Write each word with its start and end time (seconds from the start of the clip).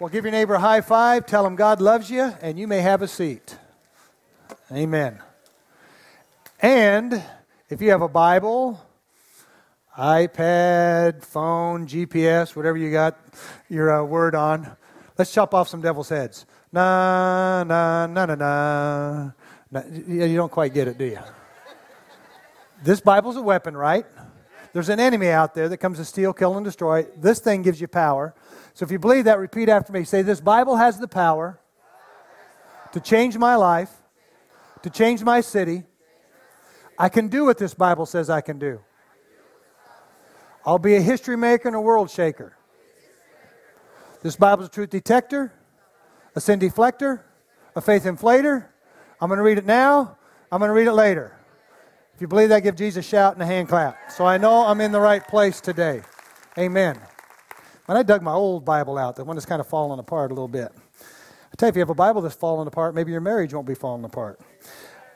Well, 0.00 0.08
give 0.08 0.24
your 0.24 0.32
neighbor 0.32 0.54
a 0.54 0.58
high 0.58 0.80
five, 0.80 1.26
tell 1.26 1.44
him 1.44 1.56
God 1.56 1.82
loves 1.82 2.10
you, 2.10 2.32
and 2.40 2.58
you 2.58 2.66
may 2.66 2.80
have 2.80 3.02
a 3.02 3.06
seat. 3.06 3.58
Amen. 4.72 5.18
And 6.58 7.22
if 7.68 7.82
you 7.82 7.90
have 7.90 8.00
a 8.00 8.08
Bible, 8.08 8.80
iPad, 9.98 11.22
phone, 11.22 11.86
GPS, 11.86 12.56
whatever 12.56 12.78
you 12.78 12.90
got 12.90 13.18
your 13.68 13.94
uh, 13.94 14.02
word 14.02 14.34
on, 14.34 14.74
let's 15.18 15.34
chop 15.34 15.52
off 15.52 15.68
some 15.68 15.82
devil's 15.82 16.08
heads. 16.08 16.46
Na, 16.72 17.62
na, 17.64 18.06
na, 18.06 18.24
na, 18.24 18.34
na. 18.36 19.30
na. 19.70 19.82
You 20.08 20.34
don't 20.34 20.50
quite 20.50 20.72
get 20.72 20.88
it, 20.88 20.96
do 20.96 21.04
you? 21.04 21.18
This 22.82 23.02
Bible's 23.02 23.36
a 23.36 23.42
weapon, 23.42 23.76
right? 23.76 24.06
There's 24.72 24.88
an 24.88 24.98
enemy 24.98 25.28
out 25.28 25.54
there 25.54 25.68
that 25.68 25.76
comes 25.76 25.98
to 25.98 26.06
steal, 26.06 26.32
kill, 26.32 26.56
and 26.56 26.64
destroy. 26.64 27.06
This 27.18 27.40
thing 27.40 27.60
gives 27.60 27.82
you 27.82 27.86
power. 27.86 28.34
So 28.80 28.84
if 28.84 28.90
you 28.90 28.98
believe 28.98 29.26
that, 29.26 29.38
repeat 29.38 29.68
after 29.68 29.92
me. 29.92 30.04
Say, 30.04 30.22
This 30.22 30.40
Bible 30.40 30.76
has 30.76 30.98
the 30.98 31.06
power 31.06 31.60
to 32.92 33.00
change 33.00 33.36
my 33.36 33.54
life, 33.54 33.90
to 34.80 34.88
change 34.88 35.22
my 35.22 35.42
city. 35.42 35.84
I 36.98 37.10
can 37.10 37.28
do 37.28 37.44
what 37.44 37.58
this 37.58 37.74
Bible 37.74 38.06
says 38.06 38.30
I 38.30 38.40
can 38.40 38.58
do. 38.58 38.80
I'll 40.64 40.78
be 40.78 40.96
a 40.96 41.00
history 41.02 41.36
maker 41.36 41.68
and 41.68 41.76
a 41.76 41.80
world 41.80 42.10
shaker. 42.10 42.56
This 44.22 44.36
Bible's 44.36 44.68
a 44.68 44.70
truth 44.70 44.88
detector, 44.88 45.52
a 46.34 46.40
sin 46.40 46.58
deflector, 46.58 47.20
a 47.76 47.82
faith 47.82 48.04
inflator. 48.04 48.64
I'm 49.20 49.28
going 49.28 49.36
to 49.36 49.44
read 49.44 49.58
it 49.58 49.66
now. 49.66 50.16
I'm 50.50 50.58
going 50.58 50.70
to 50.70 50.74
read 50.74 50.88
it 50.88 50.94
later. 50.94 51.38
If 52.14 52.22
you 52.22 52.28
believe 52.28 52.48
that, 52.48 52.62
give 52.62 52.76
Jesus 52.76 53.04
a 53.04 53.06
shout 53.06 53.34
and 53.34 53.42
a 53.42 53.46
hand 53.46 53.68
clap. 53.68 54.10
So 54.10 54.24
I 54.24 54.38
know 54.38 54.64
I'm 54.64 54.80
in 54.80 54.90
the 54.90 55.00
right 55.00 55.28
place 55.28 55.60
today. 55.60 56.00
Amen. 56.56 56.98
When 57.90 57.96
I 57.96 58.04
dug 58.04 58.22
my 58.22 58.34
old 58.34 58.64
Bible 58.64 58.96
out, 58.96 59.16
the 59.16 59.24
one 59.24 59.34
that's 59.34 59.46
kind 59.46 59.58
of 59.58 59.66
fallen 59.66 59.98
apart 59.98 60.30
a 60.30 60.34
little 60.34 60.46
bit. 60.46 60.70
I 60.72 61.56
tell 61.56 61.66
you, 61.66 61.70
if 61.70 61.74
you 61.74 61.80
have 61.80 61.90
a 61.90 61.94
Bible 61.94 62.22
that's 62.22 62.36
falling 62.36 62.68
apart, 62.68 62.94
maybe 62.94 63.10
your 63.10 63.20
marriage 63.20 63.52
won't 63.52 63.66
be 63.66 63.74
falling 63.74 64.04
apart. 64.04 64.38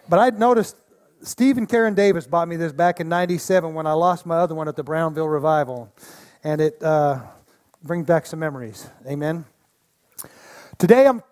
But 0.08 0.18
I'd 0.18 0.40
noticed 0.40 0.74
Steve 1.22 1.56
and 1.56 1.68
Karen 1.68 1.94
Davis 1.94 2.26
bought 2.26 2.48
me 2.48 2.56
this 2.56 2.72
back 2.72 2.98
in 2.98 3.08
97 3.08 3.74
when 3.74 3.86
I 3.86 3.92
lost 3.92 4.26
my 4.26 4.38
other 4.38 4.56
one 4.56 4.66
at 4.66 4.74
the 4.74 4.82
Brownsville 4.82 5.28
Revival. 5.28 5.94
And 6.42 6.60
it 6.60 6.82
uh, 6.82 7.20
brings 7.84 8.08
back 8.08 8.26
some 8.26 8.40
memories. 8.40 8.90
Amen. 9.06 9.44
Today 10.76 11.06
I'm 11.06 11.22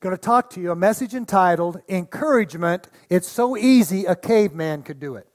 going 0.00 0.16
to 0.16 0.22
talk 0.22 0.48
to 0.52 0.62
you 0.62 0.70
a 0.70 0.76
message 0.76 1.14
entitled 1.14 1.78
Encouragement. 1.90 2.88
It's 3.10 3.28
so 3.28 3.54
easy 3.54 4.06
a 4.06 4.16
caveman 4.16 4.82
could 4.82 4.98
do 4.98 5.16
it 5.16 5.28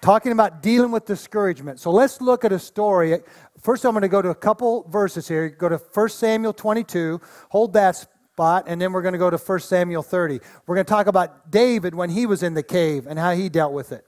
talking 0.00 0.32
about 0.32 0.62
dealing 0.62 0.90
with 0.90 1.06
discouragement. 1.06 1.80
So 1.80 1.90
let's 1.90 2.20
look 2.20 2.44
at 2.44 2.52
a 2.52 2.58
story. 2.58 3.18
First, 3.60 3.84
I'm 3.84 3.92
going 3.92 4.02
to 4.02 4.08
go 4.08 4.22
to 4.22 4.30
a 4.30 4.34
couple 4.34 4.86
verses 4.88 5.26
here. 5.26 5.48
Go 5.48 5.68
to 5.68 5.76
1 5.76 6.08
Samuel 6.10 6.52
22, 6.52 7.20
hold 7.48 7.72
that 7.72 7.96
spot, 7.96 8.64
and 8.66 8.80
then 8.80 8.92
we're 8.92 9.02
going 9.02 9.12
to 9.12 9.18
go 9.18 9.30
to 9.30 9.38
1 9.38 9.60
Samuel 9.60 10.02
30. 10.02 10.40
We're 10.66 10.74
going 10.74 10.84
to 10.84 10.90
talk 10.90 11.06
about 11.06 11.50
David 11.50 11.94
when 11.94 12.10
he 12.10 12.26
was 12.26 12.42
in 12.42 12.54
the 12.54 12.62
cave 12.62 13.06
and 13.06 13.18
how 13.18 13.34
he 13.34 13.48
dealt 13.48 13.72
with 13.72 13.92
it. 13.92 14.06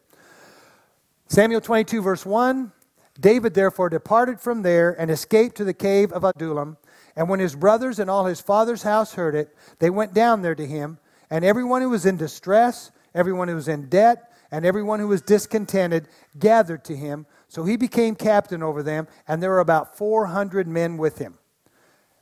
Samuel 1.29 1.61
22, 1.61 2.03
verse 2.03 2.25
1 2.25 2.73
David 3.21 3.55
therefore 3.55 3.89
departed 3.89 4.41
from 4.41 4.63
there 4.63 4.99
and 4.99 5.11
escaped 5.11 5.57
to 5.57 5.65
the 5.65 5.75
cave 5.75 6.13
of 6.13 6.25
Adullam. 6.25 6.77
And 7.17 7.29
when 7.29 7.41
his 7.41 7.57
brothers 7.57 7.99
and 7.99 8.09
all 8.09 8.27
his 8.27 8.41
father's 8.41 8.83
house 8.83 9.15
heard 9.15 9.35
it, 9.35 9.55
they 9.81 9.91
went 9.91 10.15
down 10.15 10.43
there 10.43 10.55
to 10.55 10.67
him. 10.67 10.99
And 11.31 11.45
everyone 11.45 11.83
who 11.83 11.91
was 11.91 12.07
in 12.07 12.17
distress, 12.17 12.93
everyone 13.15 13.49
who 13.49 13.57
was 13.57 13.67
in 13.67 13.89
debt, 13.89 14.33
and 14.51 14.65
everyone 14.65 15.01
who 15.01 15.09
was 15.09 15.23
discontented 15.23 16.09
gathered 16.39 16.85
to 16.85 16.97
him. 16.97 17.27
So 17.49 17.65
he 17.65 17.77
became 17.77 18.15
captain 18.15 18.63
over 18.63 18.83
them, 18.83 19.09
and 19.27 19.43
there 19.43 19.51
were 19.51 19.61
about 19.61 19.97
400 19.97 20.67
men 20.67 20.97
with 20.97 21.19
him. 21.19 21.39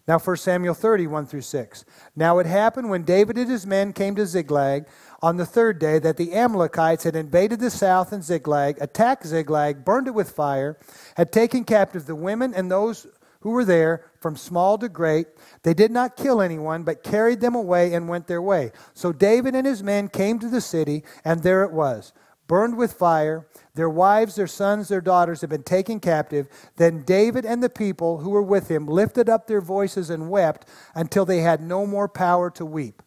Now, 0.09 0.21
1 0.21 0.37
Samuel 0.37 0.75
30, 0.75 1.09
1 1.09 1.27
through 1.27 1.41
6. 1.41 1.85
Now 2.15 2.39
it 2.39 2.47
happened 2.47 2.91
when 2.91 3.03
David 3.03 3.37
and 3.39 3.51
his 3.51 3.67
men 3.67 3.93
came 3.93 4.15
to 4.15 4.27
Ziklag 4.27 4.87
on 5.21 5.37
the 5.37 5.47
third 5.47 5.81
day 5.81 5.99
that 5.99 6.17
the 6.17 6.33
Amalekites 6.33 7.03
had 7.03 7.17
invaded 7.17 7.59
the 7.59 7.71
south 7.71 8.13
and 8.13 8.23
Ziklag, 8.23 8.79
attacked 8.81 9.27
Ziklag, 9.27 9.85
burned 9.85 10.07
it 10.07 10.15
with 10.15 10.31
fire, 10.31 10.79
had 11.17 11.33
taken 11.33 11.65
captive 11.65 12.07
the 12.07 12.15
women 12.15 12.55
and 12.55 12.71
those 12.71 13.09
who 13.41 13.51
were 13.51 13.65
there, 13.65 14.05
from 14.21 14.37
small 14.37 14.77
to 14.79 14.89
great. 14.89 15.29
They 15.63 15.75
did 15.75 15.93
not 15.93 16.17
kill 16.17 16.41
anyone, 16.41 16.83
but 16.83 17.05
carried 17.05 17.41
them 17.41 17.55
away 17.55 17.95
and 17.95 18.09
went 18.09 18.27
their 18.27 18.43
way. 18.43 18.73
So 18.93 19.13
David 19.13 19.55
and 19.55 19.67
his 19.67 19.85
men 19.85 20.09
came 20.09 20.41
to 20.41 20.49
the 20.49 20.61
city, 20.61 21.05
and 21.25 21.43
there 21.43 21.63
it 21.63 21.71
was, 21.71 22.13
burned 22.47 22.77
with 22.77 22.93
fire. 22.93 23.47
Their 23.75 23.91
wives, 23.91 24.35
their 24.35 24.47
sons, 24.47 24.89
their 24.89 25.01
daughters 25.01 25.41
had 25.41 25.51
been 25.51 25.63
taken 25.63 26.01
captive. 26.01 26.49
Then 26.77 27.03
David 27.03 27.45
and 27.45 27.63
the 27.63 27.71
people 27.71 28.19
who 28.19 28.31
were 28.31 28.43
with 28.43 28.69
him 28.69 28.87
lifted 28.87 29.29
up 29.29 29.47
their 29.47 29.61
voices 29.61 30.11
and 30.11 30.31
wept 30.31 30.67
until 30.95 31.25
they 31.25 31.41
had 31.41 31.61
no 31.61 31.87
more 31.87 32.09
power 32.09 32.51
to 32.51 32.65
weep. 32.65 33.03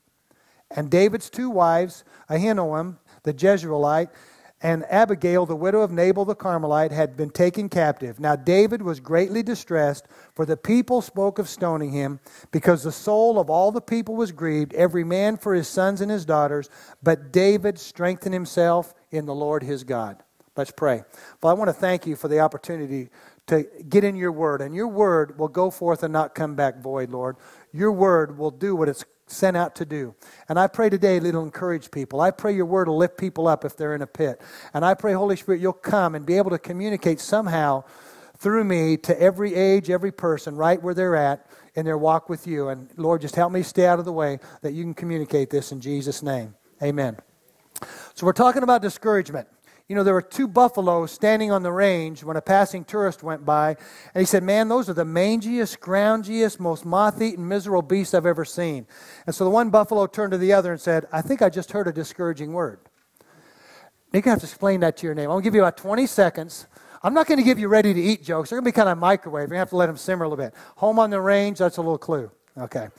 And 0.72 0.92
David's 0.92 1.30
two 1.30 1.50
wives, 1.50 2.04
Ahinoam, 2.30 2.98
the 3.24 3.34
Jezreelite, 3.34 4.10
and 4.62 4.86
Abigail, 4.90 5.46
the 5.46 5.56
widow 5.56 5.82
of 5.82 5.92
Nabal 5.92 6.26
the 6.26 6.36
Carmelite, 6.36 6.92
had 6.92 7.16
been 7.16 7.30
taken 7.30 7.70
captive. 7.70 8.20
Now 8.20 8.36
David 8.36 8.82
was 8.82 9.00
greatly 9.00 9.42
distressed, 9.42 10.06
for 10.36 10.46
the 10.46 10.58
people 10.58 11.02
spoke 11.02 11.40
of 11.40 11.48
stoning 11.48 11.92
him, 11.92 12.20
because 12.52 12.84
the 12.84 12.92
soul 12.92 13.40
of 13.40 13.50
all 13.50 13.72
the 13.72 13.80
people 13.80 14.16
was 14.18 14.34
grieved, 14.34 14.74
every 14.74 15.06
man 15.06 15.38
for 15.38 15.54
his 15.54 15.70
sons 15.70 16.02
and 16.02 16.12
his 16.12 16.26
daughters. 16.26 16.70
But 17.02 17.32
David 17.32 17.80
strengthened 17.80 18.34
himself 18.34 18.94
in 19.12 19.25
the 19.25 19.36
Lord 19.36 19.64
his 19.64 19.84
God. 19.84 20.24
Let's 20.56 20.72
pray. 20.72 21.03
Well, 21.42 21.52
I 21.52 21.53
want 21.53 21.70
to 21.70 21.74
thank 21.74 22.06
you 22.06 22.16
for 22.16 22.28
the 22.28 22.40
opportunity 22.40 23.09
to 23.47 23.66
get 23.88 24.03
in 24.03 24.16
your 24.16 24.31
word, 24.31 24.62
and 24.62 24.75
your 24.75 24.88
word 24.88 25.40
will 25.40 25.47
go 25.47 25.72
forth 25.72 26.03
and 26.03 26.12
not 26.12 26.36
come 26.36 26.56
back 26.56 26.81
void, 26.81 27.09
Lord. 27.09 27.38
Your 27.72 27.92
word 27.92 28.38
will 28.38 28.52
do 28.52 28.75
what 28.75 28.90
it's 28.90 29.06
sent 29.28 29.56
out 29.56 29.75
to 29.75 29.86
do. 29.86 30.16
And 30.48 30.59
I 30.59 30.68
pray 30.68 30.90
today 30.90 31.18
it'll 31.18 31.44
encourage 31.44 31.92
people. 31.92 32.19
I 32.19 32.31
pray 32.31 32.56
your 32.56 32.66
word 32.66 32.88
will 32.88 32.98
lift 32.98 33.18
people 33.18 33.48
up 33.48 33.64
if 33.64 33.78
they're 33.78 33.96
in 33.96 34.02
a 34.02 34.08
pit. 34.08 34.42
And 34.74 34.84
I 34.84 34.94
pray, 34.96 35.14
Holy 35.14 35.36
Spirit, 35.36 35.62
you'll 35.62 35.74
come 35.74 36.16
and 36.16 36.25
be 36.25 36.38
able 36.38 36.52
to 36.52 36.59
communicate 36.59 37.19
somehow 37.19 37.84
through 38.38 38.64
me 38.64 38.98
to 38.98 39.22
every 39.22 39.53
age, 39.53 39.90
every 39.90 40.12
person, 40.12 40.56
right 40.56 40.81
where 40.81 40.94
they're 40.94 41.16
at 41.16 41.46
in 41.75 41.86
their 41.86 41.98
walk 41.98 42.30
with 42.30 42.48
you. 42.48 42.69
And 42.69 42.90
Lord, 42.98 43.22
just 43.22 43.36
help 43.36 43.52
me 43.52 43.64
stay 43.64 43.86
out 43.86 44.00
of 44.00 44.06
the 44.06 44.14
way 44.14 44.40
that 44.62 44.74
you 44.74 44.84
can 44.84 44.94
communicate 44.94 45.50
this 45.50 45.72
in 45.72 45.81
Jesus' 45.81 46.24
name. 46.24 46.56
Amen. 46.81 47.18
So 48.19 48.25
we're 48.25 48.34
talking 48.34 48.63
about 48.63 48.81
discouragement 48.81 49.47
you 49.90 49.96
know, 49.96 50.03
there 50.03 50.13
were 50.13 50.22
two 50.22 50.47
buffaloes 50.47 51.12
standing 51.12 51.52
on 51.52 51.63
the 51.63 51.72
range 51.72 52.24
when 52.24 52.38
a 52.38 52.41
passing 52.41 52.85
tourist 52.85 53.24
went 53.24 53.44
by, 53.44 53.69
and 54.13 54.22
he 54.22 54.25
said, 54.25 54.44
Man, 54.44 54.69
those 54.69 54.88
are 54.88 54.94
the 54.94 55.03
mangiest, 55.03 55.80
scroungiest, 55.80 56.59
most 56.59 56.85
moth 56.85 57.19
eaten, 57.24 57.47
miserable 57.47 57.81
beasts 57.81 58.13
I've 58.13 58.28
ever 58.28 58.46
seen. 58.46 58.85
And 59.25 59.34
so 59.34 59.46
the 59.46 59.50
one 59.50 59.72
buffalo 59.72 60.06
turned 60.06 60.31
to 60.34 60.38
the 60.38 60.53
other 60.53 60.72
and 60.72 60.80
said, 60.80 61.07
I 61.12 61.24
think 61.24 61.41
I 61.41 61.50
just 61.50 61.72
heard 61.72 61.88
a 61.88 61.91
discouraging 61.91 62.53
word. 62.53 62.81
You're 64.13 64.22
going 64.22 64.24
to 64.24 64.30
have 64.30 64.40
to 64.41 64.46
explain 64.46 64.81
that 64.81 64.97
to 64.97 65.07
your 65.07 65.16
name. 65.16 65.24
I'm 65.25 65.31
going 65.31 65.41
to 65.41 65.47
give 65.47 65.56
you 65.56 65.62
about 65.62 65.78
20 65.78 66.06
seconds. 66.06 66.68
I'm 67.01 67.16
not 67.16 67.25
going 67.25 67.40
to 67.40 67.44
give 67.44 67.57
you 67.57 67.68
ready 67.68 67.91
to 67.91 68.00
eat 68.00 68.24
jokes. 68.24 68.51
They're 68.51 68.57
going 68.57 68.72
to 68.72 68.72
be 68.72 68.75
kind 68.75 68.90
of 68.90 69.00
microwave. 69.00 69.41
You're 69.41 69.47
going 69.47 69.56
to 69.56 69.59
have 69.62 69.69
to 69.69 69.75
let 69.75 69.88
them 69.88 69.97
simmer 69.97 70.25
a 70.25 70.30
little 70.30 70.44
bit. 70.44 70.53
Home 70.75 71.00
on 71.00 71.09
the 71.09 71.19
range, 71.19 71.57
that's 71.57 71.78
a 71.78 71.81
little 71.81 71.97
clue. 71.97 72.30
Okay. 72.56 72.90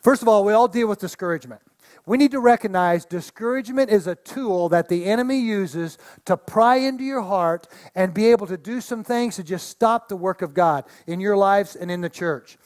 First 0.00 0.22
of 0.22 0.26
all, 0.26 0.44
we 0.44 0.52
all 0.52 0.66
deal 0.66 0.88
with 0.88 0.98
discouragement. 0.98 1.60
We 2.06 2.16
need 2.16 2.30
to 2.32 2.40
recognize 2.40 3.04
discouragement 3.04 3.90
is 3.90 4.06
a 4.06 4.14
tool 4.14 4.68
that 4.70 4.88
the 4.88 5.04
enemy 5.04 5.38
uses 5.38 5.98
to 6.24 6.36
pry 6.36 6.76
into 6.76 7.04
your 7.04 7.22
heart 7.22 7.68
and 7.94 8.14
be 8.14 8.26
able 8.28 8.46
to 8.46 8.56
do 8.56 8.80
some 8.80 9.04
things 9.04 9.36
to 9.36 9.42
just 9.42 9.68
stop 9.68 10.08
the 10.08 10.16
work 10.16 10.42
of 10.42 10.54
God 10.54 10.84
in 11.06 11.20
your 11.20 11.36
lives 11.36 11.76
and 11.76 11.90
in 11.90 12.00
the 12.00 12.08
church. 12.08 12.56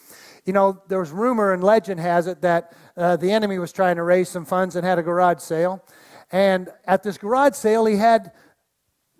You 0.45 0.53
know, 0.53 0.83
there's 0.89 1.11
rumor 1.11 1.53
and 1.53 1.65
legend 1.65 2.01
has 2.01 2.27
it 2.27 2.43
that 2.43 2.75
uh, 2.97 3.17
the 3.17 3.33
enemy 3.33 3.59
was 3.59 3.73
trying 3.73 3.97
to 3.97 4.03
raise 4.03 4.29
some 4.29 4.45
funds 4.45 4.77
and 4.77 4.87
had 4.87 4.99
a 4.99 5.03
garage 5.03 5.41
sale. 5.41 5.83
And 6.31 6.69
at 6.85 7.03
this 7.03 7.19
garage 7.19 7.55
sale, 7.55 7.87
he 7.87 7.97
had 7.97 8.33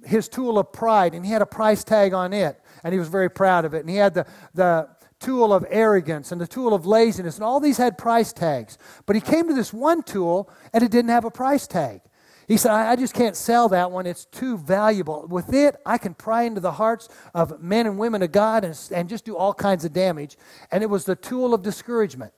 his 0.05 0.29
tool 0.29 0.59
of 0.59 0.73
pride 0.73 1.15
and 1.15 1.25
he 1.25 1.33
had 1.33 1.43
a 1.43 1.47
price 1.47 1.83
tag 1.83 2.13
on 2.13 2.33
it. 2.33 2.61
And 2.83 2.93
he 2.93 2.99
was 2.99 3.09
very 3.09 3.31
proud 3.31 3.65
of 3.65 3.73
it. 3.73 3.81
And 3.81 3.89
he 3.89 3.97
had 3.97 4.15
the, 4.15 4.27
the 4.53 4.89
tool 5.25 5.53
of 5.53 5.65
arrogance 5.71 6.33
and 6.33 6.41
the 6.41 6.47
tool 6.47 6.75
of 6.75 6.87
laziness, 6.87 7.37
and 7.37 7.45
all 7.45 7.61
these 7.61 7.79
had 7.79 7.97
price 7.97 8.33
tags. 8.33 8.79
But 9.07 9.17
he 9.17 9.23
came 9.23 9.49
to 9.49 9.55
this 9.55 9.73
one 9.73 10.03
tool 10.03 10.51
and 10.73 10.83
it 10.83 10.91
didn't 10.91 11.11
have 11.11 11.25
a 11.25 11.31
price 11.31 11.67
tag. 11.67 12.01
He 12.47 12.59
said, 12.59 12.73
I, 12.73 12.95
just 12.97 13.15
can't 13.15 13.35
sell 13.35 13.69
that 13.71 13.91
one. 13.91 14.07
It's 14.07 14.27
too 14.27 14.59
valuable. 14.59 15.27
With 15.29 15.55
it, 15.55 15.77
I 15.87 15.97
can 15.97 16.13
pry 16.13 16.43
into 16.43 16.61
the 16.61 16.73
hearts 16.73 17.09
of 17.33 17.63
men 17.63 17.87
and 17.87 17.99
women 17.99 18.23
of 18.23 18.33
God 18.33 18.65
and, 18.65 18.79
and 18.93 19.09
just 19.09 19.25
do 19.25 19.35
all 19.35 19.55
kinds 19.55 19.87
of 19.87 19.95
damage. 19.95 20.37
And 20.71 20.83
it 20.83 20.91
was 20.91 21.07
the 21.07 21.17
tool 21.17 21.55
of 21.55 21.63
discouragement. 21.63 22.35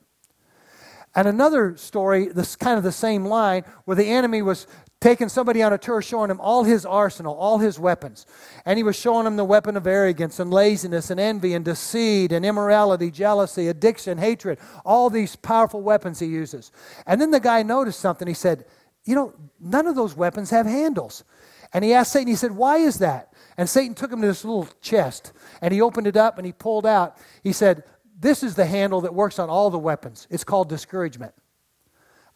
And 1.17 1.27
another 1.27 1.77
story, 1.77 2.29
this 2.29 2.55
kind 2.55 2.79
of 2.79 2.85
the 2.85 2.93
same 2.93 3.25
line, 3.25 3.65
where 3.85 3.97
the 3.97 4.07
enemy 4.07 4.43
was 4.43 4.67
taking 5.01 5.29
somebody 5.29 5.63
on 5.63 5.73
a 5.73 5.79
tour, 5.79 6.01
showing 6.01 6.31
him 6.31 6.41
all 6.41 6.65
his 6.65 6.87
arsenal, 6.87 7.35
all 7.35 7.59
his 7.59 7.79
weapons. 7.79 8.25
And 8.65 8.79
he 8.79 8.83
was 8.83 8.97
showing 8.97 9.27
him 9.27 9.37
the 9.37 9.45
weapon 9.45 9.77
of 9.77 9.87
arrogance 9.87 10.41
and 10.41 10.51
laziness 10.51 11.11
and 11.11 11.21
envy 11.21 11.55
and 11.55 11.65
deceit 11.65 12.33
and 12.33 12.47
immorality, 12.47 13.11
jealousy, 13.11 13.69
addiction, 13.69 14.19
hatred, 14.19 14.59
all 14.85 15.11
these 15.11 15.37
powerful 15.37 15.83
weapons 15.83 16.19
he 16.19 16.27
uses. 16.27 16.73
And 17.07 17.21
then 17.21 17.31
the 17.31 17.41
guy 17.41 17.63
noticed 17.63 18.01
something. 18.01 18.27
He 18.27 18.35
said, 18.35 18.65
You 19.05 19.15
know, 19.15 19.35
none 19.61 19.87
of 19.87 19.97
those 19.97 20.17
weapons 20.17 20.51
have 20.51 20.67
handles. 20.67 21.25
And 21.73 21.85
he 21.85 21.93
asked 21.93 22.13
Satan, 22.13 22.29
he 22.29 22.37
said, 22.37 22.53
Why 22.53 22.79
is 22.79 22.99
that? 23.01 23.35
And 23.59 23.69
Satan 23.69 23.95
took 23.95 24.11
him 24.11 24.21
to 24.23 24.27
this 24.27 24.45
little 24.45 24.69
chest 24.81 25.33
and 25.61 25.73
he 25.75 25.81
opened 25.81 26.07
it 26.07 26.17
up 26.17 26.39
and 26.39 26.47
he 26.47 26.53
pulled 26.53 26.87
out. 26.87 27.19
He 27.43 27.53
said, 27.53 27.85
This 28.19 28.43
is 28.43 28.55
the 28.55 28.67
handle 28.67 29.03
that 29.03 29.15
works 29.15 29.39
on 29.39 29.51
all 29.51 29.69
the 29.69 29.79
weapons. 29.79 30.27
It's 30.31 30.45
called 30.45 30.71
discouragement. 30.71 31.35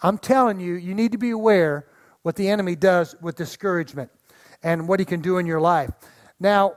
I'm 0.03 0.19
telling 0.19 0.61
you, 0.61 0.75
you 0.75 0.95
need 0.95 1.13
to 1.13 1.19
be 1.19 1.31
aware 1.31 1.87
what 2.23 2.37
the 2.37 2.49
enemy 2.49 2.77
does 2.77 3.15
with 3.21 3.37
discouragement 3.37 4.11
and 4.63 4.87
what 4.87 5.01
he 5.01 5.07
can 5.07 5.21
do 5.21 5.39
in 5.39 5.47
your 5.47 5.61
life. 5.61 5.91
Now, 6.39 6.75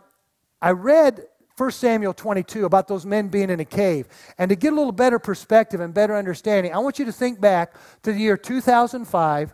I 0.62 0.72
read 0.72 1.22
1 1.57 1.72
Samuel 1.72 2.13
22 2.13 2.66
about 2.66 2.88
those 2.88 3.06
men 3.06 3.28
being 3.28 3.50
in 3.50 3.60
a 3.60 3.66
cave. 3.66 4.07
And 4.38 4.50
to 4.50 4.56
get 4.56 4.74
a 4.74 4.75
little 4.75 4.92
better 4.92 5.19
perspective 5.19 5.81
and 5.81 5.94
better 5.94 6.16
understanding, 6.16 6.74
I 6.74 6.80
want 6.80 6.98
you 6.98 7.06
to 7.06 7.12
think 7.12 7.40
back 7.40 7.75
to 8.04 8.12
the 8.12 8.19
year 8.19 8.38
2005, 8.38 9.54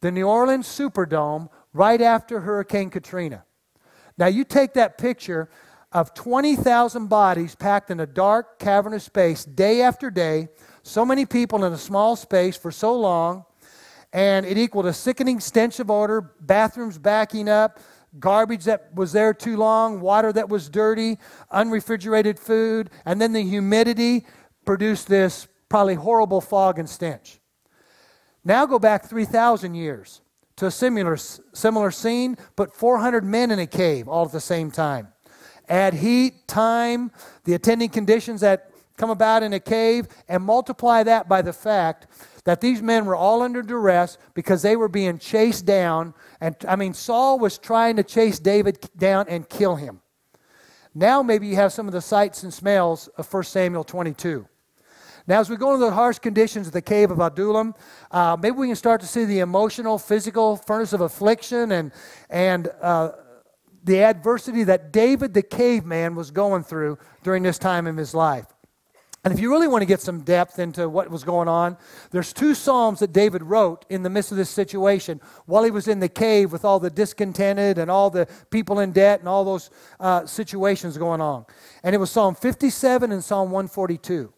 the 0.00 0.10
New 0.10 0.26
Orleans 0.26 0.66
Superdome, 0.66 1.48
right 1.72 2.00
after 2.00 2.40
Hurricane 2.40 2.90
Katrina. 2.90 3.44
Now, 4.18 4.26
you 4.26 4.44
take 4.44 4.74
that 4.74 4.98
picture 4.98 5.48
of 5.92 6.12
20,000 6.12 7.06
bodies 7.06 7.54
packed 7.54 7.90
in 7.90 8.00
a 8.00 8.06
dark, 8.06 8.58
cavernous 8.58 9.04
space 9.04 9.44
day 9.44 9.80
after 9.80 10.10
day, 10.10 10.48
so 10.82 11.04
many 11.04 11.24
people 11.24 11.64
in 11.64 11.72
a 11.72 11.78
small 11.78 12.16
space 12.16 12.56
for 12.56 12.70
so 12.70 12.94
long, 12.94 13.44
and 14.12 14.46
it 14.46 14.56
equaled 14.56 14.86
a 14.86 14.92
sickening 14.92 15.40
stench 15.40 15.80
of 15.80 15.90
odor, 15.90 16.32
bathrooms 16.40 16.98
backing 16.98 17.48
up, 17.48 17.78
garbage 18.18 18.64
that 18.64 18.94
was 18.94 19.12
there 19.12 19.34
too 19.34 19.56
long, 19.56 20.00
water 20.00 20.32
that 20.32 20.48
was 20.48 20.68
dirty, 20.68 21.18
unrefrigerated 21.50 22.38
food, 22.38 22.90
and 23.04 23.20
then 23.20 23.32
the 23.32 23.42
humidity 23.42 24.24
produced 24.64 25.08
this 25.08 25.46
probably 25.68 25.94
horrible 25.94 26.40
fog 26.40 26.78
and 26.78 26.88
stench. 26.88 27.40
Now 28.44 28.64
go 28.66 28.78
back 28.78 29.04
3,000 29.04 29.74
years 29.74 30.22
to 30.56 30.66
a 30.66 30.70
similar, 30.70 31.16
similar 31.16 31.90
scene, 31.90 32.36
put 32.56 32.74
400 32.74 33.24
men 33.24 33.50
in 33.50 33.58
a 33.58 33.66
cave 33.66 34.08
all 34.08 34.24
at 34.24 34.32
the 34.32 34.40
same 34.40 34.70
time. 34.70 35.08
Add 35.68 35.94
heat, 35.94 36.48
time, 36.48 37.12
the 37.44 37.54
attending 37.54 37.90
conditions 37.90 38.40
that 38.40 38.67
come 38.98 39.10
about 39.10 39.42
in 39.42 39.52
a 39.54 39.60
cave, 39.60 40.08
and 40.28 40.42
multiply 40.42 41.02
that 41.04 41.28
by 41.28 41.40
the 41.40 41.52
fact 41.52 42.06
that 42.44 42.60
these 42.60 42.82
men 42.82 43.06
were 43.06 43.16
all 43.16 43.42
under 43.42 43.62
duress 43.62 44.18
because 44.34 44.62
they 44.62 44.76
were 44.76 44.88
being 44.88 45.18
chased 45.18 45.64
down. 45.64 46.14
And 46.40 46.56
I 46.66 46.76
mean, 46.76 46.94
Saul 46.94 47.38
was 47.38 47.58
trying 47.58 47.96
to 47.96 48.02
chase 48.02 48.38
David 48.38 48.88
down 48.96 49.26
and 49.28 49.48
kill 49.48 49.76
him. 49.76 50.00
Now, 50.94 51.22
maybe 51.22 51.46
you 51.46 51.56
have 51.56 51.72
some 51.72 51.86
of 51.86 51.92
the 51.92 52.00
sights 52.00 52.42
and 52.42 52.52
smells 52.52 53.08
of 53.18 53.32
1 53.32 53.42
Samuel 53.44 53.84
22. 53.84 54.48
Now, 55.26 55.40
as 55.40 55.50
we 55.50 55.56
go 55.56 55.74
into 55.74 55.84
the 55.84 55.92
harsh 55.92 56.18
conditions 56.18 56.66
of 56.66 56.72
the 56.72 56.80
cave 56.80 57.10
of 57.10 57.20
Adullam, 57.20 57.74
uh, 58.10 58.36
maybe 58.40 58.56
we 58.56 58.66
can 58.66 58.76
start 58.76 59.02
to 59.02 59.06
see 59.06 59.26
the 59.26 59.40
emotional, 59.40 59.98
physical 59.98 60.56
furnace 60.56 60.94
of 60.94 61.02
affliction 61.02 61.70
and, 61.72 61.92
and 62.30 62.68
uh, 62.80 63.10
the 63.84 64.02
adversity 64.02 64.64
that 64.64 64.90
David 64.90 65.34
the 65.34 65.42
caveman 65.42 66.14
was 66.14 66.30
going 66.30 66.62
through 66.62 66.98
during 67.22 67.42
this 67.42 67.58
time 67.58 67.86
in 67.86 67.98
his 67.98 68.14
life. 68.14 68.46
And 69.24 69.34
if 69.34 69.40
you 69.40 69.50
really 69.50 69.66
want 69.66 69.82
to 69.82 69.86
get 69.86 70.00
some 70.00 70.20
depth 70.20 70.58
into 70.58 70.88
what 70.88 71.10
was 71.10 71.24
going 71.24 71.48
on, 71.48 71.76
there's 72.12 72.32
two 72.32 72.54
Psalms 72.54 73.00
that 73.00 73.12
David 73.12 73.42
wrote 73.42 73.84
in 73.88 74.02
the 74.02 74.10
midst 74.10 74.30
of 74.30 74.38
this 74.38 74.48
situation 74.48 75.20
while 75.46 75.64
he 75.64 75.72
was 75.72 75.88
in 75.88 75.98
the 75.98 76.08
cave 76.08 76.52
with 76.52 76.64
all 76.64 76.78
the 76.78 76.88
discontented 76.88 77.78
and 77.78 77.90
all 77.90 78.10
the 78.10 78.26
people 78.50 78.78
in 78.78 78.92
debt 78.92 79.18
and 79.18 79.28
all 79.28 79.44
those 79.44 79.70
uh, 79.98 80.24
situations 80.24 80.96
going 80.96 81.20
on. 81.20 81.44
And 81.82 81.94
it 81.94 81.98
was 81.98 82.10
Psalm 82.10 82.36
57 82.36 83.10
and 83.10 83.22
Psalm 83.24 83.50
142. 83.50 84.32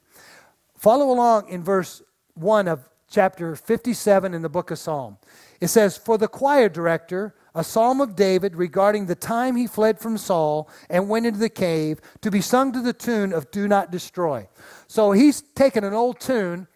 Follow 0.76 1.10
along 1.10 1.50
in 1.50 1.62
verse 1.62 2.02
1 2.34 2.66
of 2.66 2.88
chapter 3.10 3.54
57 3.54 4.32
in 4.32 4.40
the 4.40 4.48
book 4.48 4.70
of 4.70 4.78
Psalm. 4.78 5.18
It 5.60 5.68
says, 5.68 5.98
For 5.98 6.16
the 6.16 6.28
choir 6.28 6.70
director, 6.70 7.34
a 7.54 7.64
psalm 7.64 8.00
of 8.00 8.16
David 8.16 8.56
regarding 8.56 9.06
the 9.06 9.14
time 9.14 9.56
he 9.56 9.66
fled 9.66 9.98
from 9.98 10.18
Saul 10.18 10.68
and 10.88 11.08
went 11.08 11.26
into 11.26 11.40
the 11.40 11.48
cave 11.48 12.00
to 12.22 12.30
be 12.30 12.40
sung 12.40 12.72
to 12.72 12.80
the 12.80 12.92
tune 12.92 13.32
of 13.32 13.50
Do 13.50 13.66
Not 13.66 13.90
Destroy. 13.90 14.48
So 14.86 15.12
he's 15.12 15.40
taken 15.40 15.84
an 15.84 15.94
old 15.94 16.20
tune 16.20 16.66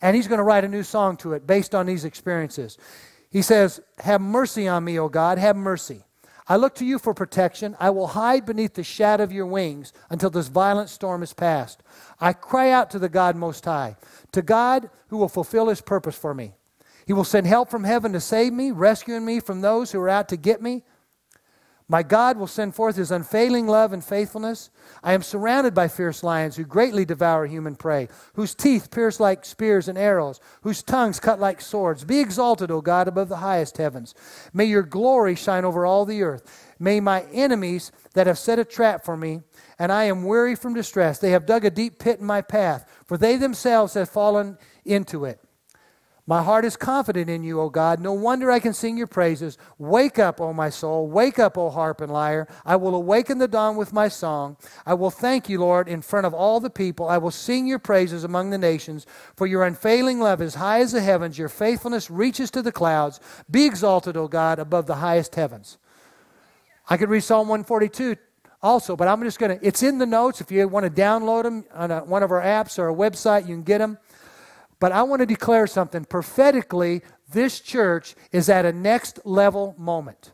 and 0.00 0.16
he's 0.16 0.28
going 0.28 0.38
to 0.38 0.44
write 0.44 0.64
a 0.64 0.68
new 0.68 0.82
song 0.82 1.16
to 1.18 1.32
it 1.32 1.46
based 1.46 1.74
on 1.74 1.86
these 1.86 2.04
experiences. 2.04 2.78
He 3.30 3.42
says, 3.42 3.80
Have 3.98 4.20
mercy 4.20 4.68
on 4.68 4.84
me, 4.84 4.98
O 4.98 5.08
God, 5.08 5.38
have 5.38 5.56
mercy. 5.56 6.02
I 6.48 6.56
look 6.56 6.74
to 6.76 6.84
you 6.84 6.98
for 6.98 7.14
protection. 7.14 7.76
I 7.78 7.90
will 7.90 8.08
hide 8.08 8.44
beneath 8.44 8.74
the 8.74 8.82
shadow 8.82 9.22
of 9.22 9.32
your 9.32 9.46
wings 9.46 9.92
until 10.10 10.28
this 10.28 10.48
violent 10.48 10.90
storm 10.90 11.22
is 11.22 11.32
past. 11.32 11.82
I 12.20 12.32
cry 12.32 12.70
out 12.70 12.90
to 12.90 12.98
the 12.98 13.08
God 13.08 13.36
Most 13.36 13.64
High, 13.64 13.96
to 14.32 14.42
God 14.42 14.90
who 15.08 15.18
will 15.18 15.28
fulfill 15.28 15.68
his 15.68 15.80
purpose 15.80 16.16
for 16.16 16.34
me. 16.34 16.52
He 17.06 17.12
will 17.12 17.24
send 17.24 17.46
help 17.46 17.70
from 17.70 17.84
heaven 17.84 18.12
to 18.12 18.20
save 18.20 18.52
me, 18.52 18.70
rescuing 18.70 19.24
me 19.24 19.40
from 19.40 19.60
those 19.60 19.92
who 19.92 20.00
are 20.00 20.08
out 20.08 20.28
to 20.30 20.36
get 20.36 20.62
me. 20.62 20.82
My 21.92 22.02
God 22.02 22.38
will 22.38 22.46
send 22.46 22.74
forth 22.74 22.96
his 22.96 23.10
unfailing 23.10 23.66
love 23.66 23.92
and 23.92 24.02
faithfulness. 24.02 24.70
I 25.02 25.12
am 25.12 25.20
surrounded 25.20 25.74
by 25.74 25.88
fierce 25.88 26.22
lions 26.22 26.56
who 26.56 26.64
greatly 26.64 27.04
devour 27.04 27.44
human 27.44 27.76
prey, 27.76 28.08
whose 28.32 28.54
teeth 28.54 28.90
pierce 28.90 29.20
like 29.20 29.44
spears 29.44 29.88
and 29.88 29.98
arrows, 29.98 30.40
whose 30.62 30.82
tongues 30.82 31.20
cut 31.20 31.38
like 31.38 31.60
swords. 31.60 32.02
Be 32.04 32.20
exalted, 32.20 32.70
O 32.70 32.80
God, 32.80 33.08
above 33.08 33.28
the 33.28 33.36
highest 33.36 33.76
heavens. 33.76 34.14
May 34.54 34.64
your 34.64 34.84
glory 34.84 35.34
shine 35.34 35.66
over 35.66 35.84
all 35.84 36.06
the 36.06 36.22
earth. 36.22 36.72
May 36.78 36.98
my 36.98 37.24
enemies 37.30 37.92
that 38.14 38.26
have 38.26 38.38
set 38.38 38.58
a 38.58 38.64
trap 38.64 39.04
for 39.04 39.16
me, 39.16 39.42
and 39.78 39.92
I 39.92 40.04
am 40.04 40.24
weary 40.24 40.54
from 40.54 40.72
distress, 40.72 41.18
they 41.18 41.32
have 41.32 41.44
dug 41.44 41.66
a 41.66 41.70
deep 41.70 41.98
pit 41.98 42.20
in 42.20 42.24
my 42.24 42.40
path, 42.40 42.90
for 43.04 43.18
they 43.18 43.36
themselves 43.36 43.92
have 43.94 44.08
fallen 44.08 44.56
into 44.86 45.26
it. 45.26 45.41
My 46.32 46.42
heart 46.42 46.64
is 46.64 46.78
confident 46.78 47.28
in 47.28 47.44
you, 47.44 47.60
O 47.60 47.68
God. 47.68 48.00
No 48.00 48.14
wonder 48.14 48.50
I 48.50 48.58
can 48.58 48.72
sing 48.72 48.96
your 48.96 49.06
praises. 49.06 49.58
Wake 49.76 50.18
up, 50.18 50.40
O 50.40 50.54
my 50.54 50.70
soul. 50.70 51.06
Wake 51.06 51.38
up, 51.38 51.58
O 51.58 51.68
harp 51.68 52.00
and 52.00 52.10
lyre. 52.10 52.48
I 52.64 52.76
will 52.76 52.94
awaken 52.94 53.36
the 53.36 53.46
dawn 53.46 53.76
with 53.76 53.92
my 53.92 54.08
song. 54.08 54.56
I 54.86 54.94
will 54.94 55.10
thank 55.10 55.50
you, 55.50 55.60
Lord, 55.60 55.88
in 55.88 56.00
front 56.00 56.24
of 56.24 56.32
all 56.32 56.58
the 56.58 56.70
people. 56.70 57.06
I 57.06 57.18
will 57.18 57.30
sing 57.30 57.66
your 57.66 57.78
praises 57.78 58.24
among 58.24 58.48
the 58.48 58.56
nations. 58.56 59.04
For 59.36 59.46
your 59.46 59.62
unfailing 59.62 60.20
love 60.20 60.40
is 60.40 60.54
high 60.54 60.80
as 60.80 60.92
the 60.92 61.02
heavens. 61.02 61.36
Your 61.36 61.50
faithfulness 61.50 62.10
reaches 62.10 62.50
to 62.52 62.62
the 62.62 62.72
clouds. 62.72 63.20
Be 63.50 63.66
exalted, 63.66 64.16
O 64.16 64.26
God, 64.26 64.58
above 64.58 64.86
the 64.86 64.94
highest 64.94 65.34
heavens. 65.34 65.76
I 66.88 66.96
could 66.96 67.10
read 67.10 67.24
Psalm 67.24 67.46
142 67.46 68.16
also, 68.62 68.96
but 68.96 69.06
I'm 69.06 69.22
just 69.22 69.38
going 69.38 69.58
to, 69.58 69.66
it's 69.66 69.82
in 69.82 69.98
the 69.98 70.06
notes. 70.06 70.40
If 70.40 70.50
you 70.50 70.66
want 70.66 70.86
to 70.86 70.90
download 70.90 71.42
them 71.42 71.66
on 71.74 71.90
a, 71.90 72.00
one 72.00 72.22
of 72.22 72.30
our 72.30 72.40
apps 72.40 72.78
or 72.78 72.88
a 72.88 72.94
website, 72.94 73.42
you 73.42 73.54
can 73.54 73.64
get 73.64 73.78
them. 73.78 73.98
But 74.82 74.90
I 74.90 75.04
want 75.04 75.20
to 75.20 75.26
declare 75.26 75.68
something. 75.68 76.04
Prophetically, 76.04 77.02
this 77.30 77.60
church 77.60 78.16
is 78.32 78.48
at 78.48 78.64
a 78.64 78.72
next 78.72 79.20
level 79.24 79.76
moment. 79.78 80.32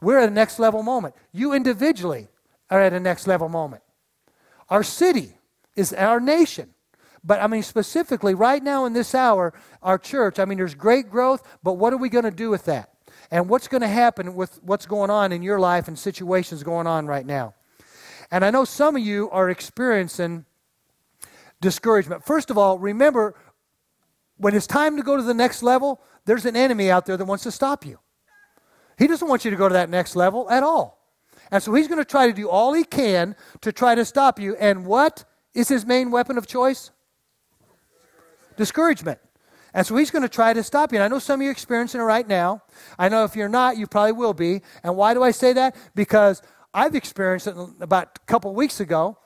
We're 0.00 0.20
at 0.20 0.30
a 0.30 0.32
next 0.32 0.58
level 0.58 0.82
moment. 0.82 1.14
You 1.32 1.52
individually 1.52 2.28
are 2.70 2.80
at 2.80 2.94
a 2.94 2.98
next 2.98 3.26
level 3.26 3.50
moment. 3.50 3.82
Our 4.70 4.82
city 4.82 5.34
is 5.74 5.92
our 5.92 6.18
nation. 6.18 6.72
But 7.22 7.42
I 7.42 7.46
mean, 7.46 7.62
specifically, 7.62 8.32
right 8.32 8.62
now 8.62 8.86
in 8.86 8.94
this 8.94 9.14
hour, 9.14 9.52
our 9.82 9.98
church, 9.98 10.38
I 10.38 10.46
mean, 10.46 10.56
there's 10.56 10.74
great 10.74 11.10
growth, 11.10 11.46
but 11.62 11.74
what 11.74 11.92
are 11.92 11.98
we 11.98 12.08
going 12.08 12.24
to 12.24 12.30
do 12.30 12.48
with 12.48 12.64
that? 12.64 12.88
And 13.30 13.50
what's 13.50 13.68
going 13.68 13.82
to 13.82 13.86
happen 13.86 14.34
with 14.34 14.58
what's 14.62 14.86
going 14.86 15.10
on 15.10 15.30
in 15.32 15.42
your 15.42 15.60
life 15.60 15.88
and 15.88 15.98
situations 15.98 16.62
going 16.62 16.86
on 16.86 17.06
right 17.06 17.26
now? 17.26 17.52
And 18.30 18.46
I 18.46 18.50
know 18.50 18.64
some 18.64 18.96
of 18.96 19.02
you 19.02 19.28
are 19.28 19.50
experiencing 19.50 20.46
discouragement. 21.66 22.24
First 22.24 22.48
of 22.50 22.56
all, 22.56 22.78
remember 22.78 23.34
when 24.36 24.54
it's 24.54 24.68
time 24.68 24.96
to 24.98 25.02
go 25.02 25.16
to 25.16 25.22
the 25.24 25.34
next 25.34 25.64
level, 25.64 26.00
there's 26.24 26.46
an 26.46 26.54
enemy 26.54 26.92
out 26.92 27.06
there 27.06 27.16
that 27.16 27.24
wants 27.24 27.42
to 27.42 27.50
stop 27.50 27.84
you. 27.84 27.98
He 28.96 29.08
doesn't 29.08 29.26
want 29.26 29.44
you 29.44 29.50
to 29.50 29.56
go 29.56 29.66
to 29.68 29.72
that 29.72 29.90
next 29.90 30.14
level 30.14 30.48
at 30.48 30.62
all. 30.62 31.10
And 31.50 31.60
so 31.60 31.74
he's 31.74 31.88
going 31.88 31.98
to 31.98 32.04
try 32.04 32.28
to 32.28 32.32
do 32.32 32.48
all 32.48 32.72
he 32.72 32.84
can 32.84 33.34
to 33.62 33.72
try 33.72 33.96
to 33.96 34.04
stop 34.04 34.38
you. 34.38 34.54
And 34.54 34.86
what 34.86 35.24
is 35.54 35.66
his 35.66 35.84
main 35.84 36.12
weapon 36.12 36.38
of 36.38 36.46
choice? 36.46 36.92
Discouragement. 38.56 39.18
And 39.74 39.84
so 39.84 39.96
he's 39.96 40.12
going 40.12 40.22
to 40.22 40.28
try 40.28 40.52
to 40.52 40.62
stop 40.62 40.92
you. 40.92 40.98
And 40.98 41.04
I 41.04 41.08
know 41.08 41.18
some 41.18 41.40
of 41.40 41.42
you 41.42 41.48
are 41.48 41.52
experiencing 41.52 42.00
it 42.00 42.04
right 42.04 42.28
now. 42.28 42.62
I 42.96 43.08
know 43.08 43.24
if 43.24 43.34
you're 43.34 43.48
not, 43.48 43.76
you 43.76 43.88
probably 43.88 44.12
will 44.12 44.34
be. 44.34 44.62
And 44.84 44.96
why 44.96 45.14
do 45.14 45.24
I 45.24 45.32
say 45.32 45.52
that? 45.54 45.74
Because 45.96 46.42
I've 46.72 46.94
experienced 46.94 47.48
it 47.48 47.56
about 47.80 48.20
a 48.22 48.26
couple 48.26 48.54
weeks 48.54 48.78
ago. 48.78 49.18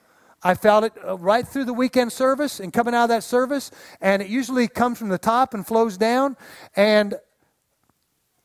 I 0.42 0.54
felt 0.54 0.84
it 0.84 0.92
uh, 1.06 1.18
right 1.18 1.46
through 1.46 1.64
the 1.64 1.74
weekend 1.74 2.12
service 2.12 2.60
and 2.60 2.72
coming 2.72 2.94
out 2.94 3.04
of 3.04 3.08
that 3.10 3.24
service, 3.24 3.70
and 4.00 4.22
it 4.22 4.28
usually 4.28 4.68
comes 4.68 4.98
from 4.98 5.08
the 5.08 5.18
top 5.18 5.52
and 5.54 5.66
flows 5.66 5.98
down. 5.98 6.36
And 6.74 7.14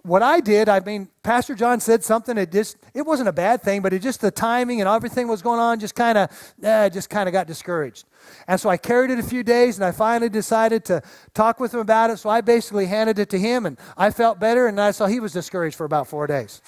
what 0.06 0.22
I 0.22 0.40
did, 0.40 0.70
I 0.70 0.82
mean, 0.82 1.08
Pastor 1.24 1.56
John 1.56 1.80
said 1.80 2.04
something. 2.04 2.38
It 2.38 2.52
just, 2.52 2.78
it 2.94 3.02
wasn't 3.02 3.30
a 3.30 3.34
bad 3.34 3.64
thing, 3.64 3.82
but 3.82 3.92
it 3.92 4.04
just 4.04 4.22
the 4.22 4.30
timing 4.30 4.80
and 4.80 4.88
everything 4.88 5.28
was 5.28 5.42
going 5.42 5.60
on. 5.60 5.80
Just 5.80 5.96
kind 5.96 6.18
of, 6.18 6.54
eh, 6.62 6.90
just 6.90 7.10
kind 7.10 7.28
of 7.28 7.34
got 7.34 7.48
discouraged. 7.48 8.06
And 8.48 8.60
so 8.60 8.70
I 8.70 8.78
carried 8.78 9.10
it 9.10 9.18
a 9.18 9.24
few 9.24 9.42
days, 9.42 9.78
and 9.78 9.86
I 9.86 9.92
finally 9.92 10.30
decided 10.30 10.86
to 10.86 11.02
talk 11.34 11.60
with 11.60 11.74
him 11.74 11.80
about 11.80 12.12
it. 12.12 12.18
So 12.18 12.30
I 12.30 12.42
basically 12.42 12.86
handed 12.86 13.18
it 13.18 13.30
to 13.30 13.40
him, 13.40 13.66
and 13.66 13.78
I 13.98 14.12
felt 14.12 14.40
better, 14.40 14.68
and 14.68 14.80
I 14.80 14.92
saw 14.92 15.08
he 15.08 15.20
was 15.20 15.34
discouraged 15.34 15.76
for 15.76 15.86
about 15.86 16.08
four 16.08 16.28
days. 16.28 16.62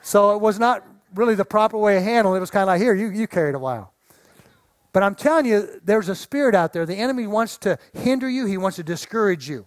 So 0.00 0.34
it 0.34 0.40
was 0.40 0.58
not 0.58 0.86
really 1.14 1.34
the 1.34 1.44
proper 1.44 1.76
way 1.76 1.98
of 1.98 2.02
handling 2.02 2.38
it. 2.38 2.40
Was 2.40 2.50
kind 2.50 2.62
of 2.62 2.68
like, 2.68 2.80
here, 2.80 2.94
you, 2.94 3.10
you 3.10 3.26
carried 3.26 3.54
a 3.54 3.58
while. 3.58 3.91
But 4.92 5.02
I'm 5.02 5.14
telling 5.14 5.46
you, 5.46 5.80
there's 5.82 6.08
a 6.08 6.14
spirit 6.14 6.54
out 6.54 6.72
there. 6.72 6.84
The 6.84 6.96
enemy 6.96 7.26
wants 7.26 7.56
to 7.58 7.78
hinder 7.92 8.28
you, 8.28 8.46
he 8.46 8.58
wants 8.58 8.76
to 8.76 8.82
discourage 8.82 9.48
you. 9.48 9.66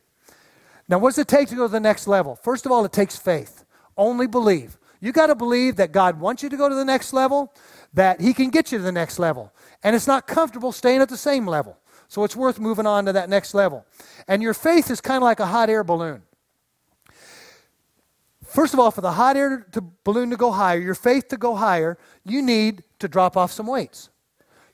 Now, 0.88 1.00
what 1.00 1.10
does 1.10 1.18
it 1.18 1.28
take 1.28 1.50
to 1.50 1.56
go 1.56 1.66
to 1.66 1.72
the 1.72 1.80
next 1.80 2.08
level? 2.08 2.36
First 2.36 2.66
of 2.66 2.72
all, 2.72 2.86
it 2.86 2.94
takes 2.94 3.18
faith. 3.18 3.66
Only 3.98 4.28
believe. 4.28 4.78
You 5.02 5.12
got 5.12 5.28
to 5.28 5.36
believe 5.36 5.78
that 5.78 5.92
God 5.92 6.20
wants 6.20 6.44
you 6.44 6.50
to 6.50 6.58
go 6.58 6.70
to 6.70 6.76
the 6.76 6.86
next 6.86 7.12
level, 7.12 7.54
that 7.94 8.22
He 8.22 8.34
can 8.34 8.50
get 8.50 8.72
you 8.72 8.78
to 8.78 8.84
the 8.84 8.92
next 8.92 9.18
level. 9.18 9.52
And 9.84 9.96
it's 9.96 10.08
not 10.08 10.28
comfortable 10.28 10.72
staying 10.72 11.02
at 11.02 11.10
the 11.10 11.18
same 11.18 11.48
level. 11.48 11.78
So 12.08 12.24
it's 12.24 12.36
worth 12.36 12.60
moving 12.60 12.86
on 12.86 13.06
to 13.06 13.14
that 13.14 13.30
next 13.30 13.54
level. 13.54 13.86
And 14.28 14.44
your 14.44 14.54
faith 14.54 14.92
is 14.92 15.02
kind 15.02 15.18
of 15.18 15.24
like 15.24 15.40
a 15.40 15.48
hot 15.48 15.70
air 15.70 15.84
balloon. 15.84 16.22
First 18.46 18.74
of 18.74 18.80
all, 18.80 18.92
for 18.92 19.02
the 19.02 19.12
hot 19.12 19.36
air 19.36 19.66
to, 19.72 19.82
balloon 20.04 20.30
to 20.30 20.38
go 20.38 20.52
higher, 20.52 20.80
your 20.80 20.96
faith 20.96 21.28
to 21.30 21.38
go 21.38 21.56
higher, 21.56 21.98
you 22.24 22.42
need 22.42 22.84
to 23.00 23.08
drop 23.08 23.36
off 23.36 23.52
some 23.52 23.68
weights. 23.68 24.10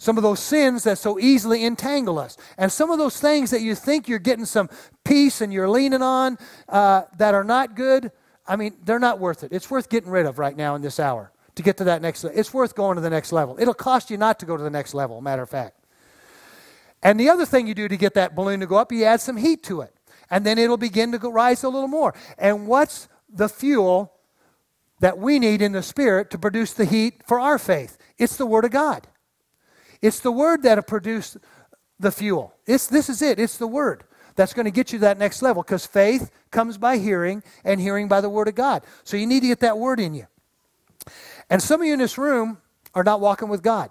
Some 0.02 0.18
of 0.18 0.24
those 0.24 0.40
sins 0.40 0.82
that 0.86 0.98
so 0.98 1.20
easily 1.20 1.64
entangle 1.64 2.18
us. 2.18 2.36
And 2.58 2.72
some 2.72 2.90
of 2.90 2.98
those 2.98 3.20
things 3.20 3.52
that 3.52 3.62
you 3.62 3.76
think 3.76 4.08
you're 4.08 4.18
getting 4.18 4.46
some 4.46 4.68
peace 5.04 5.42
and 5.42 5.54
you're 5.54 5.70
leaning 5.70 6.02
on 6.02 6.40
uh, 6.68 7.04
that 7.20 7.36
are 7.36 7.44
not 7.44 7.76
good, 7.76 8.12
I 8.48 8.56
mean, 8.56 8.78
they're 8.84 8.98
not 8.98 9.20
worth 9.20 9.44
it. 9.44 9.52
It's 9.52 9.70
worth 9.70 9.90
getting 9.90 10.10
rid 10.10 10.26
of 10.26 10.40
right 10.40 10.58
now 10.58 10.74
in 10.74 10.82
this 10.82 11.00
hour 11.00 11.32
to 11.54 11.62
get 11.62 11.78
to 11.78 11.84
that 11.84 12.02
next 12.02 12.24
level. 12.24 12.40
It's 12.40 12.52
worth 12.52 12.74
going 12.74 12.96
to 12.96 13.02
the 13.02 13.12
next 13.12 13.32
level. 13.32 13.56
It'll 13.60 13.76
cost 13.76 14.10
you 14.10 14.18
not 14.18 14.40
to 14.40 14.48
go 14.48 14.58
to 14.58 14.64
the 14.64 14.72
next 14.72 14.96
level, 14.96 15.22
matter 15.22 15.44
of 15.44 15.52
fact. 15.52 15.78
And 17.04 17.20
the 17.20 17.30
other 17.30 17.46
thing 17.46 17.68
you 17.68 17.76
do 17.76 17.88
to 17.88 17.96
get 17.96 18.16
that 18.16 18.36
balloon 18.36 18.60
to 18.62 18.66
go 18.66 18.78
up, 18.78 18.92
you 18.92 19.04
add 19.04 19.22
some 19.22 19.38
heat 19.38 19.62
to 19.66 19.82
it. 19.82 19.94
And 20.32 20.44
then 20.44 20.58
it'll 20.58 20.78
begin 20.78 21.12
to 21.12 21.20
go, 21.20 21.32
rise 21.32 21.64
a 21.64 21.70
little 21.70 21.88
more. 21.88 22.16
And 22.40 22.66
what's 22.66 23.08
the 23.32 23.48
fuel 23.48 24.14
that 25.00 25.20
we 25.20 25.38
need 25.38 25.62
in 25.62 25.74
the 25.74 25.84
Spirit 25.84 26.32
to 26.32 26.40
produce 26.40 26.74
the 26.74 26.86
heat 26.86 27.22
for 27.28 27.40
our 27.40 27.60
faith? 27.60 28.00
It's 28.18 28.36
the 28.36 28.48
Word 28.48 28.66
of 28.66 28.72
God. 28.72 29.06
It's 30.02 30.20
the 30.20 30.32
Word 30.32 30.64
that'll 30.64 30.84
produce 30.84 31.38
the 32.00 32.12
fuel. 32.12 32.54
It's, 32.66 32.88
this 32.88 33.10
is 33.10 33.22
it. 33.22 33.40
It's 33.40 33.58
the 33.58 33.68
Word 33.68 34.04
that's 34.36 34.54
going 34.54 34.66
to 34.66 34.72
get 34.72 34.92
you 34.92 35.00
to 35.00 35.04
that 35.04 35.18
next 35.18 35.42
level 35.42 35.62
because 35.62 35.86
faith 35.86 36.32
comes 36.50 36.78
by 36.78 36.98
hearing 36.98 37.44
and 37.64 37.80
hearing 37.80 38.08
by 38.08 38.22
the 38.22 38.30
Word 38.30 38.48
of 38.48 38.56
God. 38.56 38.84
So 39.04 39.18
you 39.18 39.28
need 39.28 39.42
to 39.42 39.48
get 39.48 39.60
that 39.60 39.78
Word 39.78 40.00
in 40.00 40.14
you. 40.14 40.28
And 41.50 41.62
some 41.62 41.82
of 41.82 41.88
you 41.88 41.94
in 41.94 42.00
this 42.00 42.18
room 42.18 42.60
are 42.94 43.04
not 43.04 43.22
walking 43.22 43.50
with 43.50 43.62
God. 43.62 43.90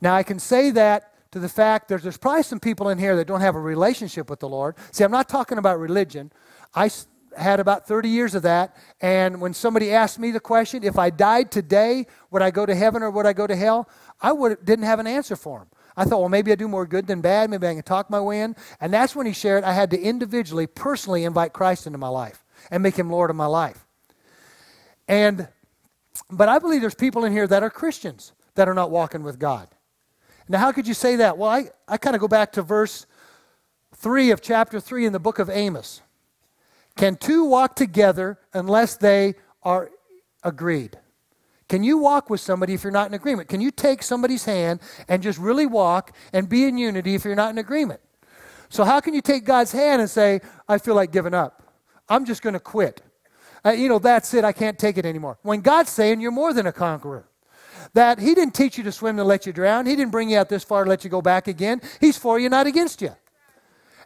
Now, 0.00 0.14
I 0.14 0.22
can 0.22 0.38
say 0.38 0.70
that 0.72 1.12
to 1.32 1.38
the 1.38 1.48
fact 1.48 1.88
that 1.88 2.02
there's 2.02 2.16
probably 2.16 2.42
some 2.42 2.60
people 2.60 2.88
in 2.88 2.98
here 2.98 3.16
that 3.16 3.26
don't 3.26 3.40
have 3.40 3.56
a 3.56 3.60
relationship 3.60 4.30
with 4.30 4.40
the 4.40 4.48
Lord. 4.48 4.76
See, 4.92 5.04
I'm 5.04 5.10
not 5.10 5.28
talking 5.28 5.58
about 5.58 5.78
religion. 5.78 6.32
I 6.74 6.90
had 7.36 7.60
about 7.60 7.86
30 7.86 8.08
years 8.08 8.34
of 8.34 8.42
that. 8.42 8.76
And 9.00 9.40
when 9.40 9.54
somebody 9.54 9.92
asked 9.92 10.18
me 10.18 10.30
the 10.30 10.40
question, 10.40 10.84
if 10.84 10.98
I 10.98 11.10
died 11.10 11.50
today, 11.50 12.06
would 12.30 12.42
I 12.42 12.50
go 12.50 12.66
to 12.66 12.74
heaven 12.74 13.02
or 13.02 13.10
would 13.10 13.26
I 13.26 13.32
go 13.32 13.46
to 13.46 13.56
hell? 13.56 13.88
I 14.20 14.32
would, 14.32 14.64
didn't 14.64 14.84
have 14.84 14.98
an 14.98 15.06
answer 15.06 15.36
for 15.36 15.60
him. 15.60 15.68
I 15.96 16.04
thought, 16.04 16.20
well, 16.20 16.28
maybe 16.28 16.52
I 16.52 16.56
do 16.56 16.68
more 16.68 16.86
good 16.86 17.06
than 17.06 17.20
bad. 17.20 17.48
Maybe 17.48 17.66
I 17.66 17.74
can 17.74 17.82
talk 17.82 18.10
my 18.10 18.20
way 18.20 18.42
in. 18.42 18.54
And 18.80 18.92
that's 18.92 19.16
when 19.16 19.26
he 19.26 19.32
shared 19.32 19.64
I 19.64 19.72
had 19.72 19.90
to 19.90 20.00
individually, 20.00 20.66
personally 20.66 21.24
invite 21.24 21.52
Christ 21.52 21.86
into 21.86 21.98
my 21.98 22.08
life 22.08 22.44
and 22.70 22.82
make 22.82 22.96
him 22.96 23.10
Lord 23.10 23.30
of 23.30 23.36
my 23.36 23.46
life. 23.46 23.86
And, 25.08 25.48
but 26.30 26.48
I 26.48 26.58
believe 26.58 26.80
there's 26.82 26.94
people 26.94 27.24
in 27.24 27.32
here 27.32 27.46
that 27.46 27.62
are 27.62 27.70
Christians 27.70 28.32
that 28.56 28.68
are 28.68 28.74
not 28.74 28.90
walking 28.90 29.22
with 29.22 29.38
God. 29.38 29.68
Now, 30.48 30.58
how 30.58 30.72
could 30.72 30.86
you 30.86 30.94
say 30.94 31.16
that? 31.16 31.38
Well, 31.38 31.50
I, 31.50 31.70
I 31.88 31.96
kind 31.96 32.14
of 32.14 32.20
go 32.20 32.28
back 32.28 32.52
to 32.52 32.62
verse 32.62 33.06
3 33.96 34.30
of 34.30 34.40
chapter 34.42 34.80
3 34.80 35.06
in 35.06 35.12
the 35.12 35.18
book 35.18 35.38
of 35.38 35.48
Amos. 35.48 36.02
Can 36.96 37.16
two 37.16 37.44
walk 37.44 37.76
together 37.76 38.38
unless 38.54 38.96
they 38.96 39.34
are 39.62 39.90
agreed? 40.42 40.98
Can 41.68 41.82
you 41.82 41.98
walk 41.98 42.30
with 42.30 42.40
somebody 42.40 42.74
if 42.74 42.84
you're 42.84 42.92
not 42.92 43.08
in 43.08 43.14
agreement? 43.14 43.48
Can 43.48 43.60
you 43.60 43.70
take 43.70 44.02
somebody's 44.02 44.44
hand 44.44 44.80
and 45.08 45.22
just 45.22 45.38
really 45.38 45.66
walk 45.66 46.12
and 46.32 46.48
be 46.48 46.64
in 46.64 46.78
unity 46.78 47.14
if 47.14 47.24
you're 47.24 47.34
not 47.34 47.50
in 47.50 47.58
agreement? 47.58 48.00
So, 48.68 48.84
how 48.84 49.00
can 49.00 49.14
you 49.14 49.20
take 49.20 49.44
God's 49.44 49.72
hand 49.72 50.00
and 50.00 50.10
say, 50.10 50.40
I 50.68 50.78
feel 50.78 50.94
like 50.94 51.12
giving 51.12 51.34
up? 51.34 51.62
I'm 52.08 52.24
just 52.24 52.42
going 52.42 52.54
to 52.54 52.60
quit. 52.60 53.02
Uh, 53.64 53.70
you 53.70 53.88
know, 53.88 53.98
that's 53.98 54.32
it. 54.34 54.44
I 54.44 54.52
can't 54.52 54.78
take 54.78 54.96
it 54.96 55.04
anymore. 55.04 55.38
When 55.42 55.60
God's 55.60 55.90
saying 55.90 56.20
you're 56.20 56.30
more 56.30 56.52
than 56.52 56.66
a 56.66 56.72
conqueror, 56.72 57.28
that 57.94 58.18
He 58.20 58.34
didn't 58.34 58.54
teach 58.54 58.78
you 58.78 58.84
to 58.84 58.92
swim 58.92 59.16
to 59.16 59.24
let 59.24 59.44
you 59.46 59.52
drown, 59.52 59.86
He 59.86 59.96
didn't 59.96 60.12
bring 60.12 60.30
you 60.30 60.38
out 60.38 60.48
this 60.48 60.64
far 60.64 60.84
to 60.84 60.90
let 60.90 61.02
you 61.04 61.10
go 61.10 61.20
back 61.20 61.48
again. 61.48 61.80
He's 62.00 62.16
for 62.16 62.38
you, 62.38 62.48
not 62.48 62.66
against 62.66 63.02
you. 63.02 63.14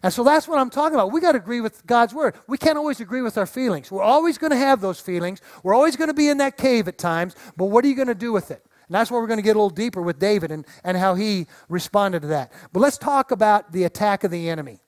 And 0.03 0.13
so 0.13 0.25
that's 0.25 0.49
what 0.49 0.59
I'm 0.59 0.71
talking 0.71 0.95
about. 0.95 1.13
We 1.13 1.21
got 1.21 1.33
to 1.33 1.39
agree 1.39 1.61
with 1.61 1.87
God's 1.87 2.15
word. 2.15 2.35
We 2.47 2.57
can't 2.57 2.79
always 2.79 3.01
agree 3.01 3.21
with 3.21 3.37
our 3.37 3.47
feelings. 3.47 3.91
We're 3.91 4.03
always 4.03 4.39
going 4.39 4.51
to 4.51 4.57
have 4.57 4.81
those 4.81 4.99
feelings. 4.99 5.43
We're 5.63 5.75
always 5.75 5.97
going 5.97 6.09
to 6.09 6.15
be 6.15 6.29
in 6.29 6.39
that 6.39 6.57
cave 6.57 6.89
at 6.89 6.97
times, 6.97 7.37
but 7.57 7.67
what 7.67 7.85
are 7.85 7.89
you 7.89 7.95
going 7.95 8.09
to 8.09 8.15
do 8.15 8.33
with 8.33 8.51
it? 8.51 8.65
And 8.89 8.95
that's 8.95 9.11
where 9.11 9.21
we're 9.21 9.27
going 9.27 9.39
to 9.39 9.43
get 9.43 9.57
a 9.57 9.59
little 9.59 9.71
deeper 9.71 10.01
with 10.01 10.19
David 10.19 10.51
and, 10.51 10.67
and 10.83 10.97
how 10.97 11.15
he 11.15 11.47
responded 11.69 12.23
to 12.23 12.29
that. 12.29 12.51
But 12.73 12.81
let's 12.81 12.99
talk 12.99 13.31
about 13.31 13.73
the 13.73 13.85
attack 13.85 14.25
of 14.25 14.31
the 14.31 14.49
enemy. 14.49 14.81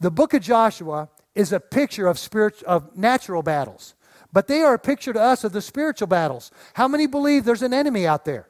The 0.00 0.10
book 0.10 0.34
of 0.34 0.42
Joshua 0.42 1.08
is 1.34 1.52
a 1.52 1.60
picture 1.60 2.06
of, 2.06 2.18
spirit, 2.18 2.62
of 2.62 2.96
natural 2.96 3.42
battles, 3.42 3.94
but 4.32 4.48
they 4.48 4.62
are 4.62 4.74
a 4.74 4.78
picture 4.78 5.12
to 5.12 5.20
us 5.20 5.44
of 5.44 5.52
the 5.52 5.60
spiritual 5.60 6.08
battles. 6.08 6.50
How 6.74 6.88
many 6.88 7.06
believe 7.06 7.44
there's 7.44 7.62
an 7.62 7.74
enemy 7.74 8.06
out 8.06 8.24
there 8.24 8.48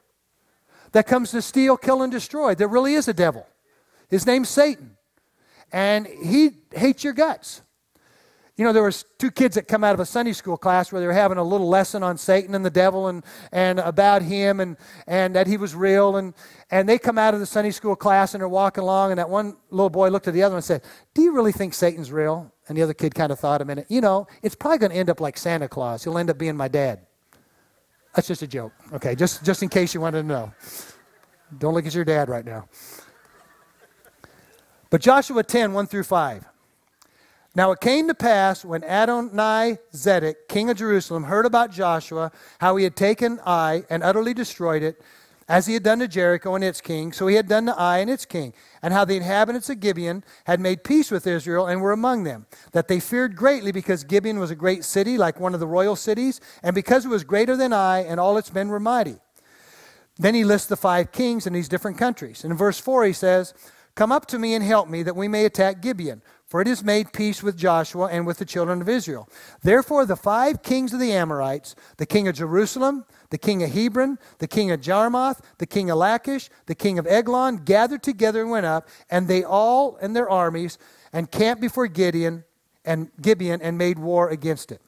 that 0.92 1.06
comes 1.06 1.32
to 1.32 1.42
steal, 1.42 1.76
kill, 1.76 2.02
and 2.02 2.12
destroy? 2.12 2.54
There 2.54 2.68
really 2.68 2.94
is 2.94 3.08
a 3.08 3.14
devil. 3.14 3.46
His 4.08 4.24
name's 4.24 4.48
Satan 4.48 4.95
and 5.72 6.06
he 6.06 6.50
hates 6.72 7.04
your 7.04 7.12
guts. 7.12 7.62
You 8.56 8.64
know, 8.64 8.72
there 8.72 8.82
was 8.82 9.04
two 9.18 9.30
kids 9.30 9.56
that 9.56 9.68
come 9.68 9.84
out 9.84 9.92
of 9.92 10.00
a 10.00 10.06
Sunday 10.06 10.32
school 10.32 10.56
class 10.56 10.90
where 10.90 10.98
they 10.98 11.06
were 11.06 11.12
having 11.12 11.36
a 11.36 11.44
little 11.44 11.68
lesson 11.68 12.02
on 12.02 12.16
Satan 12.16 12.54
and 12.54 12.64
the 12.64 12.70
devil 12.70 13.08
and, 13.08 13.22
and 13.52 13.78
about 13.80 14.22
him 14.22 14.60
and, 14.60 14.78
and 15.06 15.36
that 15.36 15.46
he 15.46 15.58
was 15.58 15.74
real. 15.74 16.16
And, 16.16 16.32
and 16.70 16.88
they 16.88 16.96
come 16.96 17.18
out 17.18 17.34
of 17.34 17.40
the 17.40 17.44
Sunday 17.44 17.70
school 17.70 17.94
class 17.94 18.32
and 18.32 18.40
they're 18.40 18.48
walking 18.48 18.82
along, 18.82 19.12
and 19.12 19.18
that 19.18 19.28
one 19.28 19.56
little 19.70 19.90
boy 19.90 20.08
looked 20.08 20.26
at 20.26 20.32
the 20.32 20.42
other 20.42 20.54
one 20.54 20.58
and 20.58 20.64
said, 20.64 20.82
Do 21.14 21.20
you 21.20 21.34
really 21.34 21.52
think 21.52 21.74
Satan's 21.74 22.10
real? 22.10 22.50
And 22.68 22.78
the 22.78 22.82
other 22.82 22.94
kid 22.94 23.14
kind 23.14 23.30
of 23.30 23.38
thought 23.38 23.60
a 23.60 23.64
minute, 23.66 23.86
you 23.90 24.00
know, 24.00 24.26
it's 24.42 24.54
probably 24.54 24.78
going 24.78 24.92
to 24.92 24.96
end 24.96 25.10
up 25.10 25.20
like 25.20 25.36
Santa 25.36 25.68
Claus. 25.68 26.02
He'll 26.02 26.16
end 26.16 26.30
up 26.30 26.38
being 26.38 26.56
my 26.56 26.68
dad. 26.68 27.00
That's 28.14 28.26
just 28.26 28.40
a 28.40 28.46
joke, 28.46 28.72
okay? 28.94 29.14
Just, 29.14 29.44
just 29.44 29.62
in 29.62 29.68
case 29.68 29.92
you 29.92 30.00
wanted 30.00 30.22
to 30.22 30.28
know. 30.28 30.52
Don't 31.58 31.74
look 31.74 31.86
at 31.86 31.94
your 31.94 32.06
dad 32.06 32.30
right 32.30 32.44
now. 32.44 32.66
But 34.90 35.00
Joshua 35.00 35.42
10, 35.42 35.72
1 35.72 35.86
through 35.86 36.04
5. 36.04 36.46
Now 37.54 37.72
it 37.72 37.80
came 37.80 38.06
to 38.08 38.14
pass 38.14 38.64
when 38.64 38.84
Adonai 38.84 39.78
Zedek, 39.92 40.34
king 40.48 40.68
of 40.68 40.76
Jerusalem, 40.76 41.24
heard 41.24 41.46
about 41.46 41.72
Joshua, 41.72 42.30
how 42.58 42.76
he 42.76 42.84
had 42.84 42.96
taken 42.96 43.40
Ai 43.46 43.84
and 43.88 44.02
utterly 44.02 44.34
destroyed 44.34 44.82
it, 44.82 45.00
as 45.48 45.66
he 45.66 45.74
had 45.74 45.82
done 45.82 46.00
to 46.00 46.08
Jericho 46.08 46.54
and 46.54 46.64
its 46.64 46.80
king, 46.80 47.12
so 47.12 47.28
he 47.28 47.36
had 47.36 47.48
done 47.48 47.66
to 47.66 47.80
Ai 47.80 47.98
and 47.98 48.10
its 48.10 48.26
king, 48.26 48.52
and 48.82 48.92
how 48.92 49.04
the 49.04 49.16
inhabitants 49.16 49.70
of 49.70 49.80
Gibeon 49.80 50.24
had 50.44 50.60
made 50.60 50.84
peace 50.84 51.10
with 51.10 51.26
Israel 51.26 51.66
and 51.66 51.80
were 51.80 51.92
among 51.92 52.24
them, 52.24 52.46
that 52.72 52.88
they 52.88 53.00
feared 53.00 53.36
greatly 53.36 53.72
because 53.72 54.04
Gibeon 54.04 54.38
was 54.38 54.50
a 54.50 54.56
great 54.56 54.84
city, 54.84 55.16
like 55.16 55.40
one 55.40 55.54
of 55.54 55.60
the 55.60 55.66
royal 55.66 55.96
cities, 55.96 56.40
and 56.62 56.74
because 56.74 57.06
it 57.06 57.10
was 57.10 57.24
greater 57.24 57.56
than 57.56 57.72
Ai, 57.72 58.00
and 58.00 58.18
all 58.18 58.36
its 58.36 58.52
men 58.52 58.68
were 58.68 58.80
mighty. 58.80 59.16
Then 60.18 60.34
he 60.34 60.44
lists 60.44 60.68
the 60.68 60.76
five 60.76 61.12
kings 61.12 61.46
in 61.46 61.52
these 61.52 61.68
different 61.68 61.96
countries. 61.98 62.42
And 62.42 62.50
in 62.50 62.56
verse 62.56 62.80
4, 62.80 63.04
he 63.04 63.12
says, 63.12 63.54
Come 63.96 64.12
up 64.12 64.26
to 64.26 64.38
me 64.38 64.54
and 64.54 64.62
help 64.62 64.88
me, 64.88 65.02
that 65.02 65.16
we 65.16 65.26
may 65.26 65.46
attack 65.46 65.80
Gibeon. 65.80 66.22
For 66.46 66.60
it 66.60 66.68
has 66.68 66.84
made 66.84 67.12
peace 67.12 67.42
with 67.42 67.56
Joshua 67.56 68.06
and 68.06 68.24
with 68.24 68.38
the 68.38 68.44
children 68.44 68.80
of 68.80 68.88
Israel. 68.88 69.28
Therefore, 69.62 70.06
the 70.06 70.16
five 70.16 70.62
kings 70.62 70.92
of 70.92 71.00
the 71.00 71.12
Amorites, 71.12 71.74
the 71.96 72.06
king 72.06 72.28
of 72.28 72.36
Jerusalem, 72.36 73.04
the 73.30 73.38
king 73.38 73.64
of 73.64 73.72
Hebron, 73.72 74.18
the 74.38 74.46
king 74.46 74.70
of 74.70 74.80
Jarmuth, 74.80 75.40
the 75.58 75.66
king 75.66 75.90
of 75.90 75.98
Lachish, 75.98 76.48
the 76.66 76.74
king 76.74 77.00
of 77.00 77.06
Eglon, 77.06 77.64
gathered 77.64 78.04
together 78.04 78.42
and 78.42 78.50
went 78.50 78.66
up, 78.66 78.86
and 79.10 79.26
they 79.26 79.42
all 79.42 79.98
and 80.00 80.14
their 80.14 80.30
armies 80.30 80.78
and 81.12 81.30
camped 81.32 81.60
before 81.60 81.88
Gideon 81.88 82.44
and 82.84 83.10
Gibeon 83.20 83.60
and 83.60 83.76
made 83.76 83.98
war 83.98 84.28
against 84.28 84.70
it. 84.70 84.80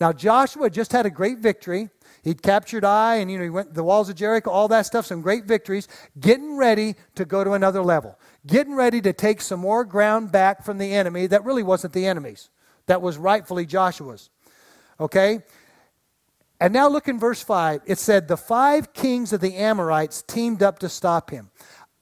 Now 0.00 0.12
Joshua 0.12 0.70
just 0.70 0.92
had 0.92 1.06
a 1.06 1.10
great 1.10 1.38
victory. 1.38 1.88
He'd 2.22 2.42
captured 2.42 2.84
Ai, 2.84 3.16
and 3.16 3.30
you 3.30 3.38
know 3.38 3.44
he 3.44 3.50
went 3.50 3.74
the 3.74 3.82
walls 3.82 4.08
of 4.10 4.14
Jericho, 4.14 4.50
all 4.50 4.68
that 4.68 4.86
stuff, 4.86 5.06
some 5.06 5.22
great 5.22 5.46
victories, 5.46 5.88
getting 6.20 6.56
ready 6.56 6.94
to 7.16 7.24
go 7.24 7.42
to 7.42 7.52
another 7.52 7.82
level 7.82 8.16
getting 8.46 8.74
ready 8.74 9.00
to 9.00 9.12
take 9.12 9.40
some 9.40 9.60
more 9.60 9.84
ground 9.84 10.32
back 10.32 10.64
from 10.64 10.78
the 10.78 10.92
enemy 10.92 11.26
that 11.26 11.44
really 11.44 11.62
wasn't 11.62 11.92
the 11.92 12.06
enemy's, 12.06 12.50
that 12.86 13.02
was 13.02 13.18
rightfully 13.18 13.66
Joshua's. 13.66 14.30
Okay? 14.98 15.40
And 16.60 16.72
now 16.74 16.88
look 16.88 17.08
in 17.08 17.18
verse 17.18 17.42
5. 17.42 17.82
It 17.86 17.98
said, 17.98 18.28
The 18.28 18.36
five 18.36 18.92
kings 18.92 19.32
of 19.32 19.40
the 19.40 19.56
Amorites 19.56 20.22
teamed 20.22 20.62
up 20.62 20.78
to 20.80 20.88
stop 20.88 21.30
him. 21.30 21.50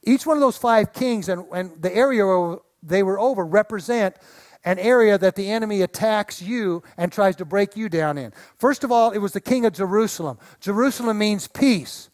Each 0.02 0.26
one 0.26 0.36
of 0.36 0.40
those 0.40 0.56
five 0.56 0.92
kings 0.92 1.28
and, 1.28 1.44
and 1.52 1.80
the 1.80 1.94
area 1.94 2.56
they 2.82 3.02
were 3.02 3.18
over 3.18 3.44
represent 3.44 4.16
an 4.64 4.78
area 4.78 5.16
that 5.18 5.36
the 5.36 5.50
enemy 5.50 5.82
attacks 5.82 6.42
you 6.42 6.82
and 6.96 7.12
tries 7.12 7.36
to 7.36 7.44
break 7.44 7.76
you 7.76 7.88
down 7.88 8.18
in. 8.18 8.32
First 8.56 8.84
of 8.84 8.90
all, 8.90 9.10
it 9.10 9.18
was 9.18 9.32
the 9.32 9.40
king 9.40 9.64
of 9.64 9.72
Jerusalem. 9.72 10.38
Jerusalem 10.60 11.18
means 11.18 11.46
peace. 11.46 12.10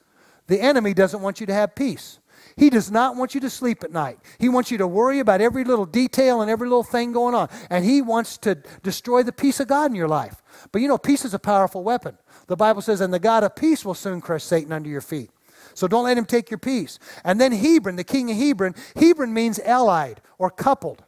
The 0.46 0.60
enemy 0.60 0.92
doesn't 0.92 1.22
want 1.22 1.40
you 1.40 1.46
to 1.46 1.54
have 1.54 1.74
peace. 1.74 2.18
He 2.56 2.70
does 2.70 2.90
not 2.90 3.16
want 3.16 3.34
you 3.34 3.40
to 3.40 3.50
sleep 3.50 3.82
at 3.82 3.90
night. 3.90 4.18
He 4.38 4.48
wants 4.48 4.70
you 4.70 4.78
to 4.78 4.86
worry 4.86 5.18
about 5.18 5.40
every 5.40 5.64
little 5.64 5.86
detail 5.86 6.40
and 6.40 6.50
every 6.50 6.68
little 6.68 6.84
thing 6.84 7.12
going 7.12 7.34
on. 7.34 7.48
And 7.68 7.84
he 7.84 8.00
wants 8.00 8.38
to 8.38 8.56
destroy 8.82 9.22
the 9.22 9.32
peace 9.32 9.60
of 9.60 9.68
God 9.68 9.90
in 9.90 9.96
your 9.96 10.08
life. 10.08 10.42
But 10.70 10.80
you 10.80 10.88
know, 10.88 10.98
peace 10.98 11.24
is 11.24 11.34
a 11.34 11.38
powerful 11.38 11.82
weapon. 11.82 12.16
The 12.46 12.56
Bible 12.56 12.82
says, 12.82 13.00
and 13.00 13.12
the 13.12 13.18
God 13.18 13.42
of 13.42 13.56
peace 13.56 13.84
will 13.84 13.94
soon 13.94 14.20
crush 14.20 14.44
Satan 14.44 14.72
under 14.72 14.88
your 14.88 15.00
feet. 15.00 15.30
So 15.74 15.88
don't 15.88 16.04
let 16.04 16.16
him 16.16 16.26
take 16.26 16.50
your 16.50 16.58
peace. 16.58 16.98
And 17.24 17.40
then 17.40 17.52
Hebron, 17.52 17.96
the 17.96 18.04
king 18.04 18.30
of 18.30 18.36
Hebron, 18.36 18.74
Hebron 18.94 19.34
means 19.34 19.58
allied 19.60 20.20
or 20.38 20.50
coupled. 20.50 21.02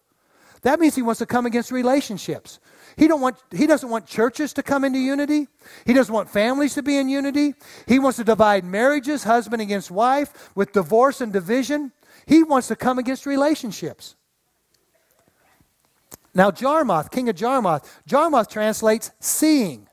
That 0.66 0.80
means 0.80 0.96
he 0.96 1.02
wants 1.02 1.20
to 1.20 1.26
come 1.26 1.46
against 1.46 1.70
relationships. 1.70 2.58
He, 2.96 3.06
don't 3.06 3.20
want, 3.20 3.36
he 3.54 3.68
doesn't 3.68 3.88
want 3.88 4.04
churches 4.04 4.52
to 4.54 4.64
come 4.64 4.82
into 4.82 4.98
unity. 4.98 5.46
He 5.84 5.92
doesn't 5.92 6.12
want 6.12 6.28
families 6.28 6.74
to 6.74 6.82
be 6.82 6.96
in 6.96 7.08
unity. 7.08 7.54
He 7.86 8.00
wants 8.00 8.16
to 8.16 8.24
divide 8.24 8.64
marriages, 8.64 9.22
husband 9.22 9.62
against 9.62 9.92
wife, 9.92 10.50
with 10.56 10.72
divorce 10.72 11.20
and 11.20 11.32
division. 11.32 11.92
He 12.26 12.42
wants 12.42 12.66
to 12.66 12.74
come 12.74 12.98
against 12.98 13.26
relationships. 13.26 14.16
Now, 16.34 16.50
Jarmuth, 16.50 17.12
king 17.12 17.28
of 17.28 17.36
Jarmuth, 17.36 18.02
Jarmuth 18.04 18.48
translates 18.48 19.12
seeing. 19.20 19.86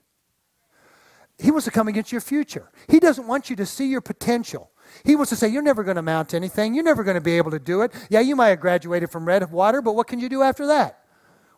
He 1.37 1.51
wants 1.51 1.65
to 1.65 1.71
come 1.71 1.87
against 1.87 2.11
your 2.11 2.21
future. 2.21 2.71
He 2.87 2.99
doesn't 2.99 3.27
want 3.27 3.51
you 3.51 3.55
to 3.57 3.67
see 3.67 3.89
your 3.91 4.01
potential. 4.01 4.71
He 5.03 5.15
wants 5.15 5.29
to 5.29 5.35
say, 5.35 5.47
You're 5.47 5.61
never 5.61 5.83
going 5.83 5.95
to 5.95 5.99
amount 5.99 6.29
to 6.29 6.37
anything. 6.37 6.73
You're 6.73 6.83
never 6.83 7.03
going 7.03 7.15
to 7.15 7.21
be 7.21 7.37
able 7.37 7.51
to 7.51 7.59
do 7.59 7.81
it. 7.81 7.91
Yeah, 8.09 8.19
you 8.19 8.35
might 8.35 8.49
have 8.49 8.59
graduated 8.59 9.09
from 9.09 9.25
red 9.25 9.49
water, 9.51 9.81
but 9.81 9.95
what 9.95 10.07
can 10.07 10.19
you 10.19 10.29
do 10.29 10.41
after 10.41 10.67
that? 10.67 10.99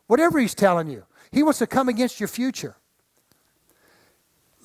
Whatever 0.07 0.39
he's 0.39 0.55
telling 0.55 0.87
you, 0.87 1.05
he 1.31 1.43
wants 1.43 1.59
to 1.59 1.67
come 1.67 1.89
against 1.89 2.19
your 2.19 2.27
future. 2.27 2.75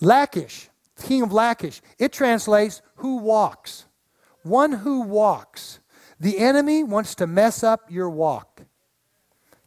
Lachish, 0.00 0.68
king 1.02 1.22
of 1.22 1.32
Lachish, 1.32 1.80
it 1.98 2.12
translates 2.12 2.82
who 2.96 3.18
walks. 3.18 3.86
One 4.42 4.72
who 4.72 5.02
walks. 5.02 5.80
The 6.18 6.38
enemy 6.38 6.84
wants 6.84 7.14
to 7.16 7.26
mess 7.26 7.62
up 7.62 7.90
your 7.90 8.10
walk. 8.10 8.62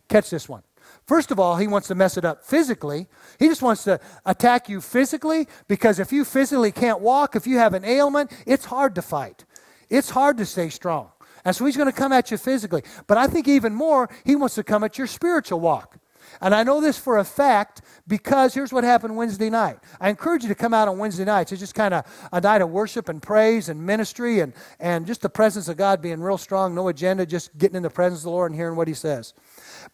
Catch 0.08 0.30
this 0.30 0.48
one. 0.48 0.64
First 1.06 1.32
of 1.32 1.40
all, 1.40 1.58
he 1.58 1.68
wants 1.68 1.90
to 1.90 1.96
mess 1.96 2.18
it 2.18 2.24
up 2.24 2.44
physically. 2.44 3.08
He 3.38 3.48
just 3.48 3.62
wants 3.62 3.84
to 3.84 4.00
attack 4.26 4.70
you 4.70 4.80
physically 4.80 5.48
because 5.68 6.00
if 6.00 6.14
you 6.14 6.24
physically 6.24 6.72
can't 6.72 7.02
walk, 7.02 7.36
if 7.36 7.46
you 7.46 7.58
have 7.58 7.74
an 7.74 7.84
ailment, 7.84 8.32
it's 8.46 8.66
hard 8.66 8.96
to 8.96 9.02
fight. 9.02 9.44
It's 9.90 10.10
hard 10.10 10.38
to 10.38 10.46
stay 10.46 10.70
strong. 10.70 11.10
And 11.46 11.54
so 11.56 11.66
he's 11.66 11.76
going 11.76 11.92
to 11.92 11.98
come 11.98 12.14
at 12.14 12.32
you 12.32 12.38
physically. 12.38 12.84
But 13.06 13.18
I 13.18 13.28
think 13.28 13.48
even 13.50 13.76
more, 13.76 14.10
he 14.24 14.36
wants 14.36 14.56
to 14.56 14.64
come 14.64 14.84
at 14.84 14.98
your 14.98 15.08
spiritual 15.08 15.60
walk. 15.60 15.98
And 16.42 16.54
I 16.54 16.64
know 16.64 16.82
this 16.82 16.98
for 16.98 17.18
a 17.18 17.24
fact 17.24 17.82
because 18.08 18.54
here's 18.54 18.74
what 18.74 18.84
happened 18.84 19.16
Wednesday 19.16 19.50
night. 19.50 19.80
I 20.00 20.10
encourage 20.10 20.44
you 20.44 20.50
to 20.50 20.56
come 20.56 20.74
out 20.74 20.88
on 20.88 20.98
Wednesday 20.98 21.26
nights. 21.26 21.52
It's 21.52 21.60
just 21.60 21.76
kind 21.76 21.94
of 21.94 22.06
a 22.32 22.42
night 22.42 22.62
of 22.62 22.70
worship 22.70 23.10
and 23.10 23.22
praise 23.22 23.70
and 23.70 23.86
ministry 23.86 24.40
and, 24.40 24.54
and 24.80 25.06
just 25.06 25.22
the 25.22 25.30
presence 25.30 25.68
of 25.68 25.78
God 25.78 26.02
being 26.02 26.22
real 26.22 26.38
strong, 26.38 26.76
no 26.76 26.88
agenda, 26.88 27.26
just 27.26 27.58
getting 27.58 27.76
in 27.76 27.84
the 27.84 27.90
presence 27.90 28.22
of 28.22 28.26
the 28.26 28.32
Lord 28.32 28.52
and 28.52 28.60
hearing 28.60 28.76
what 28.76 28.88
He 28.88 28.94
says. 28.94 29.34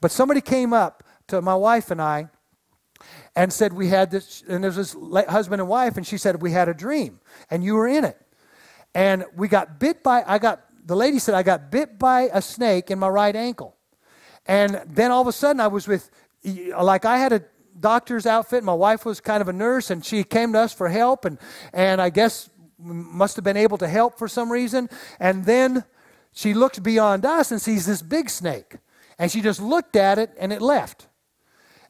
But 0.02 0.12
somebody 0.12 0.42
came 0.42 0.74
up 0.74 1.04
to 1.28 1.42
my 1.42 1.56
wife 1.56 1.92
and 1.92 2.02
I 2.02 2.30
and 3.36 3.54
said 3.54 3.74
we 3.74 3.88
had 3.88 4.12
this, 4.12 4.44
and 4.48 4.64
there 4.64 4.72
was 4.72 4.94
this 4.94 5.26
husband 5.30 5.62
and 5.62 5.70
wife, 5.70 5.98
and 5.98 6.06
she 6.06 6.18
said 6.18 6.42
we 6.42 6.52
had 6.52 6.68
a 6.68 6.74
dream, 6.74 7.20
and 7.50 7.64
you 7.64 7.76
were 7.76 7.88
in 7.88 8.04
it. 8.04 8.20
And 8.94 9.26
we 9.36 9.48
got 9.48 9.80
bit 9.80 10.04
by, 10.04 10.24
I 10.26 10.40
got, 10.40 10.64
the 10.86 10.96
lady 10.96 11.20
said, 11.20 11.36
I 11.36 11.44
got 11.44 11.72
bit 11.72 12.00
by 12.00 12.30
a 12.34 12.42
snake 12.42 12.90
in 12.92 13.00
my 13.00 13.08
right 13.08 13.36
ankle. 13.36 13.76
And 14.50 14.82
then 14.88 15.12
all 15.12 15.22
of 15.22 15.28
a 15.28 15.32
sudden 15.32 15.60
I 15.60 15.68
was 15.68 15.88
with, 15.88 16.10
like 16.44 17.06
I 17.06 17.20
had 17.20 17.32
a 17.34 17.44
doctor's 17.80 18.26
outfit, 18.26 18.64
my 18.64 18.74
wife 18.74 19.06
was 19.06 19.22
kind 19.22 19.42
of 19.42 19.48
a 19.48 19.54
nurse, 19.54 19.92
and 19.92 20.04
she 20.04 20.24
came 20.24 20.54
to 20.54 20.60
us 20.60 20.74
for 20.74 20.90
help, 20.90 21.24
and, 21.24 21.38
and 21.72 22.02
I 22.02 22.10
guess 22.10 22.50
must 22.80 23.36
have 23.36 23.46
been 23.46 23.58
able 23.58 23.78
to 23.78 23.88
help 23.88 24.18
for 24.18 24.28
some 24.28 24.52
reason. 24.52 24.90
And 25.20 25.46
then 25.46 25.84
she 26.32 26.56
looks 26.56 26.80
beyond 26.80 27.26
us 27.26 27.52
and 27.52 27.62
sees 27.62 27.86
this 27.86 28.02
big 28.02 28.28
snake. 28.28 28.78
And 29.20 29.30
she 29.30 29.42
just 29.42 29.62
looked 29.62 29.96
at 29.96 30.18
it 30.18 30.32
and 30.40 30.52
it 30.52 30.64
left. 30.64 31.08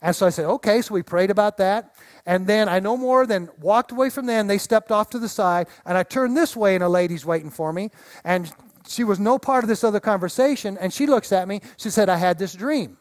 And 0.02 0.14
so 0.14 0.26
I 0.26 0.30
said, 0.30 0.46
okay, 0.46 0.82
so 0.82 0.94
we 0.94 1.04
prayed 1.04 1.30
about 1.30 1.58
that. 1.58 1.96
And 2.26 2.46
then 2.46 2.68
I 2.68 2.80
no 2.80 2.98
more 2.98 3.26
than 3.26 3.50
walked 3.62 3.94
away 3.94 4.10
from 4.10 4.26
them. 4.26 4.48
They 4.48 4.58
stepped 4.58 4.92
off 4.92 5.10
to 5.12 5.20
the 5.20 5.30
side, 5.30 5.68
and 5.86 5.98
I 5.98 6.04
turned 6.04 6.36
this 6.36 6.56
way, 6.56 6.76
and 6.76 6.84
a 6.84 6.90
lady's 6.90 7.26
waiting 7.26 7.50
for 7.50 7.72
me. 7.72 7.90
And 8.24 8.52
she 8.90 9.04
was 9.04 9.20
no 9.20 9.38
part 9.38 9.64
of 9.64 9.68
this 9.68 9.84
other 9.84 10.00
conversation. 10.00 10.78
And 10.78 10.92
she 10.94 11.06
looks 11.06 11.32
at 11.32 11.48
me. 11.48 11.62
She 11.78 11.90
said, 11.90 12.10
I 12.10 12.18
had 12.18 12.40
this 12.40 12.54
dream 12.54 12.98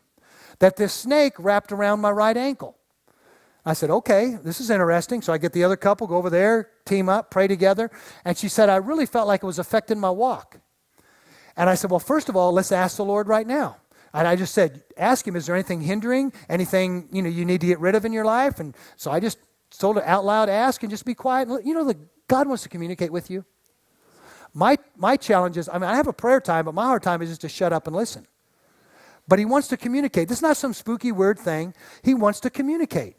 that 0.59 0.77
this 0.77 0.93
snake 0.93 1.35
wrapped 1.39 1.73
around 1.73 2.01
my 2.01 2.11
right 2.11 2.37
ankle. 2.37 2.77
I 3.65 3.75
said, 3.75 3.91
okay, 3.91 4.39
this 4.43 4.61
is 4.61 4.71
interesting. 4.71 5.23
So 5.23 5.33
I 5.33 5.39
get 5.39 5.53
the 5.53 5.65
other 5.65 5.77
couple, 5.77 6.07
go 6.07 6.17
over 6.17 6.31
there, 6.31 6.71
team 6.87 7.09
up, 7.09 7.31
pray 7.31 7.47
together. 7.47 7.91
And 8.25 8.37
she 8.37 8.49
said, 8.49 8.69
I 8.69 8.77
really 8.77 9.07
felt 9.07 9.29
like 9.29 9.43
it 9.43 9.47
was 9.47 9.59
affecting 9.59 10.01
my 10.01 10.11
walk. 10.11 10.61
And 11.57 11.69
I 11.69 11.75
said, 11.75 11.91
well, 11.91 12.01
first 12.01 12.29
of 12.29 12.37
all, 12.37 12.53
let's 12.53 12.73
ask 12.73 12.97
the 12.97 13.05
Lord 13.05 13.29
right 13.29 13.47
now. 13.47 13.77
And 14.15 14.27
I 14.27 14.37
just 14.37 14.55
said, 14.55 14.85
ask 14.97 15.27
him, 15.27 15.37
is 15.37 15.47
there 15.47 15.55
anything 15.55 15.83
hindering, 15.83 16.33
anything 16.49 17.09
you 17.13 17.21
know 17.21 17.29
you 17.29 17.45
need 17.45 17.61
to 17.61 17.67
get 17.67 17.79
rid 17.79 17.95
of 17.95 18.05
in 18.05 18.13
your 18.13 18.25
life? 18.25 18.59
And 18.59 18.75
so 18.97 19.11
I 19.11 19.21
just 19.21 19.39
told 19.77 19.97
her 19.97 20.07
out 20.07 20.25
loud, 20.25 20.49
ask 20.49 20.83
and 20.83 20.91
just 20.91 21.05
be 21.05 21.15
quiet. 21.15 21.49
You 21.65 21.75
know, 21.75 21.85
the, 21.85 21.97
God 22.27 22.49
wants 22.49 22.63
to 22.63 22.69
communicate 22.69 23.13
with 23.13 23.31
you. 23.31 23.45
My 24.55 24.79
my 24.97 25.17
challenge 25.17 25.57
is, 25.57 25.69
I 25.69 25.75
mean, 25.75 25.91
I 25.91 25.97
have 25.97 26.07
a 26.07 26.13
prayer 26.13 26.41
time, 26.41 26.65
but 26.65 26.75
my 26.75 26.85
hard 26.85 27.03
time 27.03 27.23
is 27.23 27.29
just 27.29 27.41
to 27.43 27.49
shut 27.49 27.73
up 27.73 27.87
and 27.87 27.95
listen. 27.95 28.27
But 29.27 29.39
he 29.39 29.45
wants 29.45 29.69
to 29.69 29.77
communicate. 29.77 30.29
This 30.29 30.39
is 30.39 30.43
not 30.43 30.57
some 30.57 30.73
spooky 30.73 31.13
weird 31.13 31.39
thing. 31.39 31.75
He 32.03 32.15
wants 32.15 32.41
to 32.41 32.51
communicate. 32.51 33.17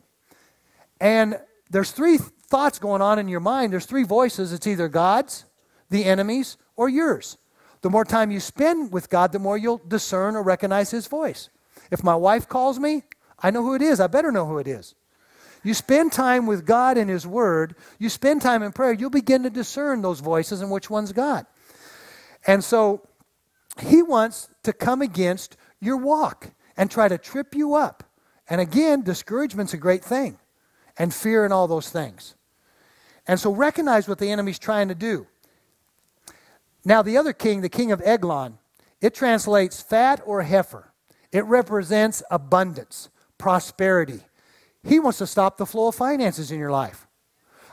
And 0.99 1.39
there's 1.69 1.91
three 1.91 2.17
thoughts 2.17 2.79
going 2.79 3.01
on 3.01 3.19
in 3.19 3.27
your 3.27 3.39
mind. 3.39 3.71
There's 3.71 3.85
three 3.85 4.03
voices. 4.03 4.51
It's 4.51 4.65
either 4.65 4.87
God's, 4.87 5.45
the 5.89 6.05
enemy's, 6.05 6.57
or 6.75 6.89
yours. 6.89 7.37
The 7.81 7.89
more 7.89 8.03
time 8.03 8.31
you 8.31 8.39
spend 8.39 8.91
with 8.91 9.09
God, 9.09 9.31
the 9.31 9.39
more 9.39 9.57
you'll 9.57 9.81
discern 9.87 10.35
or 10.35 10.43
recognize 10.43 10.91
His 10.91 11.07
voice. 11.07 11.49
If 11.91 12.03
my 12.03 12.15
wife 12.15 12.49
calls 12.49 12.79
me, 12.79 13.03
I 13.41 13.51
know 13.51 13.63
who 13.63 13.75
it 13.75 13.81
is. 13.81 13.99
I 13.99 14.07
better 14.07 14.31
know 14.31 14.45
who 14.45 14.57
it 14.57 14.67
is. 14.67 14.95
You 15.63 15.73
spend 15.73 16.11
time 16.11 16.45
with 16.45 16.65
God 16.65 16.97
and 16.97 17.09
His 17.09 17.27
Word, 17.27 17.75
you 17.97 18.09
spend 18.09 18.41
time 18.41 18.63
in 18.63 18.71
prayer, 18.71 18.93
you'll 18.93 19.09
begin 19.09 19.43
to 19.43 19.49
discern 19.49 20.01
those 20.01 20.19
voices 20.19 20.61
and 20.61 20.71
which 20.71 20.89
one's 20.89 21.11
God. 21.11 21.45
And 22.47 22.63
so 22.63 23.07
He 23.79 24.01
wants 24.01 24.49
to 24.63 24.73
come 24.73 25.01
against 25.01 25.57
your 25.79 25.97
walk 25.97 26.51
and 26.77 26.89
try 26.89 27.07
to 27.07 27.17
trip 27.17 27.55
you 27.55 27.75
up. 27.75 28.03
And 28.49 28.61
again, 28.61 29.03
discouragement's 29.03 29.73
a 29.73 29.77
great 29.77 30.03
thing, 30.03 30.39
and 30.97 31.13
fear 31.13 31.43
and 31.43 31.53
all 31.53 31.67
those 31.67 31.89
things. 31.89 32.35
And 33.27 33.39
so 33.39 33.53
recognize 33.53 34.07
what 34.07 34.17
the 34.17 34.31
enemy's 34.31 34.59
trying 34.59 34.87
to 34.87 34.95
do. 34.95 35.27
Now, 36.83 37.01
the 37.01 37.17
other 37.17 37.33
king, 37.33 37.61
the 37.61 37.69
king 37.69 37.91
of 37.91 38.01
Eglon, 38.03 38.57
it 39.01 39.13
translates 39.13 39.81
fat 39.81 40.21
or 40.25 40.41
heifer. 40.41 40.91
It 41.31 41.45
represents 41.45 42.23
abundance, 42.31 43.09
prosperity. 43.37 44.21
He 44.83 44.99
wants 44.99 45.17
to 45.19 45.27
stop 45.27 45.57
the 45.57 45.65
flow 45.65 45.87
of 45.87 45.95
finances 45.95 46.51
in 46.51 46.59
your 46.59 46.71
life. 46.71 47.07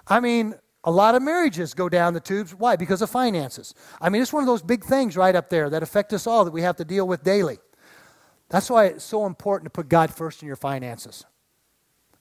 I 0.08 0.20
mean, 0.20 0.54
a 0.84 0.90
lot 0.90 1.14
of 1.14 1.22
marriages 1.22 1.74
go 1.74 1.88
down 1.88 2.14
the 2.14 2.20
tubes. 2.20 2.54
Why? 2.54 2.76
Because 2.76 3.02
of 3.02 3.10
finances. 3.10 3.74
I 4.00 4.08
mean, 4.08 4.22
it's 4.22 4.32
one 4.32 4.42
of 4.42 4.46
those 4.46 4.62
big 4.62 4.84
things 4.84 5.16
right 5.16 5.34
up 5.34 5.50
there 5.50 5.68
that 5.70 5.82
affect 5.82 6.12
us 6.12 6.26
all 6.26 6.44
that 6.44 6.52
we 6.52 6.62
have 6.62 6.76
to 6.76 6.84
deal 6.84 7.06
with 7.06 7.24
daily. 7.24 7.58
That's 8.48 8.70
why 8.70 8.86
it's 8.86 9.04
so 9.04 9.26
important 9.26 9.66
to 9.66 9.70
put 9.70 9.88
God 9.88 10.14
first 10.14 10.42
in 10.42 10.46
your 10.46 10.56
finances. 10.56 11.24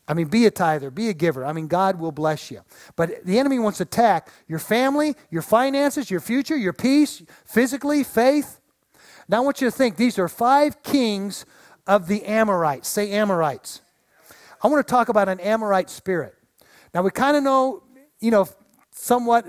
I 0.07 0.13
mean, 0.13 0.27
be 0.27 0.45
a 0.45 0.51
tither, 0.51 0.91
be 0.91 1.09
a 1.09 1.13
giver. 1.13 1.45
I 1.45 1.53
mean, 1.53 1.67
God 1.67 1.99
will 1.99 2.11
bless 2.11 2.51
you. 2.51 2.61
But 2.95 3.25
the 3.25 3.39
enemy 3.39 3.59
wants 3.59 3.79
to 3.79 3.83
attack 3.83 4.29
your 4.47 4.59
family, 4.59 5.15
your 5.31 5.41
finances, 5.41 6.11
your 6.11 6.19
future, 6.19 6.55
your 6.55 6.73
peace, 6.73 7.23
physically, 7.45 8.03
faith. 8.03 8.59
Now, 9.27 9.37
I 9.37 9.39
want 9.41 9.61
you 9.61 9.67
to 9.67 9.75
think 9.75 9.95
these 9.95 10.19
are 10.19 10.27
five 10.27 10.83
kings 10.83 11.45
of 11.87 12.07
the 12.07 12.23
Amorites. 12.25 12.87
Say 12.87 13.11
Amorites. 13.11 13.81
I 14.61 14.67
want 14.67 14.85
to 14.85 14.89
talk 14.89 15.09
about 15.09 15.29
an 15.29 15.39
Amorite 15.39 15.89
spirit. 15.89 16.35
Now, 16.93 17.01
we 17.01 17.11
kind 17.11 17.35
of 17.37 17.43
know, 17.43 17.83
you 18.19 18.31
know, 18.31 18.47
somewhat 18.91 19.45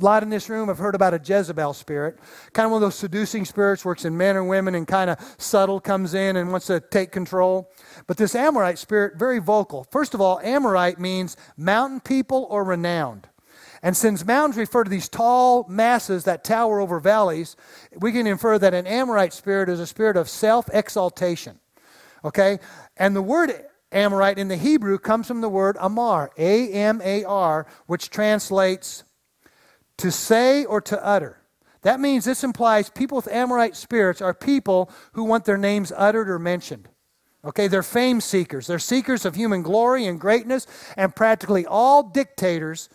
a 0.00 0.04
lot 0.04 0.22
in 0.22 0.30
this 0.30 0.48
room 0.48 0.68
have 0.68 0.78
heard 0.78 0.94
about 0.94 1.14
a 1.14 1.20
Jezebel 1.22 1.72
spirit. 1.74 2.18
Kind 2.52 2.66
of 2.66 2.72
one 2.72 2.82
of 2.82 2.86
those 2.86 2.96
seducing 2.96 3.44
spirits, 3.44 3.84
works 3.84 4.04
in 4.04 4.16
men 4.16 4.36
and 4.36 4.48
women 4.48 4.74
and 4.74 4.86
kind 4.86 5.10
of 5.10 5.18
subtle, 5.38 5.80
comes 5.80 6.14
in 6.14 6.36
and 6.36 6.50
wants 6.50 6.66
to 6.66 6.80
take 6.80 7.12
control. 7.12 7.70
But 8.06 8.16
this 8.16 8.34
Amorite 8.34 8.78
spirit, 8.78 9.16
very 9.16 9.38
vocal. 9.38 9.84
First 9.90 10.14
of 10.14 10.20
all, 10.20 10.40
Amorite 10.40 10.98
means 10.98 11.36
mountain 11.56 12.00
people 12.00 12.46
or 12.50 12.64
renowned. 12.64 13.28
And 13.82 13.96
since 13.96 14.24
mountains 14.24 14.56
refer 14.56 14.82
to 14.82 14.90
these 14.90 15.10
tall 15.10 15.66
masses 15.68 16.24
that 16.24 16.42
tower 16.42 16.80
over 16.80 16.98
valleys, 16.98 17.54
we 17.98 18.12
can 18.12 18.26
infer 18.26 18.58
that 18.58 18.72
an 18.72 18.86
Amorite 18.86 19.34
spirit 19.34 19.68
is 19.68 19.78
a 19.78 19.86
spirit 19.86 20.16
of 20.16 20.28
self 20.28 20.68
exaltation. 20.72 21.60
Okay? 22.24 22.58
And 22.96 23.14
the 23.14 23.22
word 23.22 23.52
Amorite 23.94 24.38
in 24.38 24.48
the 24.48 24.56
Hebrew 24.56 24.98
comes 24.98 25.26
from 25.26 25.40
the 25.40 25.48
word 25.48 25.76
Amar, 25.80 26.32
A 26.36 26.70
M 26.72 27.00
A 27.02 27.24
R, 27.24 27.66
which 27.86 28.10
translates 28.10 29.04
to 29.98 30.10
say 30.10 30.64
or 30.64 30.80
to 30.82 31.06
utter. 31.06 31.40
That 31.82 32.00
means 32.00 32.24
this 32.24 32.42
implies 32.42 32.90
people 32.90 33.16
with 33.16 33.28
Amorite 33.28 33.76
spirits 33.76 34.20
are 34.20 34.34
people 34.34 34.90
who 35.12 35.24
want 35.24 35.44
their 35.44 35.58
names 35.58 35.92
uttered 35.96 36.28
or 36.28 36.38
mentioned. 36.38 36.88
Okay, 37.44 37.68
they're 37.68 37.82
fame 37.82 38.20
seekers. 38.20 38.66
They're 38.66 38.78
seekers 38.78 39.24
of 39.24 39.34
human 39.34 39.62
glory 39.62 40.06
and 40.06 40.18
greatness, 40.18 40.66
and 40.96 41.14
practically 41.14 41.66
all 41.66 42.02
dictators 42.02 42.88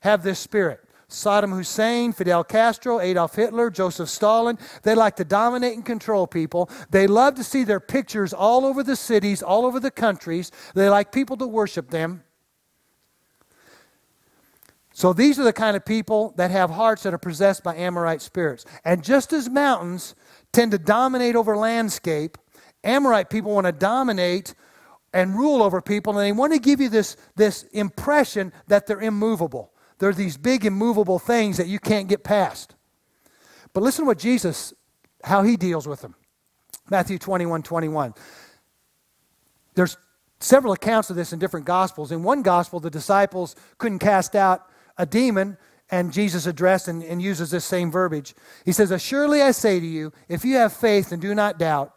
have 0.00 0.24
this 0.24 0.40
spirit. 0.40 0.80
Saddam 1.12 1.54
Hussein, 1.54 2.12
Fidel 2.12 2.42
Castro, 2.42 2.98
Adolf 2.98 3.34
Hitler, 3.34 3.70
Joseph 3.70 4.08
Stalin, 4.08 4.58
they 4.82 4.94
like 4.94 5.16
to 5.16 5.24
dominate 5.24 5.74
and 5.74 5.84
control 5.84 6.26
people. 6.26 6.70
They 6.90 7.06
love 7.06 7.34
to 7.34 7.44
see 7.44 7.64
their 7.64 7.80
pictures 7.80 8.32
all 8.32 8.64
over 8.64 8.82
the 8.82 8.96
cities, 8.96 9.42
all 9.42 9.66
over 9.66 9.78
the 9.78 9.90
countries. 9.90 10.50
They 10.74 10.88
like 10.88 11.12
people 11.12 11.36
to 11.36 11.46
worship 11.46 11.90
them. 11.90 12.24
So 14.94 15.12
these 15.12 15.38
are 15.38 15.44
the 15.44 15.52
kind 15.52 15.76
of 15.76 15.84
people 15.84 16.32
that 16.36 16.50
have 16.50 16.70
hearts 16.70 17.02
that 17.02 17.14
are 17.14 17.18
possessed 17.18 17.62
by 17.62 17.76
Amorite 17.76 18.22
spirits. 18.22 18.64
And 18.84 19.04
just 19.04 19.32
as 19.32 19.48
mountains 19.48 20.14
tend 20.52 20.72
to 20.72 20.78
dominate 20.78 21.36
over 21.36 21.56
landscape, 21.56 22.38
Amorite 22.84 23.30
people 23.30 23.54
want 23.54 23.66
to 23.66 23.72
dominate 23.72 24.54
and 25.12 25.34
rule 25.34 25.62
over 25.62 25.82
people, 25.82 26.18
and 26.18 26.26
they 26.26 26.32
want 26.32 26.54
to 26.54 26.58
give 26.58 26.80
you 26.80 26.88
this, 26.88 27.16
this 27.36 27.64
impression 27.64 28.52
that 28.68 28.86
they're 28.86 29.00
immovable. 29.00 29.71
They're 30.02 30.12
these 30.12 30.36
big, 30.36 30.66
immovable 30.66 31.20
things 31.20 31.58
that 31.58 31.68
you 31.68 31.78
can't 31.78 32.08
get 32.08 32.24
past. 32.24 32.74
But 33.72 33.84
listen 33.84 34.04
to 34.04 34.08
what 34.08 34.18
Jesus, 34.18 34.74
how 35.22 35.44
he 35.44 35.56
deals 35.56 35.86
with 35.86 36.00
them. 36.00 36.16
Matthew 36.90 37.20
21 37.20 37.62
21. 37.62 38.12
There's 39.76 39.96
several 40.40 40.72
accounts 40.72 41.08
of 41.10 41.14
this 41.14 41.32
in 41.32 41.38
different 41.38 41.66
gospels. 41.66 42.10
In 42.10 42.24
one 42.24 42.42
gospel, 42.42 42.80
the 42.80 42.90
disciples 42.90 43.54
couldn't 43.78 44.00
cast 44.00 44.34
out 44.34 44.66
a 44.98 45.06
demon, 45.06 45.56
and 45.88 46.12
Jesus 46.12 46.46
addressed 46.46 46.88
and, 46.88 47.04
and 47.04 47.22
uses 47.22 47.52
this 47.52 47.64
same 47.64 47.88
verbiage. 47.88 48.34
He 48.64 48.72
says, 48.72 48.90
Assuredly 48.90 49.40
I 49.40 49.52
say 49.52 49.78
to 49.78 49.86
you, 49.86 50.12
if 50.28 50.44
you 50.44 50.56
have 50.56 50.72
faith 50.72 51.12
and 51.12 51.22
do 51.22 51.32
not 51.32 51.60
doubt, 51.60 51.94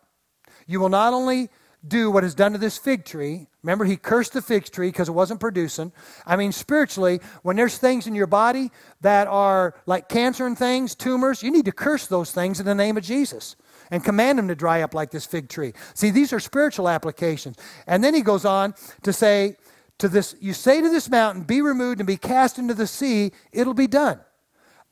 you 0.68 0.80
will 0.80 0.90
not 0.90 1.12
only 1.12 1.50
do 1.88 2.10
what 2.10 2.24
is 2.24 2.36
done 2.36 2.54
to 2.54 2.58
this 2.58 2.78
fig 2.78 3.06
tree. 3.06 3.48
Remember, 3.64 3.86
he 3.86 3.98
cursed 3.98 4.34
the 4.34 4.42
fig 4.42 4.66
tree 4.66 4.90
because 4.90 5.10
it 5.10 5.14
wasn't 5.14 5.40
producing. 5.40 5.92
I 6.26 6.36
mean, 6.36 6.52
spiritually, 6.52 7.20
when 7.44 7.56
there's 7.56 7.78
things 7.78 8.08
in 8.08 8.16
your 8.16 8.28
body 8.28 8.72
that 9.02 9.28
are 9.28 9.76
like 9.86 10.10
cancer 10.10 10.46
and 10.46 10.58
things, 10.58 10.96
tumors, 10.96 11.44
you 11.44 11.52
need 11.52 11.66
to 11.66 11.72
curse 11.72 12.08
those 12.08 12.32
things 12.32 12.60
in 12.60 12.66
the 12.66 12.76
name 12.76 12.98
of 12.98 13.04
Jesus 13.04 13.56
and 13.92 14.04
command 14.04 14.40
them 14.40 14.48
to 14.48 14.56
dry 14.56 14.82
up 14.82 14.94
like 14.94 15.12
this 15.12 15.26
fig 15.26 15.50
tree. 15.50 15.74
See, 15.94 16.10
these 16.10 16.34
are 16.34 16.40
spiritual 16.40 16.90
applications. 16.90 17.58
And 17.88 18.04
then 18.04 18.14
he 18.14 18.22
goes 18.22 18.46
on 18.46 18.74
to 19.04 19.14
say, 19.14 19.58
to 20.00 20.10
this, 20.10 20.36
you 20.42 20.54
say 20.54 20.82
to 20.82 20.90
this 20.90 21.10
mountain, 21.10 21.44
be 21.44 21.62
removed 21.62 22.00
and 22.00 22.08
be 22.08 22.18
cast 22.18 22.58
into 22.58 22.74
the 22.74 22.88
sea, 22.88 23.32
it'll 23.52 23.74
be 23.74 23.88
done. 23.88 24.20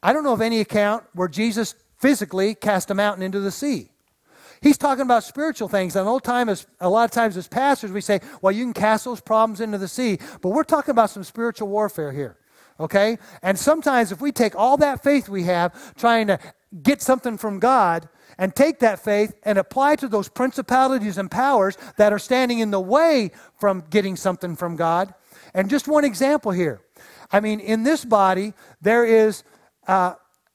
I 0.01 0.13
don't 0.13 0.23
know 0.23 0.33
of 0.33 0.41
any 0.41 0.59
account 0.59 1.03
where 1.13 1.27
Jesus 1.27 1.75
physically 1.97 2.55
cast 2.55 2.91
a 2.91 2.93
mountain 2.93 3.23
into 3.23 3.39
the 3.39 3.51
sea. 3.51 3.92
He's 4.63 4.77
talking 4.77 5.01
about 5.01 5.25
spiritual 5.25 5.67
things. 5.67 5.97
And 5.97 6.23
time, 6.23 6.47
as 6.47 6.65
a 6.79 6.89
lot 6.89 7.03
of 7.03 7.11
times 7.11 7.35
as 7.35 7.49
pastors, 7.49 7.91
we 7.91 7.99
say, 7.99 8.21
well, 8.41 8.53
you 8.53 8.63
can 8.63 8.73
cast 8.73 9.03
those 9.03 9.19
problems 9.19 9.59
into 9.59 9.77
the 9.77 9.89
sea. 9.89 10.19
But 10.41 10.49
we're 10.49 10.63
talking 10.63 10.91
about 10.91 11.09
some 11.09 11.25
spiritual 11.25 11.67
warfare 11.67 12.13
here. 12.13 12.37
Okay? 12.79 13.17
And 13.41 13.59
sometimes 13.59 14.13
if 14.13 14.21
we 14.21 14.31
take 14.31 14.55
all 14.55 14.77
that 14.77 15.03
faith 15.03 15.27
we 15.27 15.43
have 15.43 15.95
trying 15.95 16.27
to 16.27 16.39
get 16.81 17.01
something 17.01 17.37
from 17.37 17.59
God 17.59 18.07
and 18.37 18.55
take 18.55 18.79
that 18.79 19.03
faith 19.03 19.35
and 19.43 19.57
apply 19.57 19.97
to 19.97 20.07
those 20.07 20.29
principalities 20.29 21.17
and 21.17 21.29
powers 21.29 21.77
that 21.97 22.13
are 22.13 22.19
standing 22.19 22.59
in 22.59 22.71
the 22.71 22.79
way 22.79 23.31
from 23.59 23.83
getting 23.89 24.15
something 24.15 24.55
from 24.55 24.77
God. 24.77 25.13
And 25.53 25.69
just 25.69 25.89
one 25.89 26.05
example 26.05 26.51
here. 26.51 26.81
I 27.31 27.41
mean, 27.41 27.59
in 27.59 27.83
this 27.83 28.05
body, 28.05 28.53
there 28.81 29.05
is 29.05 29.43
uh, 29.87 30.13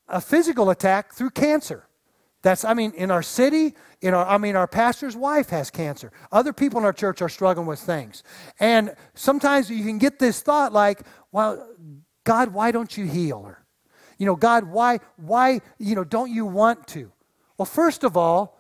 a 0.09 0.21
physical 0.21 0.71
attack 0.71 1.12
through 1.12 1.31
cancer. 1.31 1.88
That's, 2.42 2.64
I 2.64 2.74
mean, 2.74 2.92
in 2.92 3.11
our 3.11 3.22
city, 3.22 3.74
in 4.01 4.14
our, 4.14 4.27
I 4.27 4.38
mean, 4.38 4.55
our 4.55 4.68
pastor's 4.68 5.16
wife 5.16 5.51
has 5.51 5.70
cancer. 5.70 6.12
Other 6.31 6.53
people 6.53 6.79
in 6.79 6.85
our 6.85 6.92
church 6.92 7.20
are 7.20 7.29
struggling 7.29 7.66
with 7.66 7.81
things. 7.81 8.22
And 8.61 8.94
sometimes 9.14 9.70
you 9.70 9.85
can 9.85 9.98
get 9.98 10.18
this 10.18 10.40
thought 10.40 10.72
like, 10.72 11.03
well, 11.33 11.68
God, 12.24 12.53
why 12.53 12.70
don't 12.70 12.96
you 12.96 13.07
heal 13.07 13.42
her? 13.42 13.64
You 14.18 14.27
know, 14.27 14.37
God, 14.37 14.64
why, 14.64 15.01
why, 15.16 15.61
you 15.79 15.94
know, 15.94 16.05
don't 16.05 16.31
you 16.31 16.46
want 16.46 16.87
to? 16.88 17.11
Well, 17.57 17.66
first 17.66 18.05
of 18.05 18.16
all, 18.16 18.59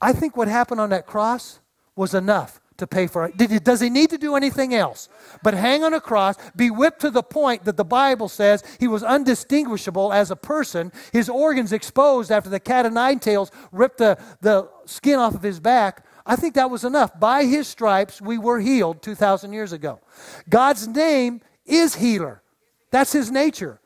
I 0.00 0.12
think 0.12 0.36
what 0.36 0.46
happened 0.46 0.80
on 0.80 0.90
that 0.90 1.06
cross 1.06 1.60
was 1.96 2.14
enough 2.14 2.60
to 2.78 2.86
pay 2.86 3.06
for 3.06 3.26
it. 3.26 3.64
Does 3.64 3.80
he 3.80 3.90
need 3.90 4.10
to 4.10 4.18
do 4.18 4.36
anything 4.36 4.74
else? 4.74 5.08
But 5.42 5.54
hang 5.54 5.82
on 5.82 5.94
a 5.94 6.00
cross, 6.00 6.36
be 6.54 6.70
whipped 6.70 7.00
to 7.00 7.10
the 7.10 7.22
point 7.22 7.64
that 7.64 7.76
the 7.76 7.84
Bible 7.84 8.28
says 8.28 8.62
he 8.78 8.88
was 8.88 9.02
undistinguishable 9.02 10.12
as 10.12 10.30
a 10.30 10.36
person, 10.36 10.92
his 11.12 11.28
organs 11.28 11.72
exposed 11.72 12.30
after 12.30 12.50
the 12.50 12.60
cat 12.60 12.86
of 12.86 12.92
nine 12.92 13.18
tails 13.18 13.50
ripped 13.72 13.98
the, 13.98 14.18
the 14.40 14.68
skin 14.84 15.18
off 15.18 15.34
of 15.34 15.42
his 15.42 15.60
back. 15.60 16.04
I 16.24 16.36
think 16.36 16.54
that 16.54 16.70
was 16.70 16.84
enough. 16.84 17.18
By 17.18 17.44
his 17.44 17.68
stripes, 17.68 18.20
we 18.20 18.38
were 18.38 18.60
healed 18.60 19.02
2,000 19.02 19.52
years 19.52 19.72
ago. 19.72 20.00
God's 20.48 20.88
name 20.88 21.40
is 21.64 21.94
healer, 21.94 22.42
that's 22.90 23.12
his 23.12 23.30
nature. 23.30 23.80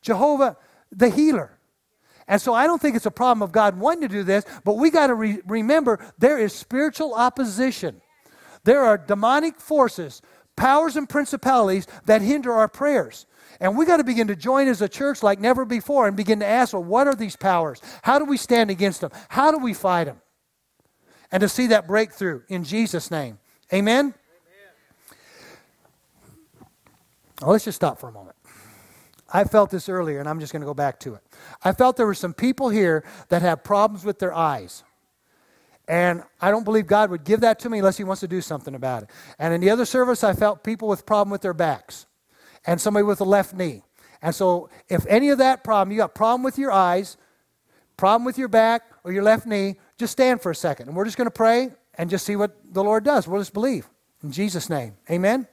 Jehovah, 0.00 0.56
the 0.92 1.10
healer. 1.10 1.58
And 2.28 2.40
so 2.40 2.52
I 2.52 2.66
don't 2.66 2.80
think 2.80 2.94
it's 2.94 3.06
a 3.06 3.10
problem 3.10 3.42
of 3.42 3.52
God 3.52 3.78
wanting 3.78 4.02
to 4.02 4.08
do 4.08 4.22
this, 4.22 4.44
but 4.62 4.74
we 4.74 4.90
got 4.90 5.06
to 5.06 5.14
re- 5.14 5.40
remember 5.46 5.98
there 6.18 6.38
is 6.38 6.52
spiritual 6.52 7.14
opposition. 7.14 8.02
There 8.68 8.84
are 8.84 8.98
demonic 8.98 9.62
forces, 9.62 10.20
powers, 10.54 10.94
and 10.94 11.08
principalities 11.08 11.86
that 12.04 12.20
hinder 12.20 12.52
our 12.52 12.68
prayers. 12.68 13.24
And 13.60 13.78
we 13.78 13.86
got 13.86 13.96
to 13.96 14.04
begin 14.04 14.26
to 14.26 14.36
join 14.36 14.68
as 14.68 14.82
a 14.82 14.90
church 14.90 15.22
like 15.22 15.40
never 15.40 15.64
before 15.64 16.06
and 16.06 16.14
begin 16.14 16.40
to 16.40 16.46
ask, 16.46 16.74
well, 16.74 16.84
what 16.84 17.06
are 17.06 17.14
these 17.14 17.34
powers? 17.34 17.80
How 18.02 18.18
do 18.18 18.26
we 18.26 18.36
stand 18.36 18.68
against 18.68 19.00
them? 19.00 19.10
How 19.30 19.50
do 19.50 19.56
we 19.56 19.72
fight 19.72 20.04
them? 20.04 20.20
And 21.32 21.40
to 21.40 21.48
see 21.48 21.68
that 21.68 21.86
breakthrough 21.86 22.42
in 22.50 22.62
Jesus' 22.62 23.10
name. 23.10 23.38
Amen? 23.72 24.12
Amen. 24.12 24.14
Well, 27.40 27.52
let's 27.52 27.64
just 27.64 27.76
stop 27.76 27.98
for 27.98 28.10
a 28.10 28.12
moment. 28.12 28.36
I 29.32 29.44
felt 29.44 29.70
this 29.70 29.88
earlier, 29.88 30.20
and 30.20 30.28
I'm 30.28 30.40
just 30.40 30.52
going 30.52 30.60
to 30.60 30.66
go 30.66 30.74
back 30.74 31.00
to 31.00 31.14
it. 31.14 31.22
I 31.64 31.72
felt 31.72 31.96
there 31.96 32.04
were 32.04 32.12
some 32.12 32.34
people 32.34 32.68
here 32.68 33.02
that 33.30 33.40
have 33.40 33.64
problems 33.64 34.04
with 34.04 34.18
their 34.18 34.34
eyes. 34.34 34.84
And 35.88 36.22
I 36.40 36.50
don't 36.50 36.64
believe 36.64 36.86
God 36.86 37.10
would 37.10 37.24
give 37.24 37.40
that 37.40 37.58
to 37.60 37.70
me 37.70 37.78
unless 37.78 37.96
He 37.96 38.04
wants 38.04 38.20
to 38.20 38.28
do 38.28 38.42
something 38.42 38.74
about 38.74 39.04
it. 39.04 39.10
And 39.38 39.54
in 39.54 39.60
the 39.62 39.70
other 39.70 39.86
service, 39.86 40.22
I 40.22 40.34
felt 40.34 40.62
people 40.62 40.86
with 40.86 41.06
problem 41.06 41.30
with 41.30 41.40
their 41.40 41.54
backs 41.54 42.06
and 42.66 42.78
somebody 42.78 43.04
with 43.04 43.20
a 43.22 43.24
left 43.24 43.54
knee. 43.54 43.82
And 44.20 44.34
so, 44.34 44.68
if 44.88 45.06
any 45.06 45.30
of 45.30 45.38
that 45.38 45.64
problem, 45.64 45.92
you 45.92 45.98
got 45.98 46.14
problem 46.14 46.42
with 46.42 46.58
your 46.58 46.70
eyes, 46.70 47.16
problem 47.96 48.24
with 48.24 48.36
your 48.36 48.48
back 48.48 48.82
or 49.02 49.12
your 49.12 49.22
left 49.22 49.46
knee, 49.46 49.76
just 49.96 50.12
stand 50.12 50.42
for 50.42 50.50
a 50.50 50.54
second. 50.54 50.88
And 50.88 50.96
we're 50.96 51.06
just 51.06 51.16
going 51.16 51.26
to 51.26 51.30
pray 51.30 51.70
and 51.94 52.10
just 52.10 52.26
see 52.26 52.36
what 52.36 52.56
the 52.72 52.84
Lord 52.84 53.04
does. 53.04 53.26
We'll 53.26 53.40
just 53.40 53.54
believe. 53.54 53.88
In 54.22 54.30
Jesus' 54.30 54.68
name. 54.68 54.96
Amen. 55.10 55.46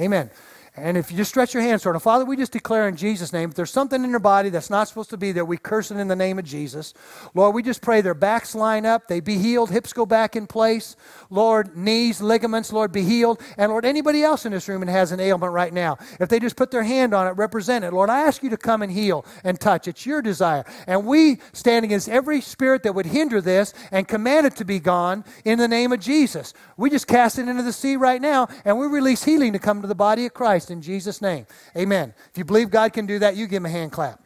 Amen. 0.00 0.30
And 0.78 0.98
if 0.98 1.10
you 1.10 1.16
just 1.16 1.30
stretch 1.30 1.54
your 1.54 1.62
hands 1.62 1.82
toward 1.82 1.96
him, 1.96 2.00
Father, 2.00 2.26
we 2.26 2.36
just 2.36 2.52
declare 2.52 2.86
in 2.86 2.96
Jesus' 2.96 3.32
name, 3.32 3.48
if 3.48 3.54
there's 3.54 3.70
something 3.70 4.04
in 4.04 4.10
their 4.10 4.20
body 4.20 4.50
that's 4.50 4.68
not 4.68 4.88
supposed 4.88 5.08
to 5.10 5.16
be 5.16 5.32
there, 5.32 5.44
we 5.44 5.56
curse 5.56 5.90
it 5.90 5.96
in 5.96 6.08
the 6.08 6.16
name 6.16 6.38
of 6.38 6.44
Jesus. 6.44 6.92
Lord, 7.34 7.54
we 7.54 7.62
just 7.62 7.80
pray 7.80 8.02
their 8.02 8.12
backs 8.12 8.54
line 8.54 8.84
up, 8.84 9.08
they 9.08 9.20
be 9.20 9.38
healed, 9.38 9.70
hips 9.70 9.94
go 9.94 10.04
back 10.04 10.36
in 10.36 10.46
place. 10.46 10.94
Lord, 11.30 11.76
knees, 11.76 12.20
ligaments, 12.20 12.72
Lord, 12.74 12.92
be 12.92 13.02
healed. 13.02 13.40
And 13.56 13.72
Lord, 13.72 13.86
anybody 13.86 14.22
else 14.22 14.44
in 14.44 14.52
this 14.52 14.68
room 14.68 14.84
that 14.84 14.92
has 14.92 15.12
an 15.12 15.20
ailment 15.20 15.52
right 15.52 15.72
now, 15.72 15.96
if 16.20 16.28
they 16.28 16.38
just 16.38 16.56
put 16.56 16.70
their 16.70 16.82
hand 16.82 17.14
on 17.14 17.26
it, 17.26 17.30
represent 17.30 17.84
it. 17.84 17.94
Lord, 17.94 18.10
I 18.10 18.20
ask 18.20 18.42
you 18.42 18.50
to 18.50 18.58
come 18.58 18.82
and 18.82 18.92
heal 18.92 19.24
and 19.44 19.58
touch. 19.58 19.88
It's 19.88 20.04
your 20.04 20.20
desire. 20.20 20.64
And 20.86 21.06
we 21.06 21.38
stand 21.54 21.86
against 21.86 22.08
every 22.08 22.42
spirit 22.42 22.82
that 22.82 22.94
would 22.94 23.06
hinder 23.06 23.40
this 23.40 23.72
and 23.90 24.06
command 24.06 24.46
it 24.46 24.56
to 24.56 24.64
be 24.66 24.78
gone 24.78 25.24
in 25.44 25.58
the 25.58 25.68
name 25.68 25.92
of 25.92 26.00
Jesus. 26.00 26.52
We 26.76 26.90
just 26.90 27.06
cast 27.06 27.38
it 27.38 27.48
into 27.48 27.62
the 27.62 27.72
sea 27.72 27.96
right 27.96 28.20
now, 28.20 28.48
and 28.64 28.78
we 28.78 28.86
release 28.86 29.24
healing 29.24 29.54
to 29.54 29.58
come 29.58 29.80
to 29.80 29.88
the 29.88 29.94
body 29.94 30.26
of 30.26 30.34
Christ 30.34 30.65
in 30.70 30.82
Jesus' 30.82 31.20
name. 31.20 31.46
Amen. 31.76 32.14
If 32.30 32.38
you 32.38 32.44
believe 32.44 32.70
God 32.70 32.92
can 32.92 33.06
do 33.06 33.18
that, 33.18 33.36
you 33.36 33.46
give 33.46 33.58
him 33.58 33.66
a 33.66 33.70
hand 33.70 33.92
clap. 33.92 34.22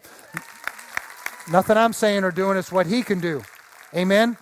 Nothing 1.50 1.76
I'm 1.76 1.92
saying 1.92 2.24
or 2.24 2.31
doing 2.31 2.57
is 2.57 2.70
what 2.70 2.87
he 2.87 3.03
can 3.03 3.20
do. 3.20 3.42
Amen. 3.94 4.37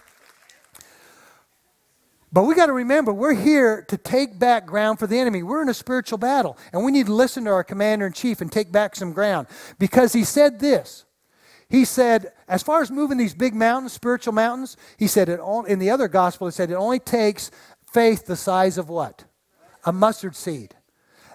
But 2.30 2.42
we 2.42 2.54
got 2.54 2.66
to 2.66 2.74
remember, 2.74 3.12
we're 3.12 3.34
here 3.34 3.82
to 3.88 3.96
take 3.96 4.38
back 4.38 4.66
ground 4.66 4.98
for 4.98 5.06
the 5.06 5.18
enemy. 5.18 5.42
We're 5.42 5.62
in 5.62 5.70
a 5.70 5.74
spiritual 5.74 6.18
battle, 6.18 6.58
and 6.72 6.84
we 6.84 6.92
need 6.92 7.06
to 7.06 7.14
listen 7.14 7.44
to 7.44 7.50
our 7.50 7.64
commander 7.64 8.06
in 8.06 8.12
chief 8.12 8.42
and 8.42 8.52
take 8.52 8.70
back 8.70 8.94
some 8.94 9.12
ground. 9.12 9.46
Because 9.78 10.12
he 10.12 10.24
said 10.24 10.60
this. 10.60 11.06
He 11.70 11.84
said, 11.84 12.32
as 12.46 12.62
far 12.62 12.82
as 12.82 12.90
moving 12.90 13.18
these 13.18 13.34
big 13.34 13.54
mountains, 13.54 13.92
spiritual 13.92 14.32
mountains, 14.32 14.76
he 14.98 15.06
said, 15.06 15.28
it 15.28 15.40
all, 15.40 15.64
in 15.64 15.78
the 15.78 15.90
other 15.90 16.08
gospel, 16.08 16.46
he 16.46 16.52
said, 16.52 16.70
it 16.70 16.74
only 16.74 16.98
takes 16.98 17.50
faith 17.92 18.26
the 18.26 18.36
size 18.36 18.78
of 18.78 18.88
what? 18.88 19.24
A 19.84 19.92
mustard 19.92 20.36
seed. 20.36 20.74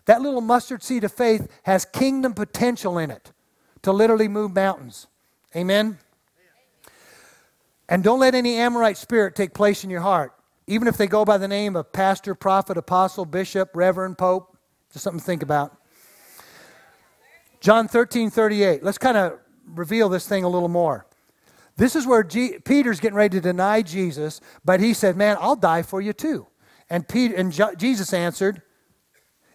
That 0.05 0.21
little 0.21 0.41
mustard 0.41 0.83
seed 0.83 1.03
of 1.03 1.11
faith 1.11 1.47
has 1.63 1.85
kingdom 1.85 2.33
potential 2.33 2.97
in 2.97 3.09
it 3.11 3.31
to 3.83 3.91
literally 3.91 4.27
move 4.27 4.53
mountains. 4.53 5.07
Amen? 5.55 5.99
And 7.87 8.03
don't 8.03 8.19
let 8.19 8.35
any 8.35 8.55
Amorite 8.55 8.97
spirit 8.97 9.35
take 9.35 9.53
place 9.53 9.83
in 9.83 9.89
your 9.89 10.01
heart, 10.01 10.33
even 10.67 10.87
if 10.87 10.97
they 10.97 11.07
go 11.07 11.25
by 11.25 11.37
the 11.37 11.47
name 11.47 11.75
of 11.75 11.91
pastor, 11.93 12.33
prophet, 12.33 12.77
apostle, 12.77 13.25
bishop, 13.25 13.69
reverend, 13.73 14.17
pope. 14.17 14.57
Just 14.91 15.03
something 15.03 15.19
to 15.19 15.25
think 15.25 15.43
about. 15.43 15.77
John 17.59 17.87
13, 17.87 18.29
38. 18.29 18.83
Let's 18.83 18.97
kind 18.97 19.17
of 19.17 19.39
reveal 19.65 20.09
this 20.09 20.27
thing 20.27 20.43
a 20.43 20.49
little 20.49 20.69
more. 20.69 21.05
This 21.75 21.95
is 21.95 22.05
where 22.05 22.23
G- 22.23 22.59
Peter's 22.63 22.99
getting 22.99 23.15
ready 23.15 23.37
to 23.37 23.41
deny 23.41 23.81
Jesus, 23.81 24.41
but 24.63 24.79
he 24.79 24.93
said, 24.93 25.17
Man, 25.17 25.37
I'll 25.39 25.55
die 25.55 25.81
for 25.81 26.01
you 26.01 26.13
too. 26.13 26.47
And, 26.89 27.07
Peter, 27.07 27.35
and 27.35 27.51
Jesus 27.77 28.13
answered, 28.13 28.61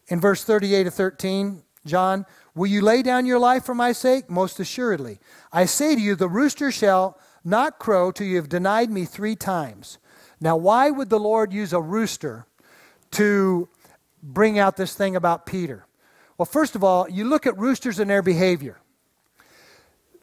in 0.08 0.20
verse 0.20 0.44
38 0.44 0.84
to 0.84 0.90
13, 0.90 1.62
John, 1.86 2.26
will 2.54 2.66
you 2.66 2.80
lay 2.82 3.02
down 3.02 3.26
your 3.26 3.38
life 3.38 3.64
for 3.64 3.74
my 3.74 3.92
sake? 3.92 4.28
Most 4.28 4.60
assuredly. 4.60 5.20
I 5.52 5.64
say 5.64 5.94
to 5.94 6.00
you, 6.00 6.14
the 6.14 6.28
rooster 6.28 6.70
shall 6.70 7.18
not 7.44 7.78
crow 7.78 8.10
till 8.10 8.26
you 8.26 8.36
have 8.36 8.48
denied 8.48 8.90
me 8.90 9.04
three 9.04 9.36
times. 9.36 9.98
Now, 10.40 10.56
why 10.56 10.90
would 10.90 11.10
the 11.10 11.18
Lord 11.18 11.52
use 11.52 11.72
a 11.72 11.80
rooster 11.80 12.46
to 13.12 13.68
bring 14.22 14.58
out 14.58 14.76
this 14.76 14.94
thing 14.94 15.16
about 15.16 15.46
Peter? 15.46 15.86
Well, 16.36 16.46
first 16.46 16.76
of 16.76 16.84
all, 16.84 17.08
you 17.08 17.24
look 17.24 17.46
at 17.46 17.58
roosters 17.58 17.98
and 17.98 18.08
their 18.08 18.22
behavior. 18.22 18.78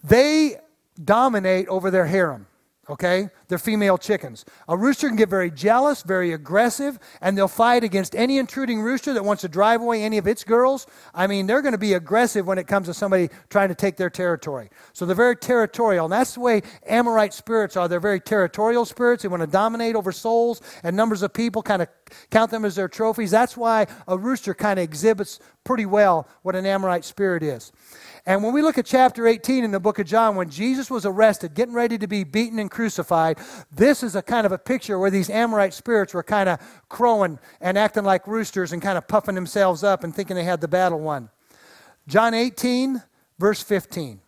They 0.03 0.57
dominate 1.03 1.67
over 1.67 1.91
their 1.91 2.05
harem, 2.05 2.47
okay? 2.89 3.29
They're 3.47 3.57
female 3.57 3.97
chickens. 3.97 4.45
A 4.67 4.77
rooster 4.77 5.07
can 5.07 5.17
get 5.17 5.29
very 5.29 5.51
jealous, 5.51 6.01
very 6.03 6.33
aggressive, 6.33 6.99
and 7.21 7.37
they'll 7.37 7.47
fight 7.47 7.83
against 7.83 8.15
any 8.15 8.37
intruding 8.37 8.81
rooster 8.81 9.13
that 9.13 9.23
wants 9.23 9.41
to 9.41 9.47
drive 9.47 9.81
away 9.81 10.03
any 10.03 10.17
of 10.17 10.27
its 10.27 10.43
girls. 10.43 10.87
I 11.13 11.27
mean, 11.27 11.47
they're 11.47 11.61
going 11.61 11.73
to 11.73 11.77
be 11.77 11.93
aggressive 11.93 12.45
when 12.45 12.57
it 12.57 12.67
comes 12.67 12.87
to 12.87 12.93
somebody 12.93 13.29
trying 13.49 13.69
to 13.69 13.75
take 13.75 13.97
their 13.97 14.09
territory. 14.09 14.69
So 14.93 15.05
they're 15.05 15.15
very 15.15 15.35
territorial. 15.35 16.05
And 16.05 16.13
that's 16.13 16.35
the 16.35 16.41
way 16.41 16.61
Amorite 16.87 17.33
spirits 17.33 17.75
are. 17.77 17.87
They're 17.87 17.99
very 17.99 18.19
territorial 18.19 18.85
spirits. 18.85 19.23
They 19.23 19.29
want 19.29 19.41
to 19.41 19.47
dominate 19.47 19.95
over 19.95 20.11
souls 20.11 20.61
and 20.83 20.95
numbers 20.95 21.21
of 21.21 21.33
people, 21.33 21.61
kind 21.61 21.81
of 21.81 21.87
count 22.29 22.51
them 22.51 22.65
as 22.65 22.75
their 22.75 22.87
trophies. 22.87 23.31
That's 23.31 23.57
why 23.57 23.87
a 24.07 24.17
rooster 24.17 24.53
kind 24.53 24.79
of 24.79 24.83
exhibits 24.83 25.39
pretty 25.63 25.85
well 25.85 26.27
what 26.43 26.55
an 26.55 26.65
Amorite 26.65 27.03
spirit 27.03 27.43
is. 27.43 27.71
And 28.27 28.43
when 28.43 28.53
we 28.53 28.63
look 28.63 28.79
at 28.79 28.87
chapter 28.87 29.27
18 29.27 29.63
in 29.63 29.69
the 29.69 29.79
book 29.79 29.99
of 29.99 30.07
John, 30.07 30.35
when 30.35 30.49
Jesus 30.49 30.89
was 30.89 31.05
arrested, 31.05 31.53
getting 31.53 31.75
ready 31.75 31.97
to 31.99 32.07
be 32.07 32.23
beaten 32.23 32.57
and 32.57 32.71
crucified, 32.71 33.37
this 33.71 34.01
is 34.01 34.15
a 34.15 34.21
kind 34.23 34.47
of 34.47 34.51
a 34.51 34.57
picture 34.57 34.97
where 34.97 35.11
these 35.11 35.29
Amorite 35.29 35.75
spirits 35.75 36.11
were 36.13 36.23
kind 36.23 36.49
of 36.49 36.59
crowing 36.89 37.37
and 37.61 37.77
acting 37.77 38.03
like 38.03 38.25
roosters 38.25 38.73
and 38.73 38.81
kind 38.81 38.97
of 38.97 39.07
puffing 39.07 39.35
themselves 39.35 39.83
up 39.83 40.03
and 40.03 40.15
thinking 40.15 40.35
they 40.35 40.43
had 40.43 40.59
the 40.59 40.67
battle 40.67 40.99
won. 40.99 41.29
John 42.07 42.33
18, 42.33 43.03
verse 43.37 43.61
15. 43.61 44.21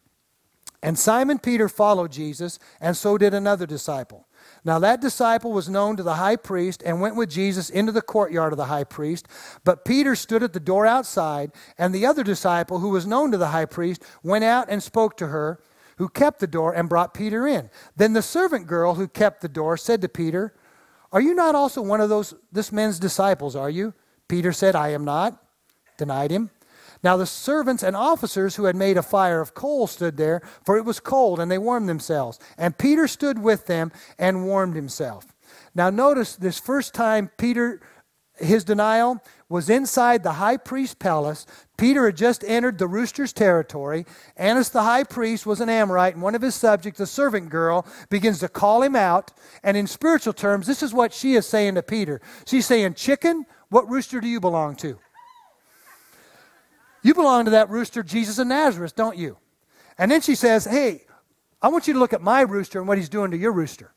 And 0.84 1.00
Simon 1.00 1.40
Peter 1.40 1.68
followed 1.68 2.12
Jesus, 2.12 2.60
and 2.80 2.96
so 2.96 3.18
did 3.18 3.34
another 3.34 3.66
disciple. 3.66 4.27
Now 4.64 4.80
that 4.80 5.02
disciple 5.02 5.52
was 5.52 5.70
known 5.70 5.98
to 5.98 6.04
the 6.04 6.16
high 6.16 6.36
priest 6.36 6.84
and 6.86 7.02
went 7.02 7.16
with 7.16 7.30
Jesus 7.30 7.70
into 7.70 7.92
the 7.92 8.02
courtyard 8.02 8.54
of 8.54 8.58
the 8.58 8.66
high 8.66 8.84
priest. 8.84 9.28
But 9.64 9.86
Peter 9.86 10.16
stood 10.16 10.44
at 10.44 10.54
the 10.54 10.60
door 10.60 10.86
outside, 10.86 11.52
and 11.78 11.94
the 11.94 12.06
other 12.06 12.24
disciple, 12.24 12.80
who 12.80 12.90
was 12.90 13.08
known 13.08 13.32
to 13.32 13.38
the 13.38 13.48
high 13.48 13.66
priest, 13.66 14.04
went 14.24 14.44
out 14.44 14.68
and 14.70 14.82
spoke 14.82 15.18
to 15.18 15.28
her, 15.28 15.60
who 15.98 16.10
kept 16.10 16.40
the 16.40 16.48
door, 16.48 16.74
and 16.74 16.90
brought 16.90 17.14
Peter 17.14 17.48
in. 17.48 17.70
Then 17.96 18.14
the 18.14 18.22
servant 18.22 18.68
girl 18.68 18.96
who 18.96 19.08
kept 19.08 19.42
the 19.42 19.50
door 19.50 19.78
said 19.78 20.02
to 20.02 20.10
Peter, 20.10 20.54
Are 21.12 21.22
you 21.22 21.34
not 21.34 21.56
also 21.56 21.82
one 21.82 22.02
of 22.02 22.10
those 22.10 22.34
this 22.52 22.72
man's 22.72 23.00
disciples, 23.00 23.56
are 23.56 23.70
you? 23.70 23.94
Peter 24.28 24.52
said, 24.52 24.76
I 24.76 24.90
am 24.90 25.06
not, 25.06 25.42
denied 25.98 26.32
him. 26.32 26.50
Now 27.04 27.18
the 27.18 27.26
servants 27.26 27.84
and 27.84 27.96
officers 27.96 28.56
who 28.56 28.66
had 28.66 28.76
made 28.76 28.98
a 28.98 29.04
fire 29.04 29.42
of 29.42 29.54
coal 29.54 29.88
stood 29.88 30.18
there, 30.18 30.42
for 30.66 30.78
it 30.78 30.86
was 30.86 31.00
cold, 31.00 31.40
and 31.40 31.52
they 31.52 31.58
warmed 31.58 31.90
themselves. 31.90 32.40
And 32.58 32.78
Peter 32.78 33.08
stood 33.08 33.40
with 33.40 33.68
them 33.68 33.92
and 34.18 34.46
warmed 34.46 34.76
himself. 34.76 35.26
Now 35.76 35.90
notice 35.90 36.36
this 36.36 36.60
first 36.60 36.94
time 36.94 37.30
Peter, 37.38 37.82
his 38.36 38.64
denial 38.64 39.24
was 39.50 39.70
inside 39.70 40.24
the 40.24 40.34
high 40.34 40.58
priest's 40.58 40.96
palace. 40.96 41.46
Peter 41.78 42.06
had 42.08 42.18
just 42.18 42.44
entered 42.44 42.78
the 42.78 42.88
rooster's 42.88 43.32
territory. 43.32 44.06
Annas 44.36 44.70
the 44.70 44.84
high 44.84 45.04
priest 45.04 45.46
was 45.46 45.62
an 45.62 45.70
Amorite, 45.70 46.16
and 46.16 46.22
one 46.22 46.36
of 46.36 46.42
his 46.42 46.56
subjects, 46.56 47.00
a 47.00 47.08
servant 47.08 47.50
girl, 47.50 47.86
begins 48.10 48.40
to 48.40 48.50
call 48.50 48.82
him 48.82 48.96
out. 48.96 49.32
And 49.64 49.78
in 49.78 49.88
spiritual 49.88 50.34
terms, 50.34 50.68
this 50.68 50.84
is 50.84 50.94
what 50.94 51.14
she 51.14 51.36
is 51.36 51.46
saying 51.46 51.76
to 51.76 51.84
Peter. 51.84 52.20
She's 52.46 52.66
saying, 52.66 52.96
Chicken, 52.96 53.46
what 53.70 53.90
rooster 53.90 54.20
do 54.20 54.28
you 54.28 54.40
belong 54.40 54.76
to? 54.78 55.00
You 57.08 57.14
belong 57.14 57.46
to 57.46 57.52
that 57.52 57.70
rooster, 57.70 58.04
Jesus 58.04 58.38
of 58.38 58.48
Nazareth, 58.48 58.94
don't 58.94 59.18
you? 59.18 59.38
And 59.98 60.12
then 60.12 60.20
she 60.20 60.36
says, 60.36 60.66
Hey, 60.66 61.06
I 61.62 61.70
want 61.70 61.88
you 61.88 61.94
to 61.94 62.00
look 62.00 62.12
at 62.12 62.22
my 62.22 62.42
rooster 62.42 62.80
and 62.80 62.88
what 62.88 62.98
he's 62.98 63.08
doing 63.08 63.32
to 63.32 63.38
your 63.38 63.54
rooster. 63.54 63.94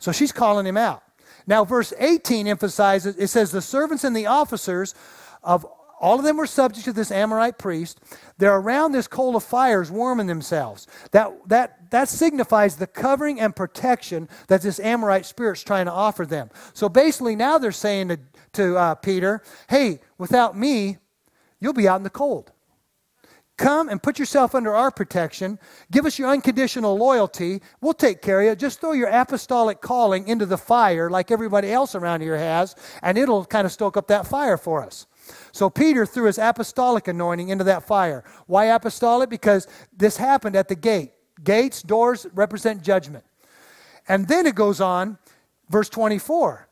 So 0.00 0.12
she's 0.12 0.30
calling 0.30 0.66
him 0.66 0.76
out. 0.76 1.02
Now, 1.46 1.64
verse 1.64 1.94
18 1.98 2.46
emphasizes 2.46 3.16
it 3.16 3.28
says, 3.28 3.52
The 3.52 3.62
servants 3.62 4.04
and 4.04 4.14
the 4.14 4.26
officers 4.26 4.94
of 5.42 5.64
all 5.98 6.18
of 6.18 6.26
them 6.26 6.36
were 6.36 6.46
subject 6.46 6.84
to 6.84 6.92
this 6.92 7.10
Amorite 7.10 7.56
priest. 7.56 7.98
They're 8.36 8.54
around 8.54 8.92
this 8.92 9.08
coal 9.08 9.34
of 9.34 9.42
fires 9.42 9.90
warming 9.90 10.26
themselves. 10.26 10.86
That, 11.12 11.32
that, 11.48 11.90
that 11.90 12.10
signifies 12.10 12.76
the 12.76 12.86
covering 12.86 13.40
and 13.40 13.56
protection 13.56 14.28
that 14.48 14.60
this 14.60 14.78
Amorite 14.78 15.24
spirit's 15.24 15.64
trying 15.64 15.86
to 15.86 15.92
offer 15.92 16.26
them. 16.26 16.50
So 16.74 16.90
basically, 16.90 17.34
now 17.34 17.56
they're 17.56 17.72
saying 17.72 18.08
to, 18.08 18.20
to 18.52 18.76
uh, 18.76 18.94
Peter, 18.96 19.42
Hey, 19.70 20.00
without 20.18 20.54
me, 20.54 20.98
you'll 21.60 21.72
be 21.72 21.88
out 21.88 21.96
in 21.96 22.02
the 22.02 22.10
cold. 22.10 22.52
Come 23.60 23.90
and 23.90 24.02
put 24.02 24.18
yourself 24.18 24.54
under 24.54 24.74
our 24.74 24.90
protection. 24.90 25.58
Give 25.90 26.06
us 26.06 26.18
your 26.18 26.30
unconditional 26.30 26.96
loyalty. 26.96 27.60
We'll 27.82 27.92
take 27.92 28.22
care 28.22 28.40
of 28.40 28.46
you. 28.46 28.56
Just 28.56 28.80
throw 28.80 28.92
your 28.92 29.10
apostolic 29.10 29.82
calling 29.82 30.26
into 30.28 30.46
the 30.46 30.56
fire 30.56 31.10
like 31.10 31.30
everybody 31.30 31.70
else 31.70 31.94
around 31.94 32.22
here 32.22 32.38
has, 32.38 32.74
and 33.02 33.18
it'll 33.18 33.44
kind 33.44 33.66
of 33.66 33.72
stoke 33.72 33.98
up 33.98 34.08
that 34.08 34.26
fire 34.26 34.56
for 34.56 34.82
us. 34.82 35.06
So 35.52 35.68
Peter 35.68 36.06
threw 36.06 36.24
his 36.24 36.38
apostolic 36.38 37.06
anointing 37.06 37.50
into 37.50 37.64
that 37.64 37.86
fire. 37.86 38.24
Why 38.46 38.64
apostolic? 38.64 39.28
Because 39.28 39.66
this 39.94 40.16
happened 40.16 40.56
at 40.56 40.68
the 40.68 40.74
gate. 40.74 41.12
Gates, 41.44 41.82
doors 41.82 42.26
represent 42.32 42.82
judgment. 42.82 43.24
And 44.08 44.26
then 44.26 44.46
it 44.46 44.54
goes 44.54 44.80
on, 44.80 45.18
verse 45.68 45.90
24. 45.90 46.66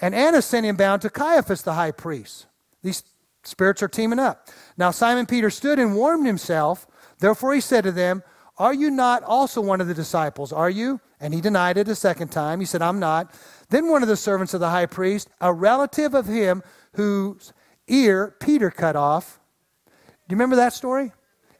And 0.00 0.14
Annas 0.14 0.46
sent 0.46 0.66
him 0.66 0.76
bound 0.76 1.02
to 1.02 1.10
Caiaphas 1.10 1.62
the 1.62 1.74
high 1.74 1.90
priest. 1.90 2.46
These 2.82 3.02
Spirits 3.48 3.82
are 3.82 3.88
teaming 3.88 4.18
up. 4.18 4.48
Now 4.76 4.90
Simon 4.90 5.26
Peter 5.26 5.50
stood 5.50 5.78
and 5.78 5.96
warmed 5.96 6.26
himself. 6.26 6.86
Therefore 7.18 7.54
he 7.54 7.60
said 7.60 7.84
to 7.84 7.92
them, 7.92 8.22
Are 8.58 8.74
you 8.74 8.90
not 8.90 9.22
also 9.22 9.60
one 9.60 9.80
of 9.80 9.88
the 9.88 9.94
disciples? 9.94 10.52
Are 10.52 10.70
you? 10.70 11.00
And 11.20 11.34
he 11.34 11.40
denied 11.40 11.78
it 11.78 11.88
a 11.88 11.94
second 11.94 12.28
time. 12.28 12.60
He 12.60 12.66
said, 12.66 12.82
I'm 12.82 13.00
not. 13.00 13.34
Then 13.70 13.88
one 13.88 14.02
of 14.02 14.08
the 14.08 14.16
servants 14.16 14.54
of 14.54 14.60
the 14.60 14.70
high 14.70 14.86
priest, 14.86 15.28
a 15.40 15.52
relative 15.52 16.14
of 16.14 16.26
him 16.26 16.62
whose 16.92 17.52
ear 17.88 18.36
Peter 18.38 18.70
cut 18.70 18.96
off. 18.96 19.40
Do 19.86 19.92
you 20.34 20.36
remember 20.36 20.56
that 20.56 20.72
story? 20.72 21.12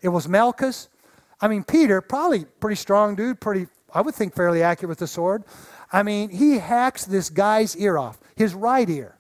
It 0.03 0.09
was 0.11 0.29
Malchus. 0.29 0.89
I 1.41 1.49
mean, 1.49 1.65
Peter, 1.65 2.01
probably 2.01 2.45
pretty 2.61 2.77
strong 2.77 3.15
dude, 3.15 3.41
pretty, 3.41 3.67
I 3.95 4.01
would 4.03 4.15
think 4.15 4.35
fairly 4.35 4.63
accurate 4.63 4.91
with 4.91 4.99
the 4.99 5.07
sword. 5.07 5.45
I 5.93 6.03
mean, 6.03 6.29
he 6.31 6.59
hacks 6.59 7.05
this 7.07 7.31
guy's 7.31 7.77
ear 7.77 7.97
off. 7.97 8.19
His 8.37 8.55
right 8.55 8.89
ear 8.89 9.19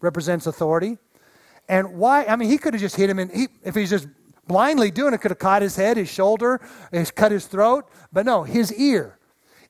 represents 0.00 0.46
authority. 0.46 0.98
And 1.68 1.96
why? 1.96 2.24
I 2.24 2.36
mean, 2.36 2.48
he 2.48 2.58
could 2.58 2.74
have 2.74 2.80
just 2.80 2.96
hit 2.96 3.10
him, 3.10 3.18
and 3.18 3.30
he, 3.30 3.48
if 3.64 3.74
he's 3.74 3.90
just 3.90 4.08
blindly 4.46 4.90
doing 4.90 5.14
it, 5.14 5.18
could 5.18 5.32
have 5.32 5.38
caught 5.38 5.62
his 5.62 5.76
head, 5.76 5.96
his 5.96 6.08
shoulder, 6.08 6.60
his, 6.92 7.10
cut 7.10 7.32
his 7.32 7.46
throat. 7.46 7.88
But 8.12 8.26
no, 8.26 8.44
his 8.44 8.72
ear. 8.74 9.18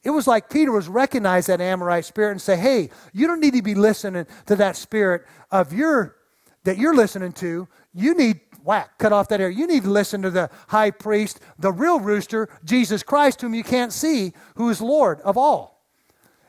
It 0.04 0.10
was 0.10 0.26
like 0.26 0.50
Peter 0.50 0.70
was 0.70 0.88
recognize 0.88 1.46
that 1.46 1.60
Amorite 1.60 2.04
spirit 2.04 2.32
and 2.32 2.40
say, 2.40 2.56
"Hey, 2.56 2.90
you 3.12 3.26
don't 3.26 3.40
need 3.40 3.54
to 3.54 3.62
be 3.62 3.74
listening 3.74 4.26
to 4.46 4.56
that 4.56 4.76
spirit 4.76 5.26
of 5.50 5.72
your 5.72 6.16
that 6.64 6.78
you're 6.78 6.94
listening 6.94 7.32
to. 7.32 7.66
You 7.92 8.14
need 8.14 8.40
whack, 8.62 8.98
cut 8.98 9.12
off 9.12 9.28
that 9.28 9.40
ear. 9.40 9.48
You 9.48 9.66
need 9.66 9.84
to 9.84 9.90
listen 9.90 10.22
to 10.22 10.30
the 10.30 10.50
high 10.68 10.90
priest, 10.90 11.40
the 11.58 11.72
real 11.72 11.98
rooster, 11.98 12.48
Jesus 12.64 13.02
Christ, 13.02 13.40
whom 13.40 13.54
you 13.54 13.64
can't 13.64 13.92
see, 13.92 14.32
who 14.56 14.68
is 14.68 14.80
Lord 14.80 15.20
of 15.22 15.36
all." 15.36 15.82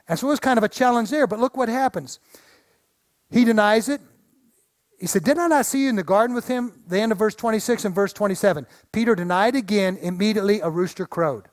And 0.07 0.19
so 0.19 0.27
it 0.27 0.31
was 0.31 0.39
kind 0.39 0.57
of 0.57 0.63
a 0.63 0.69
challenge 0.69 1.09
there. 1.09 1.25
But 1.27 1.39
look 1.39 1.57
what 1.57 1.69
happens. 1.69 2.19
He 3.29 3.43
denies 3.43 3.89
it. 3.89 4.01
He 4.97 5.07
said, 5.07 5.23
Did 5.23 5.37
I 5.37 5.47
not 5.47 5.65
see 5.65 5.83
you 5.83 5.89
in 5.89 5.95
the 5.95 6.03
garden 6.03 6.35
with 6.35 6.47
him? 6.47 6.81
The 6.87 6.99
end 6.99 7.11
of 7.11 7.19
verse 7.19 7.35
26 7.35 7.85
and 7.85 7.95
verse 7.95 8.13
27. 8.13 8.65
Peter 8.91 9.15
denied 9.15 9.55
again. 9.55 9.97
Immediately 10.01 10.59
a 10.61 10.69
rooster 10.69 11.05
crowed. 11.05 11.47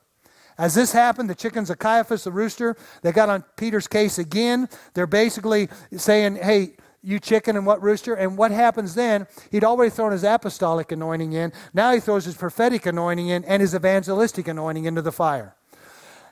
As 0.57 0.75
this 0.75 0.93
happened, 0.93 1.29
the 1.29 1.35
chickens 1.35 1.69
of 1.69 1.79
Caiaphas, 1.79 2.25
the 2.25 2.33
rooster, 2.33 2.77
they 3.03 3.13
got 3.13 3.29
on 3.29 3.43
Peter's 3.57 3.89
case 3.89 4.19
again. 4.19 4.69
They're 4.95 5.07
basically 5.07 5.69
saying, 5.97 6.37
Hey, 6.37 6.77
you 7.03 7.21
chicken 7.21 7.55
and 7.57 7.67
what 7.67 7.83
rooster? 7.83 8.15
And 8.15 8.39
what 8.39 8.51
happens 8.51 8.95
then? 8.95 9.27
He'd 9.51 9.63
already 9.63 9.91
thrown 9.91 10.13
his 10.13 10.25
apostolic 10.25 10.91
anointing 10.91 11.35
in. 11.35 11.53
Now 11.75 11.93
he 11.93 12.01
throws 12.01 12.25
his 12.25 12.35
prophetic 12.35 12.87
anointing 12.87 13.29
in 13.29 13.45
and 13.45 13.61
his 13.61 13.75
evangelistic 13.75 14.49
anointing 14.49 14.87
into 14.87 15.03
the 15.03 15.13
fire. 15.13 15.55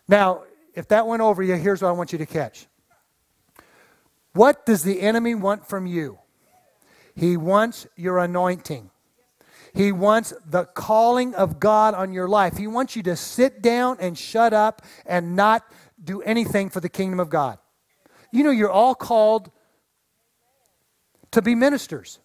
Now, 0.08 0.44
if 0.74 0.88
that 0.88 1.06
went 1.06 1.20
over 1.20 1.42
you, 1.42 1.56
here's 1.56 1.82
what 1.82 1.88
I 1.88 1.92
want 1.92 2.12
you 2.12 2.18
to 2.18 2.26
catch. 2.26 2.66
What 4.32 4.64
does 4.64 4.82
the 4.82 5.02
enemy 5.02 5.34
want 5.34 5.68
from 5.68 5.86
you? 5.86 6.18
He 7.14 7.36
wants 7.36 7.86
your 7.96 8.18
anointing. 8.18 8.90
He 9.74 9.90
wants 9.90 10.34
the 10.44 10.64
calling 10.64 11.34
of 11.34 11.58
God 11.58 11.94
on 11.94 12.12
your 12.12 12.28
life. 12.28 12.56
He 12.56 12.66
wants 12.66 12.94
you 12.94 13.02
to 13.04 13.16
sit 13.16 13.62
down 13.62 13.96
and 14.00 14.16
shut 14.16 14.52
up 14.52 14.82
and 15.06 15.34
not 15.34 15.64
do 16.02 16.20
anything 16.22 16.68
for 16.68 16.80
the 16.80 16.88
kingdom 16.88 17.20
of 17.20 17.30
God. 17.30 17.58
You 18.32 18.44
know, 18.44 18.50
you're 18.50 18.70
all 18.70 18.94
called 18.94 19.50
to 21.30 21.40
be 21.40 21.54
ministers. 21.54 22.18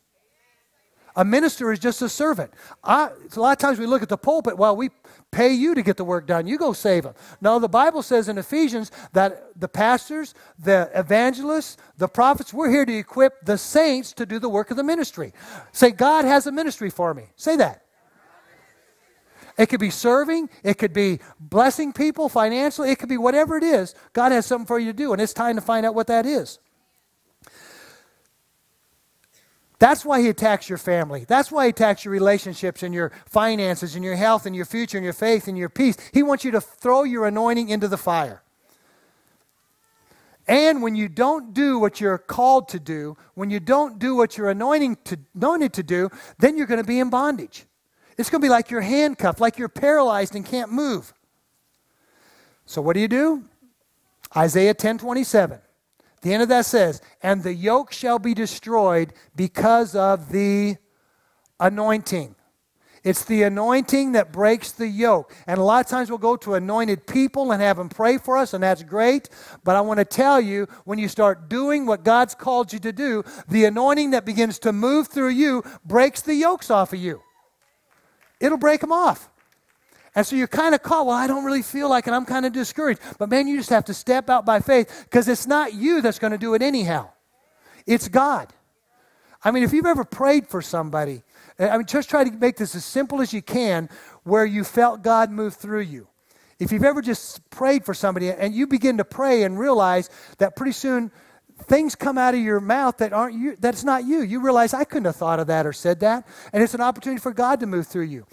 A 1.18 1.26
minister 1.26 1.72
is 1.72 1.80
just 1.80 2.04
a 2.04 2.10
servant. 2.10 2.54
I, 2.84 3.10
a 3.36 3.40
lot 3.40 3.52
of 3.52 3.58
times 3.58 3.80
we 3.80 3.88
look 3.88 4.04
at 4.04 4.08
the 4.08 4.18
pulpit, 4.18 4.56
well, 4.56 4.76
we 4.76 4.92
pay 5.32 5.52
you 5.52 5.74
to 5.74 5.82
get 5.82 5.98
the 5.98 6.04
work 6.06 6.28
done. 6.28 6.46
You 6.46 6.60
go 6.60 6.74
save 6.74 7.04
them. 7.04 7.16
No, 7.42 7.58
the 7.58 7.68
Bible 7.68 8.04
says 8.04 8.30
in 8.30 8.38
Ephesians 8.38 8.92
that 9.14 9.60
the 9.60 9.68
pastors, 9.68 10.36
the 10.60 10.92
evangelists, 10.94 11.78
the 11.98 12.08
prophets, 12.08 12.54
we're 12.54 12.70
here 12.70 12.86
to 12.86 12.96
equip 12.96 13.44
the 13.44 13.58
saints 13.58 14.14
to 14.14 14.28
do 14.28 14.38
the 14.38 14.48
work 14.48 14.70
of 14.70 14.78
the 14.78 14.84
ministry. 14.84 15.34
Say, 15.72 15.90
God 15.90 16.24
has 16.24 16.46
a 16.46 16.52
ministry 16.52 16.92
for 16.92 17.16
me. 17.16 17.24
Say 17.36 17.58
that. 17.58 17.84
It 19.58 19.70
could 19.70 19.80
be 19.80 19.90
serving, 19.90 20.52
it 20.62 20.78
could 20.78 20.94
be 20.94 21.20
blessing 21.40 21.94
people 21.94 22.30
financially, 22.30 22.92
it 22.92 23.00
could 23.00 23.10
be 23.10 23.18
whatever 23.18 23.58
it 23.58 23.64
is. 23.64 23.96
God 24.14 24.32
has 24.32 24.46
something 24.46 24.68
for 24.68 24.78
you 24.78 24.92
to 24.92 24.98
do, 24.98 25.14
and 25.14 25.22
it's 25.22 25.34
time 25.34 25.56
to 25.56 25.62
find 25.62 25.84
out 25.84 25.96
what 25.96 26.06
that 26.08 26.28
is. 26.28 26.60
That's 29.80 30.04
why 30.04 30.22
he 30.22 30.30
attacks 30.30 30.70
your 30.70 30.80
family. 30.80 31.26
That's 31.28 31.52
why 31.52 31.66
he 31.66 31.70
attacks 31.70 32.04
your 32.04 32.12
relationships 32.12 32.82
and 32.82 32.94
your 32.94 33.12
finances 33.28 33.96
and 33.96 34.04
your 34.04 34.16
health 34.16 34.46
and 34.46 34.56
your 34.56 34.66
future 34.66 34.98
and 34.98 35.04
your 35.04 35.14
faith 35.14 35.48
and 35.48 35.58
your 35.58 35.70
peace. 35.70 35.98
He 36.14 36.24
wants 36.24 36.44
you 36.44 36.52
to 36.52 36.62
throw 36.62 37.04
your 37.04 37.28
anointing 37.28 37.70
into 37.70 37.88
the 37.88 37.98
fire. 37.98 38.42
And 40.48 40.82
when 40.82 40.96
you 40.96 41.10
don't 41.10 41.54
do 41.54 41.78
what 41.78 42.00
you're 42.00 42.18
called 42.18 42.70
to 42.70 42.80
do, 42.80 43.18
when 43.36 43.52
you 43.52 43.60
don't 43.60 44.00
do 44.00 44.16
what 44.16 44.38
you're 44.38 44.50
anointing 44.50 44.98
to, 45.06 45.20
anointed 45.36 45.74
to 45.74 45.84
do, 45.84 46.10
then 46.40 46.58
you're 46.58 46.68
going 46.68 46.82
to 46.82 46.88
be 46.88 47.00
in 47.00 47.10
bondage. 47.10 47.66
It's 48.18 48.30
going 48.30 48.42
to 48.42 48.46
be 48.46 48.50
like 48.50 48.72
you're 48.72 48.82
handcuffed, 48.82 49.40
like 49.40 49.60
you're 49.60 49.70
paralyzed 49.70 50.36
and 50.36 50.46
can't 50.46 50.72
move. 50.72 51.14
So 52.66 52.82
what 52.82 52.94
do 52.94 53.02
you 53.02 53.08
do? 53.08 53.44
Isaiah 54.36 54.74
10 54.74 54.98
27. 54.98 55.60
The 56.22 56.34
end 56.34 56.44
of 56.44 56.50
that 56.50 56.66
says, 56.66 57.02
And 57.22 57.44
the 57.44 57.54
yoke 57.54 57.92
shall 57.92 58.20
be 58.20 58.34
destroyed 58.34 59.14
because 59.36 59.96
of 59.96 60.32
the 60.32 60.78
anointing. 61.60 62.36
It's 63.04 63.24
the 63.24 63.44
anointing 63.44 64.14
that 64.14 64.34
breaks 64.34 64.72
the 64.74 64.88
yoke. 64.88 65.34
And 65.46 65.60
a 65.60 65.64
lot 65.64 65.86
of 65.86 65.90
times 65.90 66.10
we'll 66.10 66.18
go 66.18 66.36
to 66.38 66.56
anointed 66.56 67.08
people 67.08 67.54
and 67.54 67.62
have 67.62 67.78
them 67.78 67.88
pray 67.88 68.18
for 68.18 68.36
us, 68.36 68.54
and 68.54 68.62
that's 68.62 68.84
great. 68.84 69.30
But 69.64 69.78
I 69.78 69.82
want 69.82 70.00
to 70.00 70.06
tell 70.06 70.42
you, 70.42 70.68
when 70.84 71.00
you 71.00 71.08
start 71.08 71.48
doing 71.48 71.86
what 71.86 72.04
God's 72.04 72.36
called 72.36 72.74
you 72.74 72.80
to 72.80 72.92
do, 72.92 73.24
the 73.48 73.64
anointing 73.64 74.12
that 74.12 74.26
begins 74.26 74.60
to 74.60 74.74
move 74.74 75.08
through 75.08 75.30
you 75.30 75.64
breaks 75.86 76.22
the 76.22 76.34
yokes 76.34 76.70
off 76.70 76.92
of 76.92 77.00
you. 77.00 77.22
It'll 78.42 78.58
break 78.58 78.82
them 78.82 78.92
off. 78.92 79.30
And 80.18 80.26
so 80.26 80.36
you're 80.36 80.48
kind 80.48 80.74
of 80.74 80.82
caught, 80.82 81.06
well, 81.06 81.16
I 81.16 81.28
don't 81.28 81.46
really 81.46 81.62
feel 81.62 81.92
like 81.92 82.08
it. 82.08 82.12
I'm 82.12 82.26
kind 82.26 82.48
of 82.48 82.52
discouraged. 82.52 83.00
But 83.20 83.30
man, 83.30 83.48
you 83.48 83.56
just 83.56 83.70
have 83.70 83.86
to 83.86 83.94
step 83.94 84.32
out 84.32 84.48
by 84.48 84.62
faith 84.62 85.04
because 85.04 85.28
it's 85.28 85.46
not 85.46 85.76
you 85.76 86.02
that's 86.02 86.18
going 86.18 86.32
to 86.32 86.40
do 86.40 86.56
it 86.56 86.64
anyhow, 86.64 87.12
it's 87.86 88.08
God. 88.08 88.52
I 89.44 89.52
mean, 89.52 89.62
if 89.62 89.74
you've 89.74 89.86
ever 89.86 90.04
prayed 90.04 90.48
for 90.48 90.60
somebody, 90.60 91.22
eh, 91.60 91.70
I 91.70 91.78
mean, 91.78 91.86
just 91.86 92.10
try 92.10 92.24
to 92.24 92.32
make 92.32 92.58
this 92.58 92.74
as 92.74 92.84
simple 92.84 93.22
as 93.22 93.32
you 93.32 93.44
can 93.44 93.90
where 94.24 94.44
you 94.44 94.64
felt 94.64 95.04
God 95.04 95.30
move 95.30 95.54
through 95.54 95.82
you. 95.82 96.08
If 96.58 96.72
you've 96.72 96.84
ever 96.84 97.04
just 97.04 97.48
prayed 97.52 97.86
for 97.86 97.94
somebody 97.94 98.32
and 98.32 98.56
you 98.56 98.66
begin 98.66 98.98
to 98.98 99.06
pray 99.06 99.44
and 99.44 99.60
realize 99.60 100.10
that 100.40 100.56
pretty 100.56 100.72
soon 100.72 101.12
things 101.66 101.94
come 101.94 102.18
out 102.18 102.34
of 102.34 102.40
your 102.40 102.60
mouth 102.60 102.98
that 102.98 103.14
aren't 103.14 103.36
you, 103.36 103.56
that's 103.60 103.84
not 103.84 104.04
you. 104.04 104.22
You 104.22 104.42
realize 104.42 104.74
I 104.74 104.84
couldn't 104.84 105.06
have 105.06 105.16
thought 105.16 105.40
of 105.40 105.46
that 105.46 105.68
or 105.68 105.74
said 105.74 106.00
that. 106.00 106.28
And 106.54 106.64
it's 106.64 106.74
an 106.74 106.82
opportunity 106.82 107.22
for 107.22 107.32
God 107.32 107.60
to 107.60 107.68
move 107.68 107.86
through 107.86 108.06
you 108.06 108.26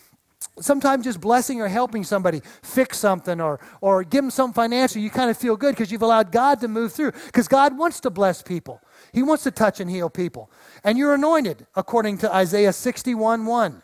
sometimes 0.61 1.05
just 1.05 1.21
blessing 1.21 1.61
or 1.61 1.69
helping 1.69 2.05
somebody 2.05 2.41
fix 2.63 2.99
something 2.99 3.41
or, 3.41 3.61
or 3.81 4.05
give 4.05 4.23
them 4.23 4.31
some 4.31 4.53
financial, 4.53 5.01
you 5.01 5.11
kind 5.11 5.31
of 5.31 5.37
feel 5.37 5.57
good 5.57 5.75
because 5.75 5.91
you've 5.91 6.03
allowed 6.03 6.31
God 6.33 6.61
to 6.61 6.69
move 6.69 6.93
through. 6.93 7.13
Because 7.27 7.49
God 7.49 7.77
wants 7.77 8.01
to 8.01 8.11
bless 8.11 8.43
people, 8.43 8.81
He 9.13 9.23
wants 9.23 9.45
to 9.45 9.51
touch 9.51 9.81
and 9.81 9.91
heal 9.91 10.11
people. 10.11 10.51
And 10.83 10.99
you're 10.99 11.15
anointed, 11.15 11.67
according 11.75 12.19
to 12.19 12.35
Isaiah 12.35 12.73
61 12.73 13.47
1. 13.47 13.83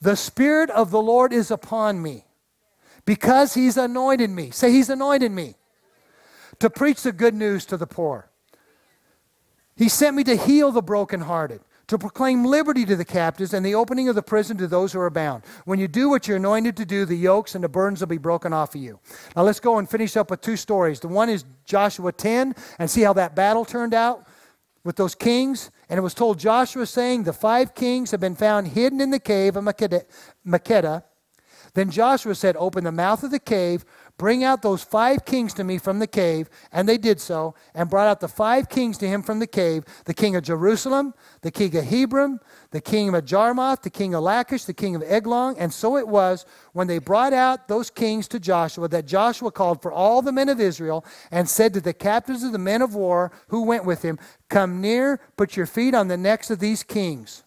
The 0.00 0.16
Spirit 0.16 0.70
of 0.70 0.90
the 0.90 1.00
Lord 1.00 1.32
is 1.32 1.50
upon 1.50 2.02
me 2.02 2.24
because 3.04 3.54
He's 3.54 3.76
anointed 3.76 4.30
me. 4.30 4.50
Say, 4.50 4.70
He's 4.72 4.90
anointed 4.90 5.32
me 5.32 5.54
to 6.58 6.70
preach 6.70 7.02
the 7.02 7.12
good 7.12 7.34
news 7.34 7.66
to 7.66 7.76
the 7.76 7.86
poor. 7.86 8.30
He 9.76 9.88
sent 9.88 10.16
me 10.16 10.24
to 10.24 10.36
heal 10.36 10.72
the 10.72 10.82
brokenhearted 10.82 11.60
to 11.88 11.98
proclaim 11.98 12.44
liberty 12.44 12.84
to 12.84 12.96
the 12.96 13.04
captives 13.04 13.54
and 13.54 13.64
the 13.64 13.74
opening 13.74 14.08
of 14.08 14.14
the 14.14 14.22
prison 14.22 14.56
to 14.56 14.66
those 14.66 14.92
who 14.92 15.00
are 15.00 15.10
bound. 15.10 15.44
When 15.64 15.78
you 15.78 15.86
do 15.86 16.08
what 16.08 16.26
you're 16.26 16.36
anointed 16.36 16.76
to 16.78 16.84
do, 16.84 17.04
the 17.04 17.16
yokes 17.16 17.54
and 17.54 17.62
the 17.62 17.68
burdens 17.68 18.00
will 18.00 18.08
be 18.08 18.18
broken 18.18 18.52
off 18.52 18.74
of 18.74 18.80
you. 18.80 18.98
Now 19.36 19.42
let's 19.42 19.60
go 19.60 19.78
and 19.78 19.88
finish 19.88 20.16
up 20.16 20.30
with 20.30 20.40
two 20.40 20.56
stories. 20.56 21.00
The 21.00 21.08
one 21.08 21.28
is 21.28 21.44
Joshua 21.64 22.12
10 22.12 22.54
and 22.78 22.90
see 22.90 23.02
how 23.02 23.12
that 23.12 23.36
battle 23.36 23.64
turned 23.64 23.94
out 23.94 24.26
with 24.82 24.96
those 24.96 25.14
kings. 25.14 25.70
And 25.88 25.98
it 25.98 26.02
was 26.02 26.14
told 26.14 26.38
Joshua, 26.38 26.86
saying, 26.86 27.22
The 27.22 27.32
five 27.32 27.74
kings 27.74 28.10
have 28.10 28.20
been 28.20 28.34
found 28.34 28.68
hidden 28.68 29.00
in 29.00 29.10
the 29.10 29.20
cave 29.20 29.56
of 29.56 29.64
Makkedah. 29.64 31.02
Then 31.74 31.90
Joshua 31.90 32.34
said, 32.34 32.56
Open 32.56 32.84
the 32.84 32.92
mouth 32.92 33.22
of 33.22 33.30
the 33.30 33.38
cave, 33.38 33.84
Bring 34.18 34.42
out 34.44 34.62
those 34.62 34.82
five 34.82 35.26
kings 35.26 35.52
to 35.54 35.64
me 35.64 35.76
from 35.76 35.98
the 35.98 36.06
cave. 36.06 36.48
And 36.72 36.88
they 36.88 36.96
did 36.96 37.20
so, 37.20 37.54
and 37.74 37.90
brought 37.90 38.08
out 38.08 38.20
the 38.20 38.28
five 38.28 38.68
kings 38.70 38.96
to 38.98 39.08
him 39.08 39.22
from 39.22 39.40
the 39.40 39.46
cave 39.46 39.84
the 40.06 40.14
king 40.14 40.36
of 40.36 40.42
Jerusalem, 40.42 41.12
the 41.42 41.50
king 41.50 41.76
of 41.76 41.84
Hebron, 41.84 42.40
the 42.70 42.80
king 42.80 43.14
of 43.14 43.24
Jarmuth, 43.24 43.82
the 43.82 43.90
king 43.90 44.14
of 44.14 44.22
Lachish, 44.22 44.64
the 44.64 44.72
king 44.72 44.94
of 44.94 45.02
Eglon. 45.02 45.56
And 45.58 45.72
so 45.72 45.96
it 45.96 46.08
was 46.08 46.46
when 46.72 46.86
they 46.86 46.98
brought 46.98 47.34
out 47.34 47.68
those 47.68 47.90
kings 47.90 48.26
to 48.28 48.40
Joshua 48.40 48.88
that 48.88 49.06
Joshua 49.06 49.50
called 49.50 49.82
for 49.82 49.92
all 49.92 50.22
the 50.22 50.32
men 50.32 50.48
of 50.48 50.60
Israel 50.60 51.04
and 51.30 51.48
said 51.48 51.74
to 51.74 51.80
the 51.80 51.92
captains 51.92 52.42
of 52.42 52.52
the 52.52 52.58
men 52.58 52.80
of 52.80 52.94
war 52.94 53.32
who 53.48 53.64
went 53.64 53.84
with 53.84 54.02
him, 54.02 54.18
Come 54.48 54.80
near, 54.80 55.20
put 55.36 55.56
your 55.56 55.66
feet 55.66 55.94
on 55.94 56.08
the 56.08 56.16
necks 56.16 56.50
of 56.50 56.58
these 56.58 56.82
kings. 56.82 57.44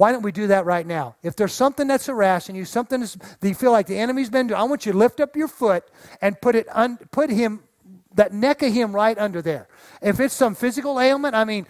Why 0.00 0.12
don't 0.12 0.22
we 0.22 0.32
do 0.32 0.46
that 0.46 0.64
right 0.64 0.86
now? 0.86 1.16
If 1.22 1.36
there's 1.36 1.52
something 1.52 1.86
that's 1.86 2.06
harassing 2.06 2.56
you, 2.56 2.64
something 2.64 3.00
that 3.00 3.18
you 3.42 3.52
feel 3.52 3.70
like 3.70 3.86
the 3.86 3.98
enemy's 3.98 4.30
been 4.30 4.46
doing, 4.46 4.58
I 4.58 4.62
want 4.62 4.86
you 4.86 4.92
to 4.92 4.96
lift 4.96 5.20
up 5.20 5.36
your 5.36 5.46
foot 5.46 5.84
and 6.22 6.40
put 6.40 6.54
it 6.54 6.66
un, 6.70 6.96
put 7.10 7.28
him 7.28 7.64
that 8.14 8.32
neck 8.32 8.62
of 8.62 8.72
him 8.72 8.94
right 8.94 9.18
under 9.18 9.42
there. 9.42 9.68
If 10.00 10.18
it's 10.18 10.32
some 10.32 10.54
physical 10.54 10.98
ailment, 10.98 11.34
I 11.34 11.44
mean 11.44 11.66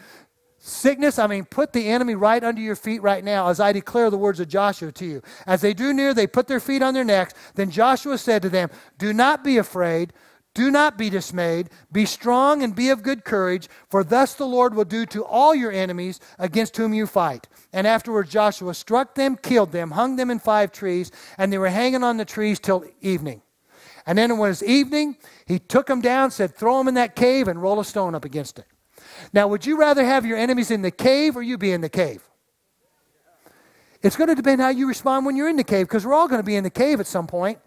sickness, 0.59 1.19
I 1.19 1.27
mean 1.27 1.45
put 1.45 1.73
the 1.73 1.89
enemy 1.89 2.15
right 2.15 2.45
under 2.45 2.61
your 2.61 2.77
feet 2.77 3.03
right 3.03 3.25
now 3.25 3.49
as 3.49 3.59
I 3.59 3.73
declare 3.73 4.11
the 4.11 4.17
words 4.17 4.39
of 4.39 4.47
Joshua 4.47 4.93
to 4.93 5.05
you. 5.05 5.23
As 5.45 5.61
they 5.61 5.75
drew 5.75 5.93
near, 5.93 6.15
they 6.15 6.29
put 6.29 6.47
their 6.47 6.61
feet 6.61 6.83
on 6.83 6.95
their 6.95 7.03
necks. 7.03 7.35
Then 7.57 7.69
Joshua 7.73 8.17
said 8.17 8.43
to 8.43 8.49
them, 8.49 8.71
"Do 8.97 9.13
not 9.13 9.43
be 9.43 9.59
afraid." 9.59 10.13
Do 10.53 10.71
not 10.71 10.99
be 10.99 11.11
dismayed. 11.11 11.71
Be 11.93 12.05
strong 12.05 12.63
and 12.63 12.75
be 12.75 12.91
of 12.91 13.03
good 13.03 13.25
courage, 13.25 13.69
for 13.89 14.03
thus 14.03 14.35
the 14.35 14.47
Lord 14.47 14.75
will 14.75 14.85
do 14.85 15.07
to 15.07 15.25
all 15.25 15.55
your 15.55 15.71
enemies 15.71 16.19
against 16.39 16.77
whom 16.77 16.93
you 16.93 17.07
fight. 17.07 17.49
And 17.73 17.87
afterwards 17.87 18.31
Joshua 18.31 18.75
struck 18.75 19.15
them, 19.15 19.37
killed 19.37 19.71
them, 19.71 19.93
hung 19.93 20.17
them 20.17 20.31
in 20.31 20.41
five 20.41 20.73
trees, 20.73 21.13
and 21.39 21.53
they 21.53 21.59
were 21.59 21.69
hanging 21.69 22.03
on 22.03 22.17
the 22.17 22.25
trees 22.25 22.59
till 22.59 22.85
evening. 23.01 23.43
And 24.07 24.19
then 24.19 24.39
when 24.39 24.49
it 24.49 24.51
was 24.51 24.63
evening, 24.65 25.19
he 25.47 25.59
took 25.59 25.87
them 25.87 26.01
down, 26.01 26.33
said, 26.33 26.55
Throw 26.55 26.79
them 26.79 26.89
in 26.89 26.95
that 26.95 27.15
cave 27.15 27.47
and 27.47 27.63
roll 27.63 27.79
a 27.79 27.85
stone 27.85 28.15
up 28.15 28.25
against 28.25 28.59
it. 28.59 28.67
Now, 29.33 29.47
would 29.47 29.65
you 29.67 29.79
rather 29.79 30.05
have 30.05 30.27
your 30.27 30.39
enemies 30.39 30.71
in 30.71 30.83
the 30.83 30.91
cave 30.91 31.37
or 31.37 31.43
you 31.43 31.59
be 31.59 31.73
in 31.73 31.81
the 31.81 31.89
cave? 31.89 32.23
It's 34.03 34.17
going 34.17 34.29
to 34.29 34.35
depend 34.35 34.61
how 34.61 34.71
you 34.71 34.89
respond 34.89 35.27
when 35.27 35.37
you're 35.37 35.49
in 35.49 35.57
the 35.57 35.65
cave, 35.65 35.87
because 35.87 36.07
we're 36.07 36.15
all 36.15 36.27
going 36.27 36.41
to 36.41 36.47
be 36.47 36.57
in 36.57 36.65
the 36.65 36.71
cave 36.71 36.99
at 37.01 37.07
some 37.07 37.27
point. 37.27 37.59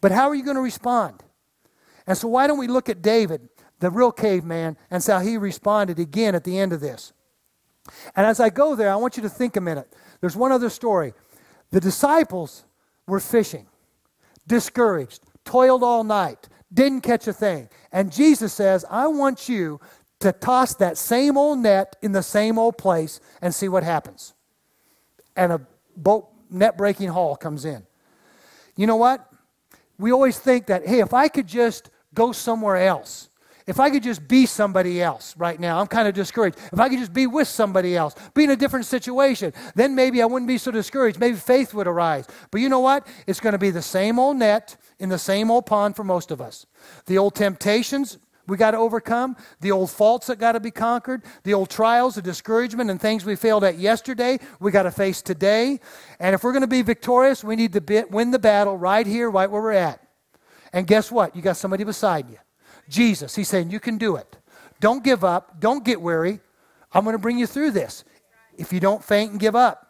But 0.00 0.10
how 0.10 0.28
are 0.28 0.34
you 0.34 0.42
going 0.42 0.56
to 0.56 0.62
respond? 0.62 1.22
And 2.06 2.16
so, 2.16 2.28
why 2.28 2.46
don't 2.46 2.58
we 2.58 2.66
look 2.66 2.88
at 2.88 3.02
David, 3.02 3.48
the 3.78 3.90
real 3.90 4.12
caveman, 4.12 4.76
and 4.90 5.02
see 5.02 5.12
how 5.12 5.20
he 5.20 5.36
responded 5.36 5.98
again 5.98 6.34
at 6.34 6.44
the 6.44 6.58
end 6.58 6.72
of 6.72 6.80
this? 6.80 7.12
And 8.14 8.26
as 8.26 8.40
I 8.40 8.50
go 8.50 8.74
there, 8.74 8.92
I 8.92 8.96
want 8.96 9.16
you 9.16 9.22
to 9.22 9.28
think 9.28 9.56
a 9.56 9.60
minute. 9.60 9.92
There's 10.20 10.36
one 10.36 10.52
other 10.52 10.70
story. 10.70 11.14
The 11.70 11.80
disciples 11.80 12.64
were 13.06 13.20
fishing, 13.20 13.66
discouraged, 14.46 15.22
toiled 15.44 15.82
all 15.82 16.04
night, 16.04 16.48
didn't 16.72 17.00
catch 17.00 17.26
a 17.26 17.32
thing. 17.32 17.68
And 17.90 18.12
Jesus 18.12 18.52
says, 18.52 18.84
I 18.88 19.06
want 19.08 19.48
you 19.48 19.80
to 20.20 20.32
toss 20.32 20.74
that 20.74 20.96
same 20.96 21.36
old 21.36 21.58
net 21.58 21.96
in 22.02 22.12
the 22.12 22.22
same 22.22 22.58
old 22.58 22.78
place 22.78 23.20
and 23.40 23.54
see 23.54 23.68
what 23.68 23.82
happens. 23.82 24.34
And 25.36 25.52
a 25.52 25.60
boat 25.96 26.28
net 26.48 26.76
breaking 26.76 27.08
haul 27.08 27.36
comes 27.36 27.64
in. 27.64 27.84
You 28.76 28.86
know 28.86 28.96
what? 28.96 29.28
We 29.98 30.12
always 30.12 30.38
think 30.38 30.66
that, 30.66 30.86
hey, 30.86 31.00
if 31.00 31.12
I 31.12 31.28
could 31.28 31.46
just 31.46 31.90
go 32.14 32.32
somewhere 32.32 32.76
else, 32.76 33.28
if 33.66 33.78
I 33.78 33.90
could 33.90 34.02
just 34.02 34.26
be 34.26 34.46
somebody 34.46 35.00
else 35.00 35.36
right 35.36 35.58
now, 35.58 35.80
I'm 35.80 35.86
kind 35.86 36.08
of 36.08 36.14
discouraged. 36.14 36.58
If 36.72 36.80
I 36.80 36.88
could 36.88 36.98
just 36.98 37.12
be 37.12 37.26
with 37.26 37.46
somebody 37.46 37.96
else, 37.96 38.14
be 38.34 38.44
in 38.44 38.50
a 38.50 38.56
different 38.56 38.86
situation, 38.86 39.52
then 39.74 39.94
maybe 39.94 40.20
I 40.20 40.26
wouldn't 40.26 40.48
be 40.48 40.58
so 40.58 40.70
discouraged. 40.70 41.20
Maybe 41.20 41.36
faith 41.36 41.72
would 41.74 41.86
arise. 41.86 42.26
But 42.50 42.60
you 42.60 42.68
know 42.68 42.80
what? 42.80 43.06
It's 43.26 43.40
going 43.40 43.52
to 43.52 43.58
be 43.58 43.70
the 43.70 43.82
same 43.82 44.18
old 44.18 44.36
net 44.36 44.76
in 44.98 45.08
the 45.08 45.18
same 45.18 45.50
old 45.50 45.66
pond 45.66 45.94
for 45.94 46.04
most 46.04 46.30
of 46.30 46.40
us. 46.40 46.66
The 47.06 47.18
old 47.18 47.34
temptations 47.34 48.18
we 48.48 48.56
got 48.56 48.72
to 48.72 48.78
overcome, 48.78 49.36
the 49.60 49.70
old 49.70 49.90
faults 49.90 50.26
that 50.26 50.40
got 50.40 50.52
to 50.52 50.60
be 50.60 50.72
conquered, 50.72 51.22
the 51.44 51.54
old 51.54 51.70
trials, 51.70 52.16
the 52.16 52.22
discouragement, 52.22 52.90
and 52.90 53.00
things 53.00 53.24
we 53.24 53.36
failed 53.36 53.62
at 53.62 53.78
yesterday, 53.78 54.40
we 54.58 54.72
got 54.72 54.82
to 54.82 54.90
face 54.90 55.22
today. 55.22 55.78
And 56.18 56.34
if 56.34 56.42
we're 56.42 56.52
going 56.52 56.62
to 56.62 56.66
be 56.66 56.82
victorious, 56.82 57.44
we 57.44 57.54
need 57.54 57.72
to 57.74 58.06
win 58.10 58.32
the 58.32 58.40
battle 58.40 58.76
right 58.76 59.06
here, 59.06 59.30
right 59.30 59.48
where 59.48 59.62
we're 59.62 59.72
at. 59.72 60.01
And 60.72 60.86
guess 60.86 61.12
what? 61.12 61.36
You 61.36 61.42
got 61.42 61.56
somebody 61.56 61.84
beside 61.84 62.30
you. 62.30 62.38
Jesus. 62.88 63.34
He's 63.34 63.48
saying, 63.48 63.70
You 63.70 63.80
can 63.80 63.98
do 63.98 64.16
it. 64.16 64.36
Don't 64.80 65.04
give 65.04 65.24
up. 65.24 65.60
Don't 65.60 65.84
get 65.84 66.00
weary. 66.00 66.40
I'm 66.92 67.04
going 67.04 67.14
to 67.14 67.18
bring 67.18 67.38
you 67.38 67.46
through 67.46 67.70
this 67.70 68.04
if 68.56 68.72
you 68.72 68.80
don't 68.80 69.02
faint 69.02 69.30
and 69.30 69.40
give 69.40 69.56
up. 69.56 69.88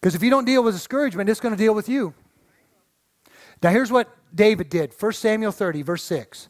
Because 0.00 0.14
if 0.14 0.22
you 0.22 0.30
don't 0.30 0.46
deal 0.46 0.62
with 0.62 0.74
discouragement, 0.74 1.28
it's 1.28 1.40
going 1.40 1.54
to 1.54 1.62
deal 1.62 1.74
with 1.74 1.88
you. 1.88 2.14
Now, 3.62 3.70
here's 3.70 3.92
what 3.92 4.08
David 4.34 4.70
did 4.70 4.94
1 4.98 5.12
Samuel 5.12 5.52
30, 5.52 5.82
verse 5.82 6.02
6. 6.04 6.48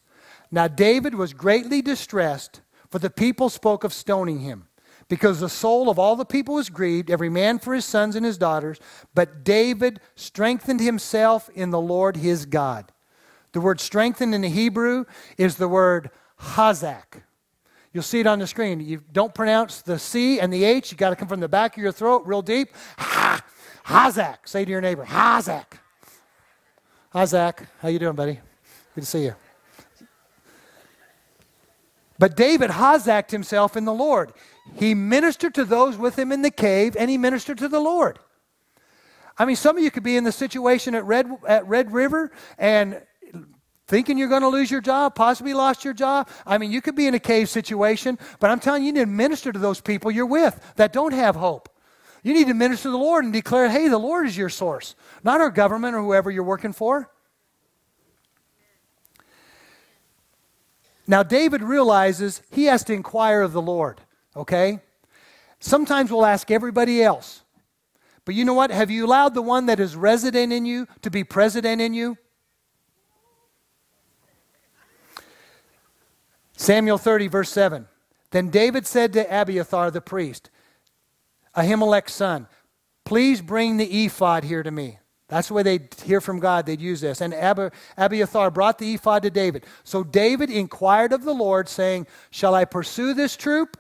Now, 0.50 0.68
David 0.68 1.14
was 1.14 1.32
greatly 1.32 1.82
distressed, 1.82 2.60
for 2.88 2.98
the 2.98 3.10
people 3.10 3.48
spoke 3.48 3.84
of 3.84 3.92
stoning 3.92 4.40
him, 4.40 4.66
because 5.10 5.40
the 5.40 5.48
soul 5.48 5.90
of 5.90 5.98
all 5.98 6.14
the 6.14 6.24
people 6.24 6.54
was 6.54 6.70
grieved, 6.70 7.10
every 7.10 7.28
man 7.28 7.58
for 7.58 7.74
his 7.74 7.84
sons 7.84 8.14
and 8.14 8.24
his 8.24 8.38
daughters. 8.38 8.78
But 9.12 9.42
David 9.42 10.00
strengthened 10.14 10.78
himself 10.78 11.50
in 11.52 11.70
the 11.70 11.80
Lord 11.80 12.16
his 12.16 12.46
God. 12.46 12.92
The 13.52 13.60
word 13.60 13.80
strengthened 13.80 14.36
in 14.36 14.42
the 14.42 14.48
Hebrew 14.48 15.04
is 15.36 15.56
the 15.56 15.66
word 15.66 16.10
hazak. 16.38 17.22
You'll 17.92 18.04
see 18.04 18.20
it 18.20 18.28
on 18.28 18.38
the 18.38 18.46
screen. 18.46 18.78
You 18.78 19.02
don't 19.12 19.34
pronounce 19.34 19.82
the 19.82 19.98
C 19.98 20.38
and 20.38 20.52
the 20.52 20.62
H. 20.62 20.92
You 20.92 20.96
got 20.96 21.10
to 21.10 21.16
come 21.16 21.26
from 21.26 21.40
the 21.40 21.48
back 21.48 21.76
of 21.76 21.82
your 21.82 21.90
throat 21.90 22.22
real 22.24 22.40
deep. 22.40 22.68
Ha, 22.98 23.44
hazak. 23.86 24.36
Say 24.44 24.64
to 24.64 24.70
your 24.70 24.80
neighbor, 24.80 25.04
hazak. 25.04 25.72
Hazak. 27.12 27.66
How 27.80 27.88
you 27.88 27.98
doing, 27.98 28.14
buddy? 28.14 28.38
Good 28.94 29.00
to 29.00 29.06
see 29.06 29.24
you. 29.24 29.34
But 32.16 32.36
David 32.36 32.70
hazaked 32.70 33.30
himself 33.30 33.76
in 33.76 33.86
the 33.86 33.94
Lord. 33.94 34.32
He 34.76 34.94
ministered 34.94 35.54
to 35.54 35.64
those 35.64 35.96
with 35.96 36.18
him 36.18 36.32
in 36.32 36.42
the 36.42 36.50
cave, 36.50 36.96
and 36.98 37.10
he 37.10 37.18
ministered 37.18 37.58
to 37.58 37.68
the 37.68 37.80
Lord. 37.80 38.18
I 39.38 39.44
mean, 39.44 39.56
some 39.56 39.76
of 39.76 39.82
you 39.82 39.90
could 39.90 40.02
be 40.02 40.16
in 40.16 40.24
the 40.24 40.32
situation 40.32 40.94
at 40.94 41.04
Red, 41.04 41.30
at 41.46 41.66
Red 41.66 41.92
River 41.92 42.30
and 42.58 43.00
thinking 43.86 44.18
you're 44.18 44.28
going 44.28 44.42
to 44.42 44.48
lose 44.48 44.70
your 44.70 44.80
job, 44.80 45.14
possibly 45.14 45.52
lost 45.54 45.84
your 45.84 45.94
job. 45.94 46.28
I 46.46 46.58
mean, 46.58 46.70
you 46.70 46.80
could 46.80 46.94
be 46.94 47.06
in 47.06 47.14
a 47.14 47.18
cave 47.18 47.48
situation, 47.48 48.18
but 48.38 48.50
I'm 48.50 48.60
telling 48.60 48.82
you, 48.82 48.88
you 48.88 48.92
need 48.92 49.00
to 49.00 49.06
minister 49.06 49.50
to 49.50 49.58
those 49.58 49.80
people 49.80 50.10
you're 50.10 50.26
with 50.26 50.60
that 50.76 50.92
don't 50.92 51.12
have 51.12 51.36
hope. 51.36 51.68
You 52.22 52.34
need 52.34 52.48
to 52.48 52.54
minister 52.54 52.84
to 52.84 52.90
the 52.90 52.98
Lord 52.98 53.24
and 53.24 53.32
declare, 53.32 53.68
hey, 53.68 53.88
the 53.88 53.98
Lord 53.98 54.26
is 54.26 54.36
your 54.36 54.50
source, 54.50 54.94
not 55.24 55.40
our 55.40 55.50
government 55.50 55.96
or 55.96 56.02
whoever 56.02 56.30
you're 56.30 56.44
working 56.44 56.72
for. 56.72 57.10
Now, 61.06 61.24
David 61.24 61.62
realizes 61.62 62.42
he 62.52 62.66
has 62.66 62.84
to 62.84 62.92
inquire 62.92 63.40
of 63.40 63.52
the 63.52 63.62
Lord, 63.62 64.00
okay? 64.36 64.80
Sometimes 65.58 66.10
we'll 66.10 66.26
ask 66.26 66.50
everybody 66.50 67.02
else. 67.02 67.42
But 68.24 68.34
you 68.34 68.44
know 68.44 68.54
what? 68.54 68.70
Have 68.70 68.90
you 68.90 69.06
allowed 69.06 69.34
the 69.34 69.42
one 69.42 69.66
that 69.66 69.80
is 69.80 69.96
resident 69.96 70.52
in 70.52 70.64
you 70.64 70.86
to 71.02 71.10
be 71.10 71.24
president 71.24 71.80
in 71.80 71.94
you? 71.94 72.16
Samuel 76.56 76.98
30, 76.98 77.28
verse 77.28 77.50
7. 77.50 77.88
Then 78.30 78.50
David 78.50 78.86
said 78.86 79.12
to 79.14 79.26
Abiathar 79.26 79.90
the 79.90 80.00
priest, 80.00 80.50
Ahimelech's 81.56 82.12
son, 82.12 82.46
Please 83.04 83.40
bring 83.40 83.76
the 83.76 84.04
ephod 84.04 84.44
here 84.44 84.62
to 84.62 84.70
me. 84.70 84.98
That's 85.26 85.48
the 85.48 85.54
way 85.54 85.62
they'd 85.62 85.94
hear 86.04 86.20
from 86.20 86.38
God. 86.38 86.66
They'd 86.66 86.80
use 86.80 87.00
this. 87.00 87.20
And 87.20 87.34
Abiathar 87.96 88.50
brought 88.50 88.78
the 88.78 88.94
ephod 88.94 89.22
to 89.22 89.30
David. 89.30 89.64
So 89.84 90.04
David 90.04 90.50
inquired 90.50 91.12
of 91.12 91.24
the 91.24 91.32
Lord, 91.34 91.68
saying, 91.68 92.06
Shall 92.30 92.54
I 92.54 92.64
pursue 92.64 93.14
this 93.14 93.36
troop? 93.36 93.76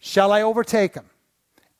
Shall 0.00 0.32
I 0.32 0.42
overtake 0.42 0.94
them? 0.94 1.06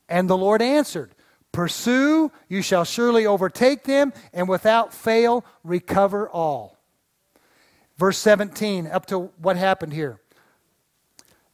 And 0.09 0.29
the 0.29 0.37
Lord 0.37 0.63
answered, 0.63 1.15
Pursue, 1.53 2.31
you 2.49 2.63
shall 2.63 2.85
surely 2.85 3.27
overtake 3.27 3.85
them, 3.85 4.13
and 4.33 4.49
without 4.49 4.95
fail 4.95 5.45
recover 5.65 6.29
all. 6.29 6.79
Verse 7.99 8.19
17, 8.19 8.87
up 8.87 9.07
to 9.07 9.19
what 9.39 9.57
happened 9.57 9.93
here. 9.93 10.21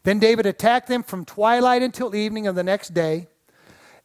Then 0.02 0.18
David 0.18 0.46
attacked 0.46 0.86
them 0.86 1.02
from 1.02 1.24
twilight 1.24 1.82
until 1.82 2.14
evening 2.14 2.46
of 2.46 2.54
the 2.54 2.62
next 2.62 2.94
day. 2.94 3.28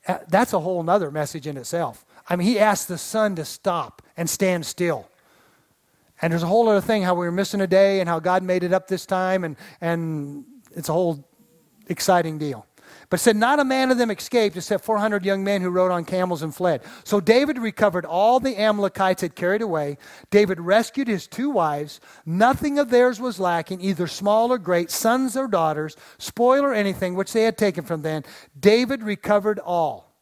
Uh, 0.08 0.20
that's 0.30 0.54
a 0.54 0.60
whole 0.60 0.88
other 0.90 1.12
message 1.12 1.46
in 1.46 1.58
itself. 1.58 2.06
I 2.28 2.36
mean, 2.36 2.48
he 2.48 2.58
asked 2.58 2.88
the 2.88 2.98
sun 2.98 3.36
to 3.36 3.46
stop 3.46 4.02
and 4.18 4.30
stand 4.30 4.66
still. 4.66 5.08
And 6.22 6.32
there's 6.32 6.44
a 6.44 6.48
whole 6.48 6.70
other 6.70 6.82
thing 6.82 7.04
how 7.04 7.14
we 7.14 7.26
were 7.26 7.32
missing 7.32 7.62
a 7.62 7.68
day 7.68 8.00
and 8.00 8.08
how 8.08 8.20
God 8.20 8.44
made 8.44 8.64
it 8.64 8.74
up 8.74 8.88
this 8.88 9.06
time, 9.06 9.44
and, 9.44 9.56
and 9.80 10.46
it's 10.76 10.90
a 10.90 10.94
whole 10.94 11.28
exciting 11.92 12.38
deal. 12.38 12.66
But 13.12 13.20
said, 13.20 13.36
Not 13.36 13.60
a 13.60 13.66
man 13.66 13.92
of 13.92 13.98
them 13.98 14.10
escaped 14.10 14.56
except 14.56 14.86
400 14.86 15.26
young 15.26 15.44
men 15.44 15.62
who 15.62 15.70
rode 15.70 15.92
on 15.92 16.06
camels 16.06 16.42
and 16.42 16.56
fled. 16.56 16.82
So 17.04 17.20
David 17.20 17.58
recovered 17.58 18.06
all 18.06 18.40
the 18.40 18.58
Amalekites 18.58 19.22
had 19.22 19.36
carried 19.36 19.62
away. 19.62 19.98
David 20.30 20.62
rescued 20.62 21.10
his 21.10 21.28
two 21.28 21.50
wives. 21.50 22.00
Nothing 22.26 22.80
of 22.80 22.90
theirs 22.90 23.20
was 23.20 23.38
lacking, 23.38 23.82
either 23.82 24.08
small 24.08 24.50
or 24.50 24.58
great, 24.58 24.90
sons 24.90 25.36
or 25.36 25.50
daughters, 25.50 25.98
spoil 26.20 26.64
or 26.64 26.74
anything 26.74 27.14
which 27.14 27.34
they 27.34 27.44
had 27.44 27.58
taken 27.58 27.84
from 27.84 28.02
them. 28.02 28.24
David 28.58 29.04
recovered 29.04 29.60
all. 29.60 30.16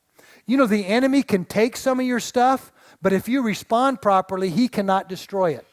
You 0.48 0.58
know, 0.58 0.66
the 0.66 0.88
enemy 0.88 1.22
can 1.22 1.46
take 1.46 1.78
some 1.78 2.00
of 2.00 2.08
your 2.08 2.20
stuff, 2.20 2.72
but 3.04 3.14
if 3.14 3.30
you 3.30 3.44
respond 3.44 4.02
properly, 4.02 4.50
he 4.50 4.68
cannot 4.68 5.08
destroy 5.08 5.52
it. 5.52 5.68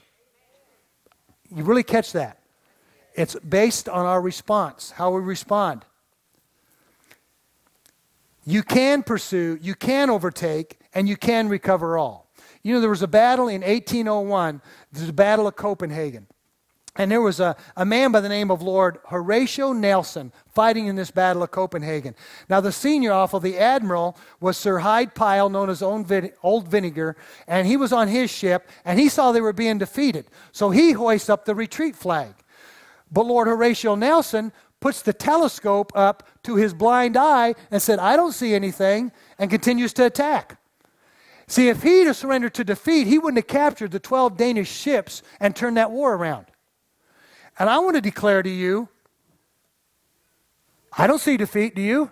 You 1.48 1.64
really 1.64 1.82
catch 1.82 2.12
that? 2.12 2.40
It's 3.14 3.34
based 3.36 3.88
on 3.88 4.04
our 4.04 4.20
response, 4.20 4.90
how 4.90 5.12
we 5.12 5.22
respond. 5.22 5.85
You 8.46 8.62
can 8.62 9.02
pursue, 9.02 9.58
you 9.60 9.74
can 9.74 10.08
overtake, 10.08 10.78
and 10.94 11.08
you 11.08 11.16
can 11.16 11.48
recover 11.48 11.98
all. 11.98 12.30
You 12.62 12.74
know, 12.74 12.80
there 12.80 12.90
was 12.90 13.02
a 13.02 13.08
battle 13.08 13.48
in 13.48 13.62
1801, 13.62 14.62
the 14.92 15.12
Battle 15.12 15.48
of 15.48 15.56
Copenhagen. 15.56 16.28
And 16.98 17.10
there 17.10 17.20
was 17.20 17.40
a, 17.40 17.56
a 17.76 17.84
man 17.84 18.10
by 18.12 18.20
the 18.20 18.28
name 18.28 18.50
of 18.50 18.62
Lord 18.62 18.98
Horatio 19.08 19.72
Nelson 19.72 20.32
fighting 20.54 20.86
in 20.86 20.96
this 20.96 21.10
Battle 21.10 21.42
of 21.42 21.50
Copenhagen. 21.50 22.14
Now, 22.48 22.60
the 22.60 22.72
senior 22.72 23.12
officer, 23.12 23.40
the 23.40 23.58
admiral, 23.58 24.16
was 24.40 24.56
Sir 24.56 24.78
Hyde 24.78 25.14
Pyle, 25.14 25.50
known 25.50 25.68
as 25.68 25.82
Old 25.82 26.06
Vinegar, 26.06 27.16
and 27.46 27.66
he 27.66 27.76
was 27.76 27.92
on 27.92 28.08
his 28.08 28.30
ship, 28.30 28.68
and 28.84 28.98
he 28.98 29.08
saw 29.08 29.32
they 29.32 29.40
were 29.40 29.52
being 29.52 29.78
defeated. 29.78 30.26
So 30.52 30.70
he 30.70 30.92
hoists 30.92 31.28
up 31.28 31.44
the 31.44 31.54
retreat 31.54 31.96
flag. 31.96 32.34
But 33.10 33.26
Lord 33.26 33.46
Horatio 33.46 33.94
Nelson 33.94 34.52
puts 34.80 35.02
the 35.02 35.12
telescope 35.12 35.92
up 35.94 36.28
to 36.44 36.56
his 36.56 36.74
blind 36.74 37.16
eye 37.16 37.54
and 37.70 37.80
said, 37.80 37.98
I 37.98 38.16
don't 38.16 38.32
see 38.32 38.54
anything, 38.54 39.12
and 39.38 39.50
continues 39.50 39.92
to 39.94 40.06
attack. 40.06 40.60
See, 41.48 41.68
if 41.68 41.82
he'd 41.82 42.06
have 42.06 42.16
surrendered 42.16 42.54
to 42.54 42.64
defeat, 42.64 43.06
he 43.06 43.18
wouldn't 43.18 43.38
have 43.38 43.46
captured 43.46 43.92
the 43.92 44.00
12 44.00 44.36
Danish 44.36 44.70
ships 44.70 45.22
and 45.40 45.54
turned 45.54 45.76
that 45.76 45.90
war 45.90 46.14
around. 46.14 46.46
And 47.58 47.70
I 47.70 47.78
want 47.78 47.94
to 47.96 48.00
declare 48.02 48.42
to 48.42 48.50
you 48.50 48.88
I 50.98 51.06
don't 51.06 51.20
see 51.20 51.36
defeat, 51.36 51.74
do 51.74 51.82
you? 51.82 52.10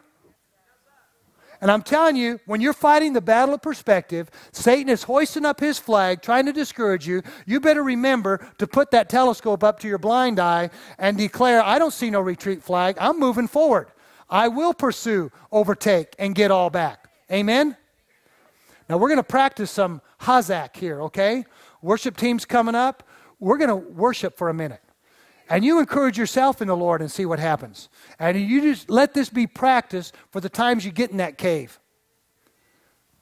And 1.64 1.70
I'm 1.70 1.80
telling 1.80 2.14
you, 2.14 2.40
when 2.44 2.60
you're 2.60 2.74
fighting 2.74 3.14
the 3.14 3.22
battle 3.22 3.54
of 3.54 3.62
perspective, 3.62 4.30
Satan 4.52 4.90
is 4.90 5.04
hoisting 5.04 5.46
up 5.46 5.60
his 5.60 5.78
flag, 5.78 6.20
trying 6.20 6.44
to 6.44 6.52
discourage 6.52 7.08
you. 7.08 7.22
You 7.46 7.58
better 7.58 7.82
remember 7.82 8.46
to 8.58 8.66
put 8.66 8.90
that 8.90 9.08
telescope 9.08 9.64
up 9.64 9.80
to 9.80 9.88
your 9.88 9.96
blind 9.96 10.38
eye 10.38 10.68
and 10.98 11.16
declare, 11.16 11.62
I 11.62 11.78
don't 11.78 11.94
see 11.94 12.10
no 12.10 12.20
retreat 12.20 12.62
flag. 12.62 12.98
I'm 13.00 13.18
moving 13.18 13.48
forward. 13.48 13.88
I 14.28 14.48
will 14.48 14.74
pursue, 14.74 15.32
overtake, 15.50 16.14
and 16.18 16.34
get 16.34 16.50
all 16.50 16.68
back. 16.68 17.08
Amen? 17.32 17.78
Now, 18.90 18.98
we're 18.98 19.08
going 19.08 19.16
to 19.16 19.22
practice 19.22 19.70
some 19.70 20.02
Hazak 20.20 20.76
here, 20.76 21.00
okay? 21.04 21.46
Worship 21.80 22.18
team's 22.18 22.44
coming 22.44 22.74
up. 22.74 23.08
We're 23.40 23.56
going 23.56 23.70
to 23.70 23.76
worship 23.76 24.36
for 24.36 24.50
a 24.50 24.54
minute. 24.54 24.83
And 25.48 25.64
you 25.64 25.78
encourage 25.78 26.16
yourself 26.18 26.62
in 26.62 26.68
the 26.68 26.76
Lord 26.76 27.00
and 27.00 27.10
see 27.10 27.26
what 27.26 27.38
happens. 27.38 27.88
And 28.18 28.40
you 28.40 28.62
just 28.62 28.88
let 28.88 29.12
this 29.12 29.28
be 29.28 29.46
practice 29.46 30.12
for 30.30 30.40
the 30.40 30.48
times 30.48 30.84
you 30.84 30.90
get 30.90 31.10
in 31.10 31.18
that 31.18 31.36
cave. 31.36 31.78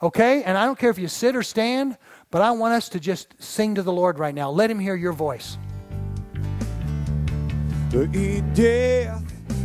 Okay? 0.03 0.43
And 0.45 0.57
I 0.57 0.65
don't 0.65 0.79
care 0.79 0.91
if 0.91 0.99
you 0.99 1.09
sit 1.09 1.35
or 1.35 1.43
stand, 1.43 1.99
but 2.31 2.43
I 2.43 2.53
want 2.53 2.75
us 2.75 2.89
to 2.91 3.01
just 3.01 3.35
sing 3.43 3.75
to 3.75 3.83
the 3.83 3.93
Lord 3.93 4.19
right 4.19 4.35
now. 4.35 4.51
Let 4.51 4.71
Him 4.71 4.79
hear 4.79 4.95
your 4.95 5.13
voice. 5.13 5.59
In 7.93 8.55
death, 8.55 9.23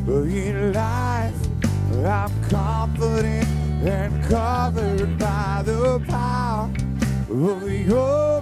in 0.07 0.73
life, 0.73 1.35
I'm 2.03 2.43
confident 2.49 3.47
and 3.87 4.23
covered 4.25 5.17
by 5.17 5.61
the 5.63 6.03
power 6.07 6.69
of 7.29 7.71
your 7.71 8.41